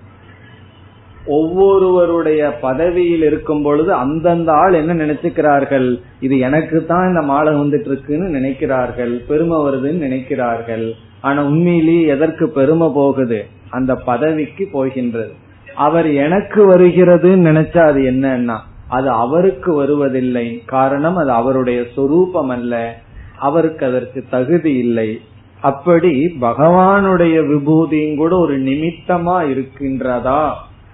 ஒவ்வொருவருடைய 1.27 2.59
பதவியில் 2.59 3.23
இருக்கும் 3.23 3.63
பொழுது 3.63 3.93
அந்தந்த 3.93 4.53
ஆள் 4.53 4.73
என்ன 4.73 4.95
நினைச்சுக்கிறார்கள்? 4.95 6.01
இது 6.21 6.39
எனக்கு 6.39 6.87
தான் 6.87 7.09
இந்த 7.09 7.23
மாலை 7.23 7.55
வந்துட்டு 7.55 7.87
இருக்குன்னு 7.87 8.39
நினைக்கிறார்கள். 8.39 9.13
பெருமை 9.27 9.59
வருதுன்னு 9.59 10.05
நினைக்கிறார்கள். 10.09 10.93
ஆனா 11.21 11.45
உண்மையிலேயே 11.45 12.07
எதற்கு 12.07 12.49
பெருமை 12.49 12.89
போகுது? 12.95 13.47
அந்த 13.71 13.95
பதவிக்கு 13.95 14.69
போகின்றது. 14.73 15.33
அவர் 15.75 16.13
எனக்கு 16.13 16.73
வருகிறதுன்னு 16.73 17.47
நினைச்சா 17.49 17.79
அது 17.79 18.03
என்னன்னா 18.03 18.59
அது 18.89 19.11
அவருக்கு 19.11 19.75
வருவதில்லை. 19.75 20.63
காரணம் 20.67 21.17
அது 21.17 21.31
அவருடைய 21.31 21.85
சொரூபம் 21.95 22.49
அல்ல. 22.49 22.99
அவருக்கு 23.39 23.87
அதற்கு 23.87 24.25
தகுதி 24.31 24.79
இல்லை. 24.79 25.21
அப்படி 25.61 26.27
பகவானுடைய 26.41 27.47
விபூதியும் 27.47 28.17
கூட 28.17 28.37
ஒரு 28.37 28.61
நிமித்தமா 28.61 29.43
இருக்கின்றதா 29.49 30.49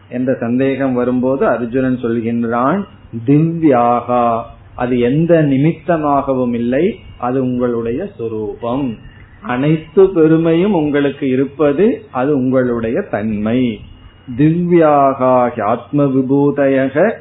என்ற 0.09 0.35
சந்தேகம் 0.41 0.95
வரும்போது 0.95 1.47
அர்ஜுனன் 1.47 1.99
சொல்கின்றான் 2.03 2.85
திவ்யாகா 3.27 4.41
அது 4.75 4.99
எந்த 4.99 5.43
நிமித்தமாகவும் 5.43 6.55
இல்லை 6.55 7.01
அது 7.19 7.43
உங்களுடைய 7.43 8.07
சொரூபம். 8.19 8.97
அனைத்து 9.43 10.09
பெருமையும் 10.09 10.73
உங்களுக்கு 10.73 11.29
இருப்பது 11.29 12.05
அது 12.11 12.37
உங்களுடைய 12.37 13.01
தன்மை. 13.01 13.81
திவ்யாகா 14.37 15.61
ஆத்ம 15.61 16.05
விபூதயக 16.05 17.13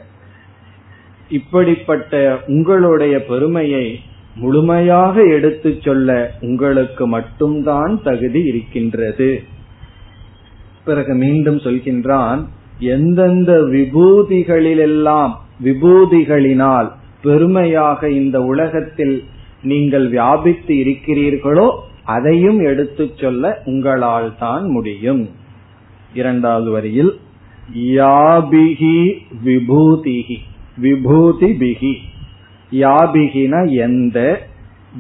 இப்படிப்பட்ட 1.29 2.39
உங்களுடைய 2.47 3.25
பெருமையை 3.25 3.99
முழுமையாக 4.35 5.23
எடுத்துச் 5.23 5.81
சொல்ல 5.81 6.31
உங்களுக்கு 6.41 7.07
மட்டும்தான் 7.07 8.01
தகுதி 8.03 8.43
இருக்கின்றது. 8.45 9.43
பிறகு 10.85 11.13
மீண்டும் 11.13 11.57
சொல்கின்றான் 11.57 12.45
எந்தெந்த 12.79 13.53
விபூதிகளிலெல்லாம் 13.53 15.33
விபூதிகளினால் 15.63 16.91
பெருமையாக 17.21 18.09
இந்த 18.09 18.41
உலகத்தில் 18.41 19.23
நீங்கள் 19.63 20.09
வியாபித்து 20.09 20.73
இருக்கிறீர்களோ 20.75 21.77
அதையும் 22.03 22.59
எடுத்துச் 22.59 23.17
சொல்ல 23.17 23.61
உங்களால் 23.65 24.37
தான் 24.39 24.65
முடியும். 24.67 25.29
இரண்டாவது 26.13 26.71
வரியில் 26.71 27.11
யாபிகி 27.95 28.97
விபூதிகி 29.45 30.37
விபூதி 30.77 31.49
பிகி 31.57 31.93
யாபிகின 32.71 33.55
எந்த 33.77 34.17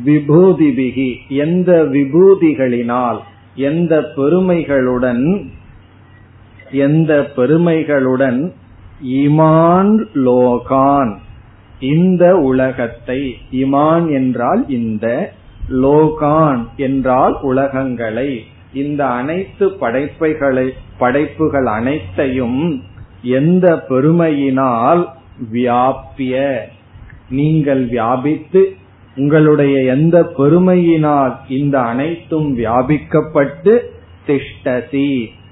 விபூதிபிகி 0.05 1.09
எந்த 1.37 1.71
விபூதிகளினால் 1.87 3.19
எந்த 3.55 3.93
பெருமைகளுடன் 4.15 5.23
எந்த 6.81 7.11
பெருமைகளுடன் 7.35 8.39
இமான் 9.01 9.93
லோகான் 10.23 11.13
இந்த 11.79 12.23
உலகத்தை 12.41 13.19
இமான் 13.51 14.11
என்றால் 14.11 14.69
இந்த 14.69 15.07
லோகான் 15.81 16.61
என்றால் 16.77 17.35
உலகங்களை 17.41 18.29
இந்த 18.83 19.01
அனைத்து 19.19 19.65
படைப்பைகளை 19.81 20.67
படைப்புகள் 20.97 21.69
அனைத்தையும் 21.77 22.59
எந்த 23.21 23.65
பெருமையினால் 23.89 25.03
வியாபிய 25.53 26.35
நீங்கள் 27.29 27.83
வியாபித்து 27.87 28.61
உங்களுடைய 29.15 29.75
எந்த 29.95 30.15
பெருமையினால் 30.37 31.35
இந்த 31.49 31.75
அனைத்தும் 31.91 32.49
வியாபிக்கப்பட்டு 32.57 33.73
திஷ்டசி 34.27 35.07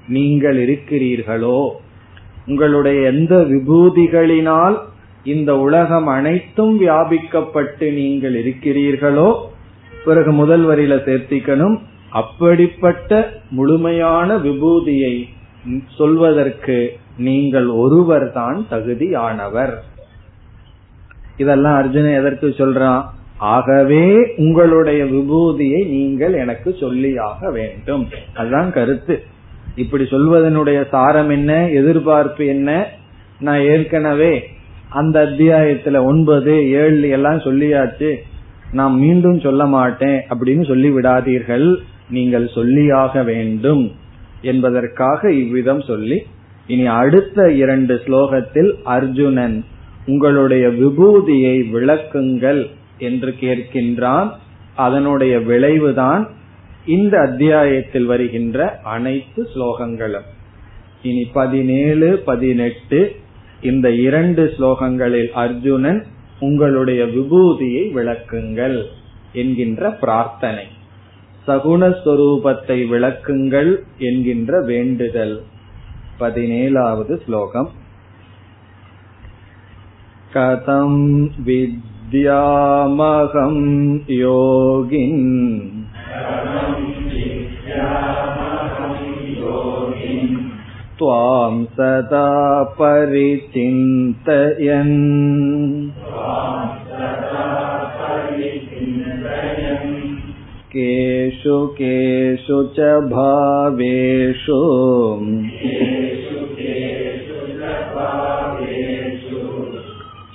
நீங்கள் 0.08 0.58
இருக்கிறீர்களோ? 0.64 1.60
உங்களுடைய 2.46 2.98
எந்த 3.10 3.34
விபூதிகளினால் 3.52 4.76
இந்த 5.24 5.50
உலகம் 5.58 6.06
அனைத்தும் 6.06 6.74
வியாபிக்கப்பட்டு 6.80 7.86
நீங்கள் 7.92 8.36
இருக்கிறீர்களோ? 8.42 9.28
பிறகு 10.04 10.32
முதல் 10.32 10.64
வரியில 10.66 10.96
சேர்த்திக்கணும். 11.08 11.76
அப்படிப்பட்ட 12.20 13.10
முழுமையான 13.50 14.36
விபூதியை 14.36 15.14
சொல்வதற்கு 15.98 16.76
நீங்கள் 17.18 17.68
ஒருவர் 17.82 18.26
தான் 18.32 18.58
தகுதியானவர். 18.70 19.74
இதெல்லாம் 21.36 21.76
அர்ஜுனன் 21.76 22.18
எதற்கு 22.20 22.48
சொல்றான்? 22.58 23.02
ஆகவே 23.38 24.04
உங்களுடைய 24.36 25.00
விபூதியை 25.04 25.80
நீங்கள் 25.86 26.34
எனக்கு 26.34 26.70
சொல்லியாக 26.80 27.50
வேண்டும். 27.52 28.04
அதுதான் 28.34 28.70
கருத்து. 28.72 29.16
இப்படி 29.76 30.04
சொல்வதனுடைய 30.04 30.78
சாரம் 30.88 31.30
என்ன? 31.30 31.52
எதிர்பார்ப்பு 31.70 32.44
என்ன? 32.46 32.70
நான் 33.40 33.60
ஏற்கனவே 33.60 34.34
அந்த 34.90 35.16
அத்தியாயத்துல 35.24 35.96
ஒன்பது 36.04 36.52
ஏழு 36.82 37.08
எல்லாம் 37.08 37.44
சொல்லியாச்சு. 37.46 38.10
நான் 38.72 38.94
மீண்டும் 38.98 39.38
சொல்ல 39.40 39.62
மாட்டேன் 39.66 40.18
அப்படின்னு 40.30 40.64
சொல்லி 40.66 40.88
விடாதீர்கள் 40.90 41.66
நீங்கள் 42.10 42.50
சொல்லியாக 42.54 43.24
வேண்டும் 43.24 43.92
என்பதற்காக 44.42 45.32
இவ்விதம் 45.32 45.80
சொல்லி 45.80 46.22
இனி 46.66 46.86
அடுத்த 46.86 47.52
இரண்டு 47.52 48.02
ஸ்லோகத்தில் 48.04 48.74
அர்ஜுனன் 48.82 49.64
உங்களுடைய 50.06 50.68
விபூதியை 50.68 51.62
விளக்குங்கள் 51.72 52.66
என்று 52.98 53.34
கேட்கின்றான். 53.40 54.30
அதனுடைய 54.74 55.38
விளைவுதான் 55.38 56.28
இந்த 56.86 57.18
அத்தியாயத்தில் 57.18 58.04
வருகின்ற 58.04 58.80
அனைத்து 58.82 59.48
ஸ்லோகங்களும். 59.54 60.26
இனி 61.02 61.24
பதினேழு 61.32 62.22
பதினெட்டு 62.24 63.16
இந்த 63.62 63.90
இரண்டு 63.90 64.54
ஸ்லோகங்களில் 64.58 65.30
அர்ஜுனன் 65.30 66.04
உங்களுடைய 66.40 67.04
விபூதியை 67.04 67.84
விளக்குங்கள் 67.94 68.82
என்கின்ற 69.32 69.90
பிரார்த்தனை. 69.90 70.66
சகுணஸ்வரூபத்தை 71.47 72.79
விளக்குங்கள் 72.87 73.71
என்கின்ற 73.99 74.61
வேண்டுதல் 74.61 75.35
பதினேழாவது 76.19 77.15
ஸ்லோகம் 77.25 77.69
கதம் 80.31 81.01
வித்யாமகம் 81.45 82.43
யோகின் 84.17 85.25
त्वां 90.99 91.53
सदा 91.71 92.25
परिचिन्तयन् 92.79 93.69
केषु 100.75 101.57
केषु 101.79 102.59
च 102.75 102.91
भावेषु 103.13 104.61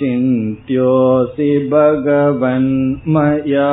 चिन्त्योऽसि 0.01 1.51
भगवन्मया 1.73 3.71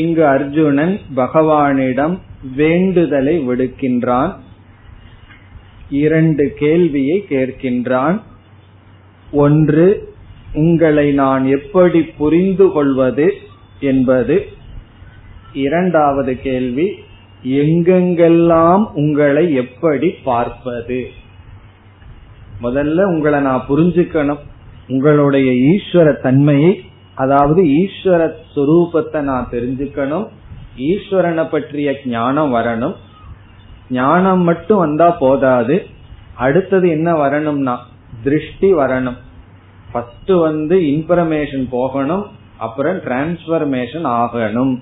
இங்கு 0.00 0.22
அர்ஜுனன் 0.32 0.94
பகவானிடம் 1.16 2.14
வேண்டுதலை 2.56 3.34
விடுக்கின்றான் 3.48 4.32
இரண்டு 6.00 6.44
கேள்வியை 6.58 7.18
கேட்கின்றான் 7.28 8.16
ஒன்று 9.31 10.13
உங்களை 10.53 11.11
நான் 11.11 11.45
எப்படி 11.45 12.01
புரிந்து 12.03 12.71
கொள்வது 12.71 13.33
என்பது. 13.79 14.45
இரண்டாவது 15.53 16.41
கேள்வி 16.41 16.91
எங்கெங்கெல்லாம் 17.43 18.91
உங்களை 18.93 19.53
எப்படி 19.53 20.09
பார்ப்பது? 20.09 21.07
முதல்ல 22.63 23.03
உங்களை 23.03 23.41
நான் 23.41 23.65
புரிஞ்சுக்கணும். 23.69 24.39
உங்களுடைய 24.87 25.51
ஈஸ்வர 25.51 26.21
தன்மையை 26.21 26.83
அதாவது 27.15 27.63
ஈஸ்வர 27.63 28.31
சுரூபத்தை 28.55 29.21
நான் 29.21 29.47
தெரிஞ்சுக்கணும். 29.51 30.27
ஈஸ்வரனை 30.77 31.49
பற்றிய 31.49 31.99
ஞானம் 32.05 32.53
வரணும். 32.53 32.95
ஞானம் 33.89 34.41
மட்டும் 34.41 34.77
வந்தா 34.77 35.09
போதாது. 35.09 35.85
அடுத்தது 36.35 36.89
என்ன 36.89 37.15
வரணும்னா 37.15 37.85
திருஷ்டி 38.23 38.73
வரணும் 38.73 39.17
ஃபர்ஸ்ட் 39.91 40.31
வந்து 40.31 40.75
இன்ஃபர்மேஷன் 40.77 41.65
போகணும் 41.69 42.25
அப்புறம் 42.57 42.97
டிரான்ஸ்பர்மேஷன் 42.97 44.05
ஆகணும். 44.05 44.73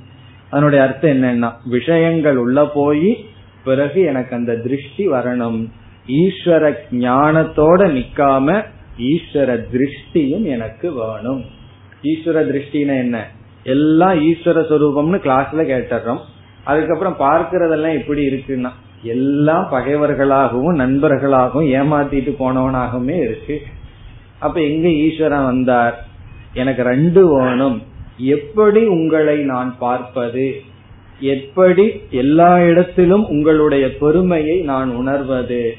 அதனுடைய 0.49 0.85
அர்த்தம் 0.85 1.11
என்னன்னா 1.11 1.51
விஷயங்கள் 1.65 2.37
உள்ள 2.37 2.65
போய் 2.65 3.25
பிறகு 3.63 4.01
எனக்கு 4.01 4.35
அந்த 4.35 4.55
திருஷ்டி 4.55 5.07
வரணும். 5.07 5.67
ஈஸ்வர 6.07 6.73
ஞானத்தோட 6.91 7.81
நிக்காம 7.97 8.65
ஈஸ்வர 8.97 9.49
திருஷ்டியும் 9.73 10.43
எனக்கு 10.43 10.93
வேணும். 10.93 11.41
ஈஸ்வர 12.03 12.37
திருஷ்டினா 12.51 12.95
என்ன? 12.97 13.17
எல்லாம் 13.63 14.21
ஈஸ்வர 14.21 14.59
சொரூபம்னு 14.71 15.19
கிளாஸ்ல 15.25 15.63
கேட்டுறோம் 15.71 16.19
அதுக்கப்புறம் 16.63 17.15
பார்க்கறதெல்லாம் 17.19 17.93
எப்படி 17.93 18.21
இருக்குன்னா 18.27 18.71
எல்லாம் 19.01 19.67
பகைவர்களாகவும் 19.71 20.75
நண்பர்களாகவும் 20.75 21.67
ஏமாத்திட்டு 21.67 22.35
போனவனாகவுமே 22.39 23.21
இருக்கு. 23.21 23.61
அப்ப 24.39 24.61
எங்க 24.61 24.89
ஈஸ்வரன் 24.89 25.45
வந்தார்? 25.45 26.07
எனக்கு 26.53 26.83
ரெண்டு 26.83 27.27
வேணும். 27.27 27.81
எப்படி 28.17 28.85
உங்களை 28.85 29.43
நான் 29.43 29.75
பார்ப்பது? 29.79 30.61
எப்படி 31.19 32.01
எல்லா 32.09 32.59
இடத்திலும் 32.59 33.27
உங்களுடைய 33.27 33.97
பெருமையை 33.97 34.61
நான் 34.61 34.95
உணர்வது? 34.95 35.75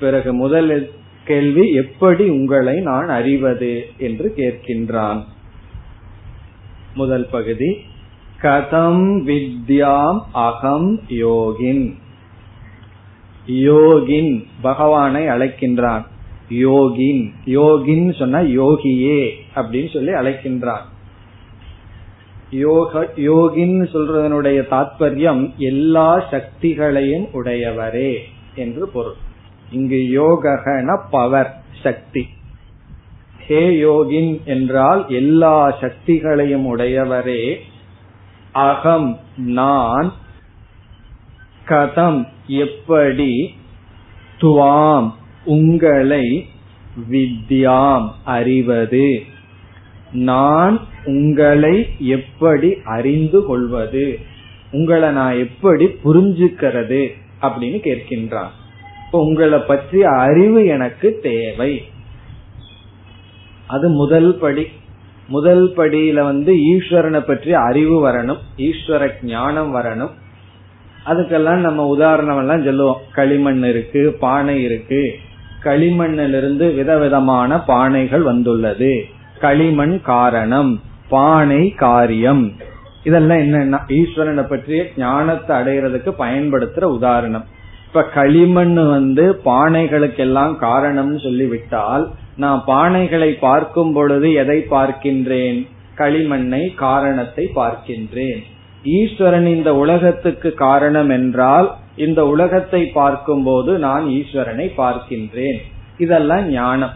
பிறகு 0.00 0.34
முதல் 0.34 0.90
கேள்வி 1.24 1.72
எப்படி 1.72 2.28
உங்களை 2.28 2.80
நான் 2.80 3.08
அறிவது 3.08 3.86
என்று 3.98 4.34
கேட்கின்றான். 4.36 5.22
முதல் 6.94 7.28
பகுதி 7.30 7.76
கதம் 8.42 9.22
வித்யாம் 9.26 10.20
அகம் 10.32 11.00
யோகின். 11.08 11.94
யோகின் 13.48 14.44
பகவானை 14.60 15.26
அழைக்கின்றான் 15.26 16.04
யோகின் 16.50 17.30
யோகின் 17.44 18.18
சொன்னா 18.18 18.38
யோகியே 18.38 19.30
அப்படின்னு 19.54 19.92
சொல்லி 19.92 20.12
அழைக்கின்றான் 20.12 20.92
யோக 22.50 23.08
யோகின் 23.16 23.82
சொல்றதனுடைய 23.92 24.62
தாற்பயம் 24.70 25.50
எல்லா 25.56 26.18
சக்திகளையும் 26.30 27.26
உடையவரே 27.34 28.16
என்று 28.54 28.88
பொருள். 28.88 29.14
இங்கு 29.70 29.96
யோகன 29.96 31.00
பவர் 31.10 31.62
சக்தி. 31.82 32.26
ஹே 33.46 33.68
யோகின் 33.68 34.44
என்றால் 34.44 35.04
எல்லா 35.08 35.76
சக்திகளையும் 35.80 36.76
உடையவரே. 36.76 37.54
அகம் 38.52 39.18
நான் 39.36 40.12
கதம் 41.68 42.28
எப்படி 42.46 43.54
துவாம் 44.40 45.12
உங்களை 45.44 46.46
வித்யாம் 47.10 48.10
அறிவது? 48.24 49.22
நான் 50.12 50.80
உங்களை 51.04 51.88
எப்படி 51.98 52.76
அறிந்து 52.84 53.44
கொள்வது? 53.44 54.18
உங்களை 54.70 55.10
நான் 55.10 55.38
எப்படி 55.38 55.84
புரிஞ்சுக்கிறது? 55.84 57.08
அப்படின்னு 57.42 57.80
கேட்கின்றான். 57.80 58.48
இப்ப 59.06 59.18
உங்களை 59.18 59.58
பற்றிய 59.58 60.08
அறிவு 60.08 60.66
எனக்கு 60.66 61.18
தேவை. 61.22 61.84
அது 63.66 63.88
முதல் 63.88 64.38
படி. 64.38 64.66
முதல் 65.28 65.72
படியில 65.76 66.22
வந்து 66.22 66.54
ஈஸ்வரனை 66.54 67.20
பற்றி 67.20 67.52
அறிவு 67.52 68.08
வரணும். 68.08 68.38
ஈஸ்வர 68.56 69.10
ஞானம் 69.22 69.74
வரணும். 69.74 70.10
அதுக்கெல்லாம் 71.06 71.60
நம்ம 71.68 71.86
உதாரணம் 71.86 72.38
எல்லாம் 72.38 72.64
சொல்லுவோம். 72.64 73.00
களிமண் 73.12 73.62
இருக்கு 73.62 74.16
பானை 74.20 74.62
இருக்கு. 74.62 75.14
களிமண்ணிலிருந்து 75.64 76.74
விதவிதமான 76.74 77.56
பானைகள் 77.68 78.22
வந்துள்ளது. 78.22 79.04
களிமண் 79.40 80.00
காரணம் 80.02 80.80
பானை 81.08 81.70
காரியம். 81.70 82.52
இதெல்லாம் 83.04 83.38
என்னன்னா 83.38 83.80
ஈஸ்வரனை 83.88 84.48
பற்றிய 84.48 84.90
ஞானத்தை 84.96 85.56
அடைகிறதுக்கு 85.56 86.12
பயன்படுத்துற 86.18 86.82
உதாரணம். 86.82 87.44
இப்ப 87.86 88.02
களிமண் 88.04 88.74
வந்து 88.74 89.40
பானைகளுக்கெல்லாம் 89.44 90.54
காரணம்னு 90.60 91.22
சொல்லிவிட்டால் 91.22 92.10
நான் 92.36 92.62
பானைகளை 92.66 93.38
பார்க்கும் 93.38 93.92
பொழுது 93.92 94.32
எதை 94.32 94.66
பார்க்கின்றேன்? 94.70 95.66
களிமண்ணை 95.96 96.74
காரணத்தை 96.74 97.50
பார்க்கின்றேன். 97.56 98.42
ஈஸ்வரன் 98.84 99.46
இந்த 99.46 99.70
உலகத்துக்கு 99.74 100.54
காரணம் 100.54 101.08
என்றால் 101.08 101.68
இந்த 101.96 102.20
உலகத்தை 102.26 102.80
பார்க்கும் 102.86 103.44
போது 103.44 103.78
நான் 103.78 104.04
ஈஸ்வரனை 104.06 104.66
பார்க்கின்றேன். 104.80 105.58
இதெல்லாம் 105.98 106.46
ஞானம். 106.50 106.94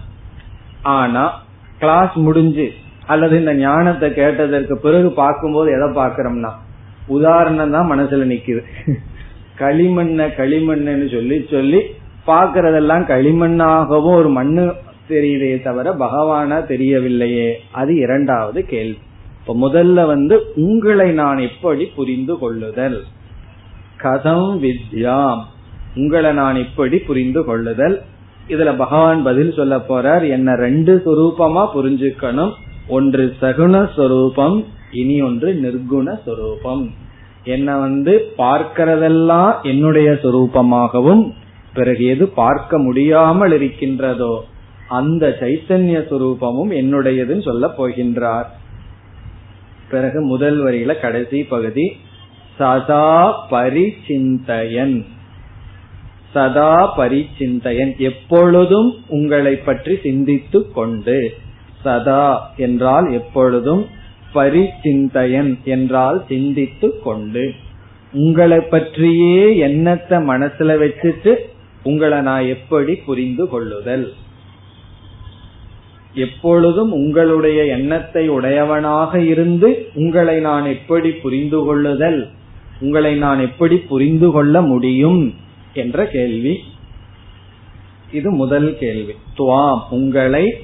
ஆனா 0.83 1.25
கிளாஸ் 1.79 2.17
முடிஞ்சு 2.27 2.67
அல்லது 3.07 3.35
இந்த 3.39 3.55
ஞானத்தை 3.55 4.09
கேட்டதற்கு 4.13 4.75
பிறகு 4.79 5.11
பார்க்கும்போது 5.11 5.69
எதை 5.77 5.89
பாக்கிறோம்னா 6.01 6.53
உதாரணம் 7.07 7.71
தான் 7.71 7.91
மனசுல 7.93 8.27
நிக்குது. 8.33 8.63
களிமண்ண 9.59 10.27
களிமண்ணுன்னு 10.41 11.07
சொல்லி 11.15 11.37
சொல்லி 11.51 11.81
பாக்குறதெல்லாம் 12.27 13.05
களிமண்ணாகவும் 13.13 14.19
ஒரு 14.23 14.29
மண்ணு 14.29 14.65
தெரியுதே 15.09 15.63
தவிர 15.63 15.93
பகவானா 16.05 16.59
தெரியவில்லையே. 16.73 17.53
அது 17.73 17.93
இரண்டாவது 17.97 18.61
கேள்வி. 18.65 18.99
இப்ப 19.49 19.71
முதல்ல 19.71 20.07
வந்து 20.07 20.53
உங்களை 20.55 21.13
நான் 21.13 21.39
எப்படி 21.39 21.85
புரிந்து 21.85 22.39
கொள்ளுதல். 22.39 22.97
கதம் 24.03 24.51
வித்யாம் 24.65 25.41
உங்களை 25.95 26.33
நான் 26.33 26.57
இப்படி 26.57 26.99
புரிந்து 26.99 27.45
கொள்ளுதல். 27.45 28.03
இதுல 28.49 28.77
பகவான் 28.77 29.23
பதில் 29.23 29.53
சொல்ல 29.53 29.77
போறார் 29.77 30.29
என்ன 30.29 30.55
ரெண்டு 30.55 31.03
சொரூபமா 31.07 31.63
புரிஞ்சுக்கணும். 31.77 32.53
ஒன்று 32.89 33.25
சகுண 33.41 33.91
சொரூபம் 33.97 34.59
இனி 34.93 35.17
ஒன்று 35.23 35.49
நிர்குண 35.65 36.19
சொரூபம். 36.27 36.85
என்ன 37.45 37.79
வந்து 37.79 38.33
பார்க்கிறதெல்லாம் 38.39 39.53
என்னுடைய 39.63 40.11
சொரூபமாகவும் 40.11 41.25
பிறகு 41.75 42.05
எது 42.05 42.29
பார்க்க 42.29 42.79
முடியாமல் 42.79 43.53
இருக்கின்றதோ 43.53 44.35
அந்த 45.01 45.37
சைத்தன்ய 45.41 45.99
சுரூபமும் 46.13 46.73
என்னுடையதுன்னு 46.83 47.43
சொல்ல 47.43 47.75
போகின்றார். 47.79 48.49
பிறகு 49.91 50.21
முதல் 50.23 50.59
வரியில 50.65 50.95
கடைசி 51.01 51.39
பகுதி 51.53 51.87
சதா 52.59 53.11
பரிச்சிந்தயன். 53.51 54.97
சதா 56.33 56.73
பரிச்சிந்தயன். 56.97 57.93
எப்பொழுதும் 58.09 58.91
உங்களை 59.09 59.55
பற்றி 59.69 59.95
சிந்தித்து 60.03 60.61
கொண்டு 60.73 61.19
சதா 61.85 62.25
என்றால் 62.57 63.07
எப்பொழுதும் 63.13 63.85
பரிச்சிந்தயன் 64.35 65.53
என்றால் 65.75 66.19
சிந்தித்து 66.29 66.89
கொண்டு. 67.05 67.45
உங்களை 68.13 68.61
பற்றியே 68.73 69.45
எண்ணத்தை 69.59 70.19
மனசுல 70.19 70.77
வச்சுட்டு 70.83 71.35
உங்களை 71.83 72.19
நான் 72.21 72.47
எப்படி 72.47 72.95
புரிந்து 73.09 73.45
கொள்ளுதல்? 73.49 74.07
எப்பொழுதும் 76.15 76.93
உங்களுடைய 76.93 77.65
எண்ணத்தை 77.65 78.29
உடையவனாக 78.29 79.21
இருந்து 79.21 79.91
உங்களை 79.95 80.41
நான் 80.41 80.65
எப்படி 80.65 81.11
புரிந்து 81.11 81.65
கொள்ளுதல் 81.65 82.29
உங்களை 82.81 83.17
நான் 83.17 83.41
எப்படி 83.41 83.77
புரிந்து 83.77 84.31
கொள்ள 84.31 84.63
முடியும் 84.63 85.35
என்ற 85.75 86.07
கேள்வி. 86.07 86.61
இது 88.13 88.31
முதல் 88.31 88.77
கேள்வி. 88.79 89.15
துவாம் 89.39 89.81
உங்களை 89.91 90.55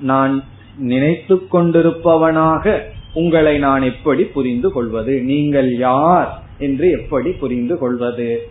நான் 0.00 0.44
நினைத்து 0.78 1.34
கொண்டிருப்பவனாக 1.34 2.78
உங்களை 3.14 3.58
நான் 3.58 3.82
எப்படி 3.82 4.24
புரிந்து 4.24 4.72
கொள்வது? 4.72 5.22
நீங்கள் 5.22 5.76
யார் 5.78 6.42
என்று 6.58 6.90
எப்படி 6.90 7.30
புரிந்து 7.30 7.78
கொள்வது? 7.78 8.48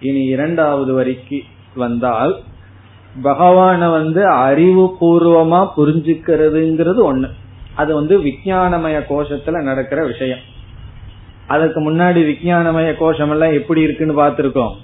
இனி 0.00 0.24
இரண்டாவது 0.24 0.92
வரிக்கு 0.92 1.42
வந்தால் 1.74 2.42
பகவான 3.24 3.90
வந்து 3.90 4.26
அறிவு 4.26 4.96
பூர்வமா 5.00 5.68
புரிஞ்சுக்கிறதுங்கிறது 5.76 7.00
ஒண்ணு. 7.12 7.30
அது 7.74 7.94
வந்து 7.94 8.18
விஜயானமய 8.18 9.00
கோஷத்துல 9.08 9.62
நடக்கிற 9.62 10.04
விஷயம். 10.04 10.38
அதுக்கு 11.46 11.92
முன்னாடி 11.92 12.20
விஜயானமய 12.32 12.96
கோஷம் 12.96 13.30
எல்லாம் 13.30 13.52
எப்படி 13.52 13.80
இருக்குன்னு 13.80 14.22
பாத்திருக்கோம் 14.22 14.74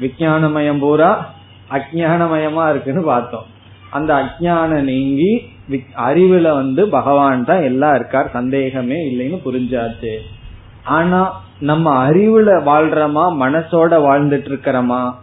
விஜயானமயம் 0.00 0.78
பூரா 0.78 1.30
அஜானமயமா 1.70 2.70
இருக்குன்னு 2.70 3.02
பார்த்தோம். 3.02 3.44
அந்த 3.90 4.14
அஜான 4.14 4.80
நீங்கி 4.80 5.50
அறிவுல 5.96 6.52
வந்து 6.54 6.88
பகவான் 6.88 7.44
தான் 7.44 7.62
எல்லாம் 7.62 7.94
இருக்கார் 7.94 8.30
சந்தேகமே 8.30 9.12
இல்லைன்னு 9.12 9.38
புரிஞ்சாச்சு. 9.44 10.18
ஆனா 10.84 11.40
நம்ம 11.60 12.08
அறிவுல 12.08 12.50
வாழ்றோமா 12.66 13.24
மனசோட 13.40 13.92
வாழ்ந்துட்டு 14.06 14.48
இருக்கிறோமா 14.50 15.14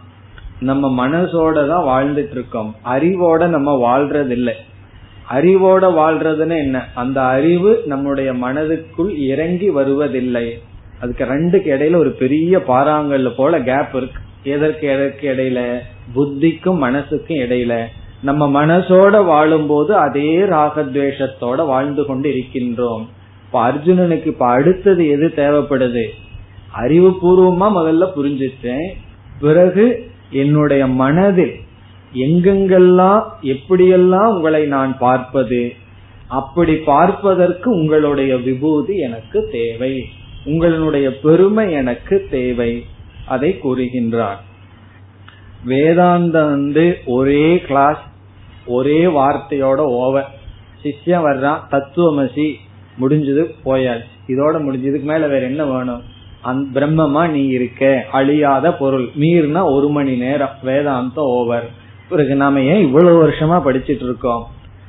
நம்ம 0.60 1.08
மனசோட 1.08 1.68
தான் 1.68 1.86
வாழ்ந்துட்டு 1.90 2.30
இருக்கோம் 2.30 2.74
அறிவோட 2.84 3.46
நம்ம 3.46 3.70
வாழ்றது 3.76 4.30
இல்லை 4.30 4.54
அறிவோட 5.30 5.84
வாழ்றதுன்னு 5.98 6.56
என்ன? 6.58 6.88
அந்த 6.94 7.22
அறிவு 7.22 7.82
நம்முடைய 7.86 8.32
மனதுக்குள் 8.32 9.18
இறங்கி 9.18 9.70
வருவதில்லை. 9.70 10.60
அதுக்கு 11.00 11.24
ரெண்டுக்கு 11.24 11.78
இடையில 11.78 11.96
ஒரு 11.96 12.10
பெரிய 12.10 12.58
பாறாங்கல்ல 12.58 13.34
போல 13.34 13.62
கேப் 13.62 13.96
இருக்கு. 13.96 14.20
எதற்கு 14.42 14.88
எதற்கு 14.88 15.28
இடையில? 15.28 15.78
புத்திக்கும் 16.14 16.82
மனசுக்கும் 16.84 17.40
இடையில. 17.44 17.84
நம்ம 18.22 18.66
மனசோட 18.66 19.24
வாழும்போது 19.24 19.96
அதே 19.96 20.36
ராகத்வேஷத்தோட 20.36 21.66
வாழ்ந்து 21.66 22.04
கொண்டு 22.04 22.28
இருக்கின்றோம் 22.30 23.04
இப்ப 23.44 23.72
அர்ஜுனனுக்கு 23.72 24.26
இப்ப 24.26 24.46
அடுத்தது 24.46 25.08
எது 25.08 25.32
தேவைப்படுது? 25.36 26.06
அறிவு 26.72 27.10
பூர்வமா 27.22 27.68
முதல்ல 27.78 28.08
புரிஞ்சிட்டேன். 28.16 28.88
பிறகு 29.40 30.09
என்னுடைய 30.30 30.86
மனதில் 30.86 31.54
எங்கெங்கெல்லாம் 32.14 33.22
எப்படியெல்லாம் 33.42 34.34
உங்களை 34.34 34.66
நான் 34.66 34.98
பார்ப்பது 34.98 35.74
அப்படி 36.28 36.76
பார்ப்பதற்கு 36.76 37.70
உங்களுடைய 37.70 38.36
விபூதி 38.36 38.96
எனக்கு 38.96 39.48
தேவை. 39.52 40.08
உங்களுடைய 40.44 41.20
பெருமை 41.20 41.72
எனக்கு 41.72 42.26
தேவை. 42.30 42.84
அதை 43.26 43.58
கூறுகின்றார். 43.64 44.36
வேதாந்தம் 45.66 46.48
வந்து 46.48 46.98
ஒரே 47.06 47.58
கிளாஸ் 47.58 48.02
ஒரே 48.66 49.04
வார்த்தையோட 49.04 49.76
ஓவர் 49.76 50.28
சிஷ்யம் 50.82 51.24
வர்றான் 51.26 51.58
தத்துவமசி 51.70 52.54
முடிஞ்சது 53.00 53.54
போயாச்சு. 53.64 54.10
இதோட 54.26 54.60
முடிஞ்சதுக்கு 54.62 55.02
மேல 55.02 55.28
வேற 55.28 55.46
என்ன 55.46 55.64
வேணும்? 55.64 56.02
பிரம்மமா 56.44 57.30
நீ 57.30 57.46
இருக்க. 57.46 58.06
அழியாத 58.12 58.74
பொருள். 58.74 59.08
மீறினா 59.20 59.72
ஒரு 59.72 59.88
மணி 59.88 60.16
நேரம். 60.16 60.56
வேதாந்தம் 60.64 61.28
ஓவர். 61.38 61.70
பிறகு 62.08 62.34
நாம 62.34 62.60
ஏன் 62.60 62.80
இவ்வளவு 62.80 63.28
வருஷமா 63.28 63.58
படிச்சிட்டு 63.68 64.02
இருக்கோம்? 64.02 64.46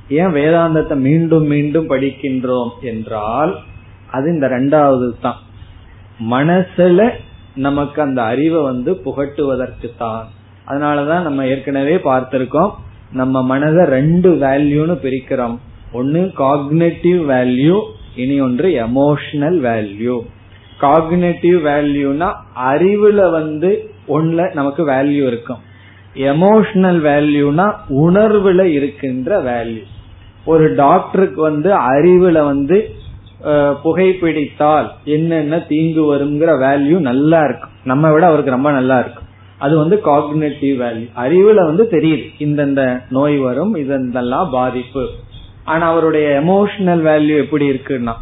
ஏன் 0.09 0.33
வேதாந்தத்தை 0.33 0.95
மீண்டும் 0.95 1.45
மீண்டும் 1.45 1.89
படிக்கின்றோம் 1.89 2.69
என்றால் 2.81 3.57
அது 4.11 4.31
இந்த 4.31 4.47
ரெண்டாவது 4.47 5.11
தான். 5.21 5.37
மனசுல 6.29 7.09
நமக்கு 7.55 8.01
அந்த 8.01 8.21
அறிவை 8.21 8.61
வந்து 8.61 8.93
புகட்டுவதற்கு 8.93 9.93
தான். 9.97 10.27
அதனாலதான் 10.67 11.21
நம்ம 11.21 11.45
ஏற்கனவே 11.47 11.95
பார்த்திருக்கோம் 11.95 12.71
நம்ம 13.11 13.43
மனதை 13.43 13.85
ரெண்டு 13.85 14.35
வேல்யூன்னு 14.35 14.97
பிரிக்கிறோம். 15.01 15.57
ஒன்னு 15.93 16.31
காக்னேட்டிவ் 16.37 17.21
வேல்யூ 17.33 17.81
இனி 18.15 18.39
ஒன்று 18.39 18.69
எமோஷனல் 18.69 19.57
வேல்யூ 19.59 20.19
காக்னேட்டிவ் 20.83 21.57
வேல்யூனா 21.69 22.29
அறிவுல 22.71 23.19
வந்து 23.31 23.69
ஒன்ல 24.15 24.47
நமக்கு 24.59 24.83
வேல்யூ 24.91 25.23
இருக்கும். 25.31 25.61
எமோஷனல் 26.31 26.99
வேல்யூனா 27.09 27.65
உணர்வுல 28.03 28.61
இருக்கின்ற 28.77 29.29
வேல்யூ 29.49 29.83
ஒரு 30.51 30.65
டாக்டருக்கு 30.75 31.39
வந்து 31.49 31.69
அறிவுல 31.91 32.37
வந்து 32.51 32.77
புகைப்பிடித்தால் 33.83 34.87
என்னென்ன 35.15 35.59
தீங்கு 35.69 36.03
வருங்கிற 36.11 36.51
வேல்யூ 36.65 36.97
நல்லா 37.09 37.39
இருக்கும். 37.47 37.75
நம்ம 37.91 38.11
விட 38.13 38.23
அவருக்கு 38.29 38.55
ரொம்ப 38.55 38.71
நல்லா 38.77 38.97
இருக்கும். 39.03 39.27
அது 39.65 39.73
வந்து 39.81 39.95
காக்னேட்டிவ் 40.09 40.75
வேல்யூ 40.83 41.07
அறிவுல 41.23 41.63
வந்து 41.69 41.83
தெரியுது. 41.95 42.25
இந்தந்த 42.45 42.81
நோய் 43.17 43.37
வரும் 43.47 43.73
இதெல்லாம் 43.83 44.49
பாதிப்பு. 44.57 45.05
ஆனா 45.71 45.83
அவருடைய 45.91 46.27
எமோஷனல் 46.41 47.01
வேல்யூ 47.09 47.35
எப்படி 47.43 47.65
இருக்குன்னா 47.73 48.15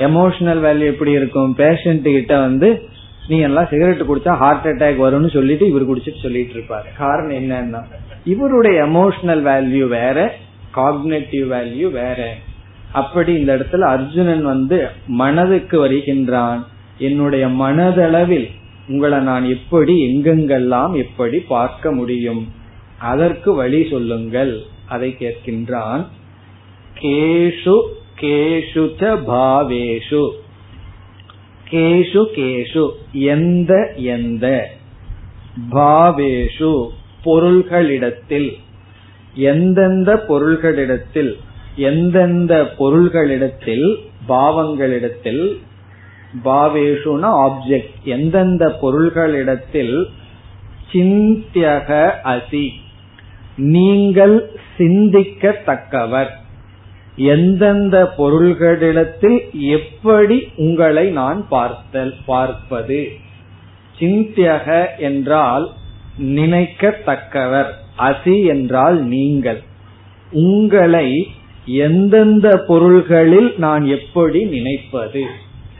எமோஷனல் 0.00 0.60
வேல்யூ 0.66 0.86
எப்படி 0.86 1.10
இருக்கும்? 1.10 1.54
பேஷண்ட் 1.56 2.00
கிட்ட 2.00 2.38
வந்து 2.40 2.88
நீ 3.28 3.38
எல்லாம் 3.38 3.66
சிகரெட் 3.70 4.00
குடிச்சா 4.00 4.36
ஹார்ட் 4.36 4.66
அட்டாக் 4.66 5.02
வரும்னு 5.02 5.30
சொல்லிட்டு 5.30 5.68
இவர் 5.68 5.88
குடிச்சிட்டு 5.88 6.22
சொல்லிட்டு 6.22 6.54
இருப்பாரு. 6.54 6.96
காரணம் 6.96 7.36
என்னன்னா 7.36 7.84
இவருடைய 8.24 8.82
எமோஷனல் 8.84 9.42
வேல்யூ 9.42 9.88
வேற 9.88 10.34
காக்னேட்டிவ் 10.74 11.44
வேல்யூ 11.46 11.90
வேற. 11.90 12.34
அப்படி 12.92 13.32
இந்த 13.34 13.56
இடத்துல 13.56 13.78
அர்ஜுனன் 13.78 14.44
வந்து 14.44 14.88
மனதுக்கு 15.06 15.88
வருகின்றான். 15.88 16.66
என்னுடைய 16.98 17.46
மனதளவில் 17.46 18.50
உங்களை 18.88 19.18
நான் 19.18 19.44
எப்படி 19.44 19.94
எங்கெங்கெல்லாம் 20.06 20.96
எப்படி 20.96 21.38
பார்க்க 21.38 21.92
முடியும்? 21.92 22.52
அதற்கு 22.98 23.54
வழி 23.54 23.88
சொல்லுங்கள். 23.90 24.60
அதை 24.88 25.16
கேட்கின்றான். 25.18 26.06
கேஷு 27.00 27.80
கேஷு 28.20 28.84
பாவேஷு 29.28 30.22
கேஷு 31.70 32.22
கேஷு 32.36 32.84
எந்த 33.12 33.72
எந்த 34.14 34.46
பாவேஷு 35.70 36.72
பொருள்களிடத்தில் 37.24 38.50
எந்தெந்த 39.34 40.10
பொருள்களிடத்தில் 40.28 41.32
எந்தெந்த 41.88 42.54
பொருள்களிடத்தில் 42.78 43.86
பாவங்களிடத்தில் 44.28 45.44
பாவேஷுனா 46.44 47.30
ஆப்ஜெக்ட் 47.46 47.94
எந்தெந்த 48.04 48.64
பொருள்களிடத்தில் 48.82 49.94
சிந்தியக 50.92 51.88
அசி 52.24 52.66
நீங்கள் 53.56 54.36
சிந்திக்கத்தக்கவர். 54.78 56.30
எந்தெந்த 57.24 57.96
பொருள்களிடத்தில் 58.16 59.38
எப்படி 59.52 60.42
உங்களை 60.56 61.10
நான் 61.10 61.48
பார்த்தல் 61.48 62.14
பார்ப்பது? 62.26 63.08
சிந்தியக 63.98 64.86
என்றால் 64.98 65.70
நினைக்கத்தக்கவர் 66.18 67.70
அசி 67.98 68.46
என்றால் 68.46 68.98
நீங்கள். 69.04 69.60
உங்களை 70.32 71.08
எந்தெந்த 71.64 72.48
பொருள்களில் 72.66 73.50
நான் 73.56 73.84
எப்படி 73.86 74.44
நினைப்பது? 74.44 75.22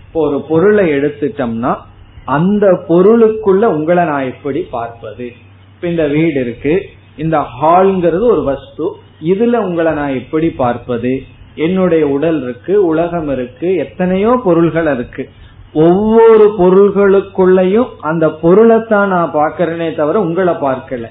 இப்போ 0.07 0.21
ஒரு 0.29 0.41
பொருளை 0.41 0.89
எடுத்துட்டோம்னா 0.89 1.77
அந்த 2.25 2.67
பொருளுக்குள்ள 2.89 3.65
உங்களை 3.77 4.05
நான் 4.05 4.25
எப்படி 4.25 4.61
பார்ப்பது? 4.61 5.33
இப்ப 5.75 5.89
இந்த 5.89 6.07
வீடு 6.07 6.41
இருக்கு 6.41 6.75
இந்த 7.17 7.39
ஹால்ங்கிறது 7.61 8.27
ஒரு 8.35 8.43
வஸ்து 8.45 8.87
இதுல 9.21 9.57
உங்களை 9.57 9.93
நான் 9.93 10.15
எப்படி 10.15 10.51
பார்ப்பது? 10.51 11.23
என்னுடைய 11.55 12.09
உடல் 12.09 12.43
இருக்கு 12.43 12.87
உலகம் 12.87 13.29
இருக்கு 13.29 13.75
எத்தனையோ 13.75 14.41
பொருள்கள் 14.45 14.95
இருக்கு. 14.95 15.29
ஒவ்வொரு 15.73 16.55
பொருள்களுக்குள்ளயும் 16.59 17.89
அந்த 18.01 18.29
பொருளைத்தான் 18.29 19.09
நான் 19.09 19.33
பாக்கிறேனே 19.35 19.97
தவிர 19.97 20.21
உங்களை 20.21 20.55
பார்க்கல. 20.55 21.07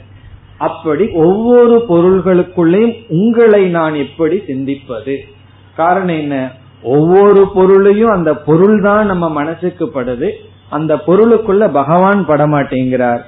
அப்படி 0.57 1.09
ஒவ்வொரு 1.13 1.85
பொருள்களுக்குள்ளேயும் 1.89 2.95
உங்களை 3.07 3.69
நான் 3.69 3.95
எப்படி 3.95 4.37
சிந்திப்பது? 4.37 5.17
காரணம் 5.75 6.19
என்ன? 6.19 6.51
ஒவ்வொரு 6.83 7.51
பொருளையும் 7.53 8.09
அந்த 8.09 8.33
பொருள் 8.35 8.81
தான் 8.81 9.05
நம்ம 9.05 9.29
மனசுக்கு 9.29 9.85
படுது. 9.85 10.31
அந்த 10.69 10.95
பொருளுக்குள்ள 10.95 11.71
பகவான் 11.71 12.27
படமாட்டேங்கிறார். 12.27 13.19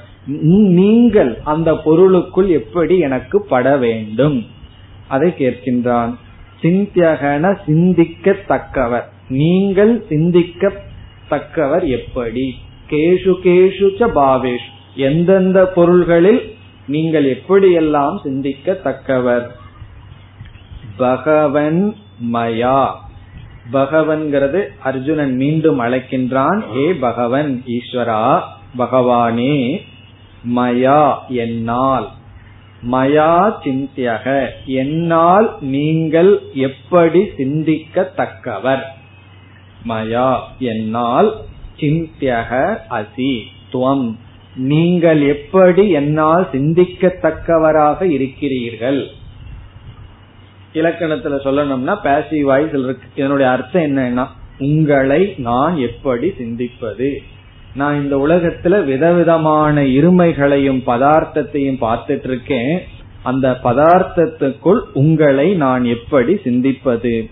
நீங்கள் 0.80 1.38
அந்த 1.44 1.72
பொருளுக்குள் 1.72 2.48
எப்படி 2.48 2.98
எனக்கு 3.00 3.42
பட 3.42 3.78
வேண்டும்? 3.78 4.46
அதை 5.12 5.30
கேட்கின்றான். 5.38 6.14
சிந்தியகன 6.62 7.46
சிந்திக்கத்தக்கவர். 7.68 9.08
நீங்கள் 9.30 9.94
சிந்திக்கத்தக்கவர் 10.10 11.86
எப்படி? 11.88 12.46
கேஷு 12.90 13.34
கேஷு 13.44 14.10
பாவேஷ். 14.16 14.68
எந்தெந்த 14.96 15.66
பொருள்களில் 15.66 16.42
நீங்கள் 16.88 17.28
எப்படியெல்லாம் 17.34 18.16
சிந்திக்கத்தக்கவர்? 18.24 19.48
பகவன் 20.98 21.96
மயா. 22.34 22.90
பகவன்கிறது 23.74 24.62
அர்ஜுனன் 24.84 25.36
மீண்டும் 25.36 25.80
அழைக்கின்றான். 25.80 26.60
ஏ 26.78 26.94
பகவன் 26.94 27.64
ஈஸ்வரா 27.68 28.42
பகவானே 28.78 29.56
மயா 30.56 31.14
என்னால். 31.28 32.10
மயா 32.90 33.54
சிந்தியக. 33.64 34.50
என்னால் 34.66 35.58
நீங்கள் 35.62 36.42
எப்படி 36.54 37.20
சிந்திக்கத்தக்கவர்? 37.20 38.82
மயா 39.88 40.40
என்னால் 40.60 41.36
சிந்தியக 41.78 42.78
அசி 42.90 43.42
துவம். 43.74 44.16
நீங்கள் 44.56 45.22
எப்படி 45.22 45.90
என்னால் 45.90 46.50
சிந்திக்கத்தக்கவராக 46.52 48.02
இருக்கிறீர்கள்? 48.02 49.08
இலக்கணத்துல 50.74 51.38
சொல்லணும்னா 51.46 51.96
பேசிவ் 52.04 52.42
வாய்ஸ் 52.42 52.74
இருக்கு. 52.74 53.08
இதனுடைய 53.16 53.52
அர்த்தம் 53.52 53.82
என்னன்னா 53.82 54.28
உங்களை 54.60 55.34
நான் 55.38 55.78
எப்படி 55.78 56.28
சிந்திப்பது? 56.28 57.18
நான் 57.76 58.04
இந்த 58.04 58.18
உலகத்துல 58.18 58.86
விதவிதமான 58.86 59.82
இருமைகளையும் 59.82 60.82
பதார்த்தத்தையும் 60.86 61.82
பார்த்துட்டு 61.82 62.24
இருக்கேன் 62.24 62.82
அந்த 63.24 63.60
பதார்த்தத்துக்குள் 63.64 64.82
உங்களை 64.94 65.54
நான் 65.54 65.86
எப்படி 65.86 66.38
சிந்திப்பது? 66.44 67.30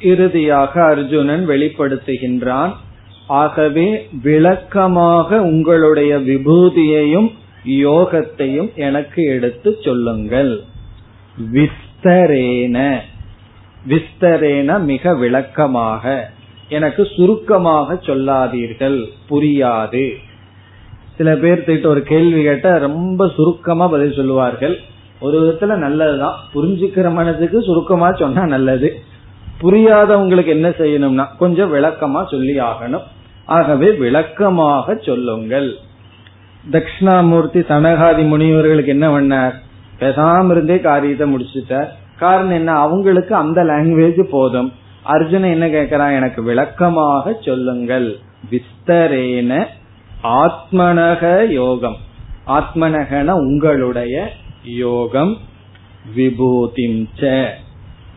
இறுதியாக 0.00 0.84
அர்ஜுனன் 0.84 1.48
வெளிப்படுத்துகின்றான் 1.48 2.72
ஆகவே 3.26 4.08
விளக்கமாக 4.22 5.42
உங்களுடைய 5.42 6.18
விபூதியையும் 6.18 7.32
யோகத்தையும் 7.66 8.74
எனக்கு 8.74 9.22
எடுத்து 9.22 9.76
சொல்லுங்கள். 9.84 10.60
விஸ்தரேன. 11.52 12.96
விஸ்தரேன 13.88 14.84
மிக 14.84 15.14
விளக்கமாக. 15.14 16.30
எனக்கு 16.68 17.08
சுருக்கமாக 17.16 17.98
சொல்லாதீர்கள். 18.02 19.04
புரியாது. 19.30 20.12
சில 21.16 21.36
பேர் 21.36 21.86
ஒரு 21.86 22.02
கேள்வி 22.02 22.42
கேட்ட 22.42 22.78
ரொம்ப 22.78 23.28
சுருக்கமா 23.28 23.88
பதில் 23.88 24.14
சொல்லுவார்கள். 24.14 24.80
ஒரு 25.20 25.40
விதத்துல 25.40 25.76
நல்லதுதான். 25.76 26.34
புரிஞ்சுக்கிற 26.54 27.12
மனதுக்கு 27.12 27.62
சுருக்கமா 27.62 28.12
சொன்னா 28.12 28.46
நல்லது. 28.46 29.02
புரியாதவங்களுக்கு 29.62 30.46
என்ன 30.46 30.68
செய்யணும்னா 30.68 31.26
கொஞ்சம் 31.38 31.74
விளக்கமா 31.74 32.28
சொல்லி 32.28 32.60
ஆகணும். 32.60 33.02
ஆகவே 33.44 33.90
விளக்கமாக 33.90 34.94
சொல்லுங்கள். 34.94 35.74
தட்சிணாமூர்த்தி 36.70 37.60
சனகாதி 37.60 38.26
முனிவர்களுக்கு 38.26 38.90
என்ன 38.90 39.20
பண்ணார்? 39.20 39.52
பேசாம 40.00 40.50
இருந்தே 40.50 40.80
காரியத்தை 40.80 41.34
முடிச்சுட்டார். 41.34 41.88
காரணம் 42.18 42.50
என்ன? 42.50 42.72
அவங்களுக்கு 42.72 43.34
அந்த 43.34 43.64
லாங்குவேஜ் 43.64 44.22
போதும். 44.22 44.72
அர்ஜுன 45.06 45.50
என்ன 45.50 45.66
கேட்கிறான்? 45.66 46.14
எனக்கு 46.14 46.42
விளக்கமாக 46.42 47.36
சொல்லுங்கள். 47.40 48.16
விஸ்தரேன 48.50 49.64
ஆத்மனக 50.22 51.48
யோகம். 51.48 51.96
ஆத்மனகன 52.46 53.30
உங்களுடைய 53.30 54.30
யோகம். 54.64 55.36
விபூதிம் 56.16 57.06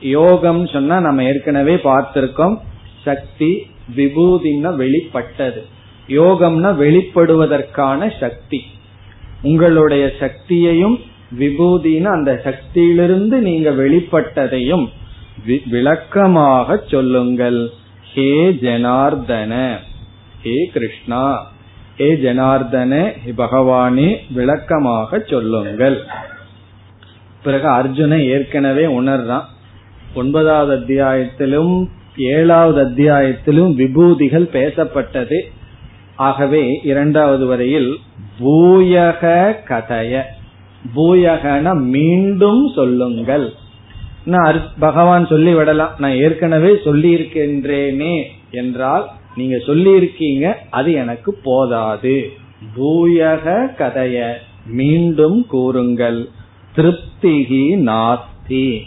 யோகம் 0.02 0.68
சொன்னா 0.68 1.00
நம்ம 1.00 1.24
ஏற்கனவே 1.24 1.76
பார்த்திருக்கோம். 1.76 2.58
சக்தி 3.04 3.68
விபூதினா 3.96 4.76
வெளிப்பட்டது. 4.76 5.66
யோகம்னா 6.08 6.76
வெளிப்படுவதற்கான 6.76 8.20
சக்தி. 8.20 8.64
உங்களுடைய 9.42 10.12
சக்தியையும் 10.20 11.00
விபூதினா 11.40 12.04
அந்த 12.04 12.42
சக்தியிலிருந்து 12.44 13.40
நீங்க 13.40 13.70
வெளிப்பட்டதையும் 13.70 14.88
விளக்கமாக 15.66 16.84
சொல்லுங்கள். 16.88 17.70
ஹே 18.14 18.52
ஜனார்தன. 18.52 19.76
ஹே 20.42 20.70
கிருஷ்ணா. 20.74 21.52
ஹே 21.98 22.14
ஜனார்தன. 22.14 23.14
ஹே 23.24 23.34
பகவானே 23.38 24.18
விளக்கமாக 24.32 25.20
சொல்லுங்கள். 25.20 26.04
பிறகு 27.44 27.68
அர்ஜுன 27.68 28.26
ஏற்கனவே 28.26 28.86
உணர்றான். 28.86 29.44
ஒன்பதாவது 30.14 30.74
அத்தியாயத்திலும் 30.76 31.90
ஏழாவது 32.18 32.82
அத்தியாயத்திலும் 32.82 33.76
விபூதிகள் 33.76 34.50
பேசப்பட்டது. 34.54 35.40
ஆகவே 36.16 36.82
இரண்டாவது 36.84 37.46
வரையில் 37.46 37.98
பூயக 38.40 39.54
கதைய. 39.70 40.22
பூயகன 40.96 41.82
மீண்டும் 41.82 42.72
சொல்லுங்கள். 42.76 43.54
பகவான் 44.80 45.28
சொல்லி 45.28 45.54
விடலாம். 45.54 45.96
நான் 45.98 46.14
ஏற்கனவே 46.14 46.78
சொல்லி 46.84 47.16
இருக்கின்றேனே 47.16 48.24
என்றால் 48.52 49.10
நீங்க 49.36 49.58
சொல்லி 49.60 49.92
இருக்கீங்க 49.92 50.58
அது 50.70 50.92
எனக்கு 50.92 51.40
போதாது. 51.44 52.32
பூயக 52.78 53.68
கதைய 53.78 54.34
மீண்டும் 54.66 55.46
கூறுங்கள். 55.48 56.30
திருப்திகி 56.76 57.78
நாஸ்தி. 57.90 58.82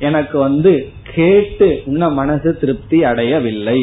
எனக்கு 0.00 0.36
வந்து 0.38 0.72
கேட்டு 1.10 1.68
உன்ன 1.84 2.08
மனசு 2.12 2.50
திருப்தி 2.58 2.98
அடையவில்லை 3.04 3.80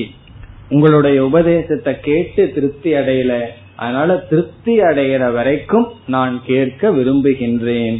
உங்களுடைய 0.70 1.18
உபதேசத்தை 1.24 1.94
கேட்டு 2.00 2.44
திருப்தி 2.54 2.92
அடையல 2.94 3.34
அதனால 3.76 4.18
திருப்தி 4.30 4.74
அடைகிற 4.82 5.26
வரைக்கும் 5.32 5.88
நான் 6.08 6.36
கேட்க 6.46 6.92
விரும்புகின்றேன் 6.92 7.98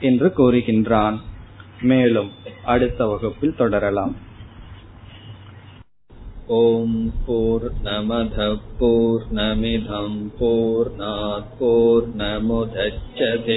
என்று 0.00 0.28
கூறுகின்றான் 0.32 1.16
மேலும் 1.82 2.30
அடுத்த 2.66 3.06
வகுப்பில் 3.06 3.58
தொடரலாம் 3.58 4.14
ॐ 6.46 6.88
पूर्णमधः 7.26 8.50
पूर्णमिधम् 8.78 10.18
पूर्णात् 10.38 11.54
पूर्णमुदच्छते 11.58 13.56